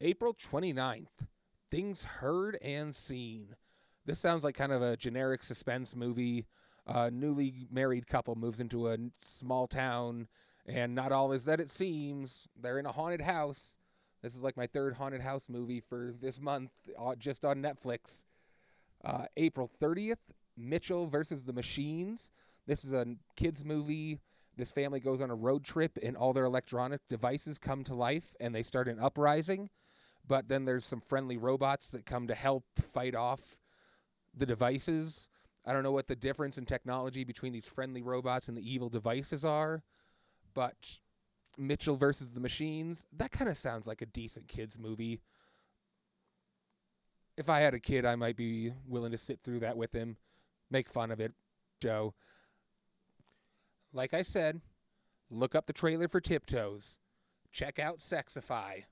April 0.00 0.32
29th, 0.32 1.26
Things 1.70 2.02
Heard 2.02 2.56
and 2.62 2.96
Seen. 2.96 3.54
This 4.06 4.18
sounds 4.18 4.44
like 4.44 4.54
kind 4.54 4.72
of 4.72 4.80
a 4.80 4.96
generic 4.96 5.42
suspense 5.42 5.94
movie. 5.94 6.46
A 6.86 7.10
newly 7.10 7.66
married 7.70 8.06
couple 8.06 8.34
moves 8.34 8.60
into 8.60 8.88
a 8.88 8.96
small 9.20 9.66
town, 9.66 10.26
and 10.64 10.94
not 10.94 11.12
all 11.12 11.32
is 11.32 11.44
that 11.44 11.60
it 11.60 11.68
seems. 11.68 12.48
They're 12.58 12.78
in 12.78 12.86
a 12.86 12.92
haunted 12.92 13.20
house. 13.20 13.76
This 14.22 14.34
is 14.34 14.42
like 14.42 14.56
my 14.56 14.66
third 14.66 14.94
haunted 14.94 15.20
house 15.20 15.50
movie 15.50 15.80
for 15.80 16.14
this 16.18 16.40
month, 16.40 16.70
uh, 16.98 17.14
just 17.14 17.44
on 17.44 17.60
Netflix. 17.60 18.24
Uh, 19.04 19.26
April 19.36 19.70
30th, 19.82 20.16
Mitchell 20.56 21.06
versus 21.06 21.44
the 21.44 21.52
Machines. 21.52 22.30
This 22.66 22.86
is 22.86 22.94
a 22.94 23.06
kids 23.36 23.66
movie. 23.66 24.18
This 24.60 24.70
family 24.70 25.00
goes 25.00 25.22
on 25.22 25.30
a 25.30 25.34
road 25.34 25.64
trip, 25.64 25.98
and 26.02 26.16
all 26.16 26.34
their 26.34 26.44
electronic 26.44 27.00
devices 27.08 27.58
come 27.58 27.82
to 27.84 27.94
life, 27.94 28.34
and 28.40 28.54
they 28.54 28.62
start 28.62 28.88
an 28.88 29.00
uprising. 29.00 29.70
But 30.28 30.48
then 30.48 30.66
there's 30.66 30.84
some 30.84 31.00
friendly 31.00 31.38
robots 31.38 31.92
that 31.92 32.04
come 32.04 32.26
to 32.26 32.34
help 32.34 32.64
fight 32.92 33.14
off 33.14 33.56
the 34.34 34.44
devices. 34.44 35.30
I 35.64 35.72
don't 35.72 35.82
know 35.82 35.92
what 35.92 36.08
the 36.08 36.14
difference 36.14 36.58
in 36.58 36.66
technology 36.66 37.24
between 37.24 37.54
these 37.54 37.64
friendly 37.64 38.02
robots 38.02 38.48
and 38.48 38.56
the 38.56 38.70
evil 38.70 38.90
devices 38.90 39.46
are, 39.46 39.82
but 40.52 40.98
Mitchell 41.56 41.96
versus 41.96 42.28
the 42.30 42.40
Machines, 42.40 43.06
that 43.16 43.32
kind 43.32 43.50
of 43.50 43.56
sounds 43.56 43.86
like 43.86 44.02
a 44.02 44.06
decent 44.06 44.46
kids 44.46 44.78
movie. 44.78 45.20
If 47.38 47.48
I 47.48 47.60
had 47.60 47.72
a 47.72 47.80
kid, 47.80 48.04
I 48.04 48.14
might 48.14 48.36
be 48.36 48.72
willing 48.86 49.12
to 49.12 49.18
sit 49.18 49.40
through 49.42 49.60
that 49.60 49.76
with 49.76 49.92
him, 49.92 50.18
make 50.70 50.88
fun 50.88 51.10
of 51.10 51.18
it, 51.18 51.32
Joe. 51.80 52.14
Like 53.92 54.14
I 54.14 54.22
said, 54.22 54.60
look 55.30 55.54
up 55.54 55.66
the 55.66 55.72
trailer 55.72 56.08
for 56.08 56.20
Tiptoes. 56.20 56.98
Check 57.52 57.78
out 57.78 57.98
Sexify. 57.98 58.84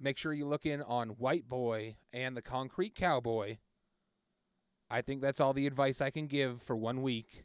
Make 0.00 0.18
sure 0.18 0.32
you 0.32 0.46
look 0.46 0.66
in 0.66 0.82
on 0.82 1.10
White 1.10 1.48
Boy 1.48 1.96
and 2.12 2.36
the 2.36 2.42
Concrete 2.42 2.94
Cowboy. 2.94 3.58
I 4.90 5.00
think 5.00 5.20
that's 5.20 5.40
all 5.40 5.52
the 5.52 5.66
advice 5.66 6.00
I 6.00 6.10
can 6.10 6.26
give 6.26 6.60
for 6.62 6.76
one 6.76 7.02
week. 7.02 7.44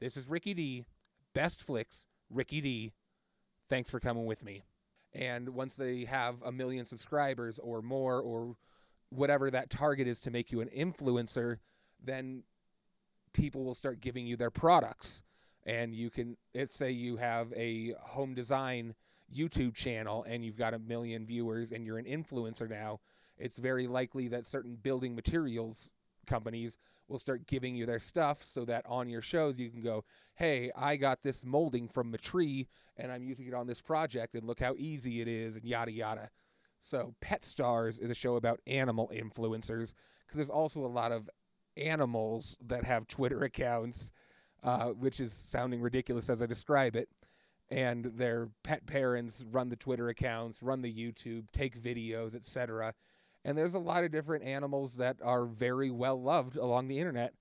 This 0.00 0.16
is 0.16 0.28
Ricky 0.28 0.54
D. 0.54 0.84
Best 1.34 1.62
Flicks, 1.62 2.06
Ricky 2.28 2.60
D. 2.60 2.92
Thanks 3.70 3.90
for 3.90 4.00
coming 4.00 4.26
with 4.26 4.44
me. 4.44 4.62
And 5.14 5.50
once 5.50 5.76
they 5.76 6.04
have 6.04 6.42
a 6.42 6.52
million 6.52 6.84
subscribers 6.84 7.58
or 7.58 7.82
more, 7.82 8.20
or 8.20 8.56
whatever 9.10 9.50
that 9.50 9.70
target 9.70 10.06
is 10.06 10.20
to 10.20 10.30
make 10.30 10.50
you 10.50 10.60
an 10.60 10.68
influencer, 10.68 11.58
then 12.02 12.42
people 13.32 13.64
will 13.64 13.74
start 13.74 14.00
giving 14.00 14.26
you 14.26 14.36
their 14.36 14.50
products. 14.50 15.22
And 15.64 15.94
you 15.94 16.10
can, 16.10 16.36
let's 16.54 16.76
say 16.76 16.90
you 16.90 17.16
have 17.16 17.52
a 17.54 17.94
home 18.00 18.34
design 18.34 18.94
YouTube 19.34 19.74
channel 19.74 20.24
and 20.28 20.44
you've 20.44 20.58
got 20.58 20.74
a 20.74 20.78
million 20.78 21.24
viewers 21.24 21.72
and 21.72 21.84
you're 21.84 21.98
an 21.98 22.04
influencer 22.04 22.68
now, 22.68 23.00
it's 23.38 23.58
very 23.58 23.86
likely 23.86 24.28
that 24.28 24.46
certain 24.46 24.76
building 24.76 25.14
materials 25.14 25.92
companies 26.26 26.76
will 27.08 27.18
start 27.18 27.46
giving 27.46 27.74
you 27.74 27.86
their 27.86 27.98
stuff 27.98 28.42
so 28.42 28.64
that 28.64 28.84
on 28.86 29.08
your 29.08 29.22
shows 29.22 29.58
you 29.58 29.70
can 29.70 29.82
go, 29.82 30.04
hey, 30.34 30.70
I 30.76 30.96
got 30.96 31.22
this 31.22 31.44
molding 31.44 31.88
from 31.88 32.10
Matree 32.10 32.66
and 32.96 33.10
I'm 33.10 33.22
using 33.22 33.46
it 33.46 33.54
on 33.54 33.66
this 33.66 33.80
project 33.80 34.34
and 34.34 34.46
look 34.46 34.60
how 34.60 34.74
easy 34.78 35.20
it 35.20 35.28
is 35.28 35.56
and 35.56 35.64
yada 35.64 35.92
yada. 35.92 36.30
So, 36.80 37.14
Pet 37.20 37.44
Stars 37.44 38.00
is 38.00 38.10
a 38.10 38.14
show 38.14 38.34
about 38.34 38.60
animal 38.66 39.10
influencers 39.14 39.92
because 40.26 40.36
there's 40.36 40.50
also 40.50 40.80
a 40.80 40.86
lot 40.86 41.12
of 41.12 41.30
animals 41.76 42.56
that 42.66 42.84
have 42.84 43.06
Twitter 43.08 43.44
accounts, 43.44 44.12
uh, 44.62 44.88
which 44.88 45.20
is 45.20 45.32
sounding 45.32 45.80
ridiculous 45.80 46.30
as 46.30 46.42
I 46.42 46.46
describe 46.46 46.96
it. 46.96 47.08
And 47.70 48.04
their 48.16 48.50
pet 48.62 48.86
parents 48.86 49.44
run 49.50 49.68
the 49.68 49.76
Twitter 49.76 50.08
accounts, 50.10 50.62
run 50.62 50.82
the 50.82 50.92
YouTube, 50.92 51.44
take 51.52 51.80
videos, 51.80 52.34
etc. 52.34 52.92
And 53.44 53.56
there's 53.56 53.74
a 53.74 53.78
lot 53.78 54.04
of 54.04 54.12
different 54.12 54.44
animals 54.44 54.96
that 54.96 55.16
are 55.22 55.46
very 55.46 55.90
well 55.90 56.20
loved 56.20 56.56
along 56.56 56.88
the 56.88 56.98
internet. 56.98 57.34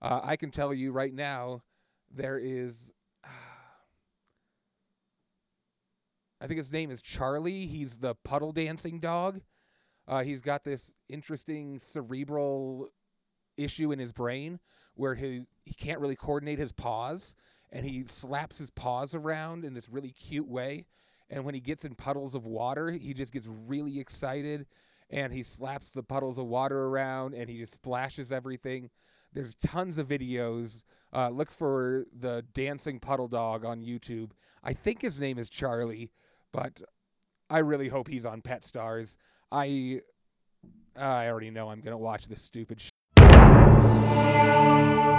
Uh, 0.00 0.20
I 0.22 0.36
can 0.36 0.50
tell 0.50 0.72
you 0.74 0.92
right 0.92 1.12
now, 1.12 1.62
there 2.14 2.38
is. 2.38 2.92
I 6.40 6.46
think 6.46 6.58
his 6.58 6.72
name 6.72 6.90
is 6.92 7.02
Charlie. 7.02 7.66
He's 7.66 7.96
the 7.96 8.14
puddle 8.14 8.52
dancing 8.52 9.00
dog. 9.00 9.40
Uh, 10.06 10.22
he's 10.22 10.40
got 10.40 10.62
this 10.64 10.92
interesting 11.08 11.78
cerebral 11.78 12.88
issue 13.58 13.92
in 13.92 13.98
his 13.98 14.12
brain 14.12 14.58
where 14.94 15.14
he 15.14 15.42
he 15.64 15.74
can't 15.74 16.00
really 16.00 16.16
coordinate 16.16 16.58
his 16.58 16.72
paws 16.72 17.34
and 17.70 17.84
he 17.84 18.04
slaps 18.06 18.58
his 18.58 18.70
paws 18.70 19.14
around 19.14 19.64
in 19.64 19.74
this 19.74 19.88
really 19.88 20.10
cute 20.10 20.48
way. 20.48 20.86
And 21.30 21.44
when 21.44 21.54
he 21.54 21.60
gets 21.60 21.84
in 21.84 21.94
puddles 21.94 22.34
of 22.34 22.46
water 22.46 22.90
he 22.90 23.12
just 23.14 23.32
gets 23.32 23.48
really 23.66 23.98
excited 24.00 24.66
and 25.10 25.32
he 25.32 25.42
slaps 25.42 25.90
the 25.90 26.02
puddles 26.02 26.38
of 26.38 26.46
water 26.46 26.86
around 26.86 27.34
and 27.34 27.48
he 27.48 27.58
just 27.58 27.74
splashes 27.74 28.32
everything. 28.32 28.90
There's 29.32 29.54
tons 29.56 29.98
of 29.98 30.08
videos. 30.08 30.84
Uh, 31.12 31.28
look 31.28 31.50
for 31.50 32.06
the 32.18 32.44
dancing 32.54 32.98
puddle 32.98 33.28
dog 33.28 33.64
on 33.64 33.82
youtube. 33.82 34.30
I 34.62 34.72
think 34.72 35.02
his 35.02 35.20
name 35.20 35.38
is 35.38 35.48
charlie 35.48 36.10
but 36.52 36.80
i 37.50 37.58
really 37.58 37.88
hope 37.88 38.08
he's 38.08 38.26
on 38.26 38.42
pet 38.42 38.64
stars. 38.64 39.16
I 39.50 40.00
i 40.96 41.28
already 41.28 41.50
know 41.50 41.70
i'm 41.70 41.80
going 41.80 41.92
to 41.92 41.98
watch 41.98 42.26
this 42.26 42.42
stupid 42.42 42.80
Música 44.58 45.17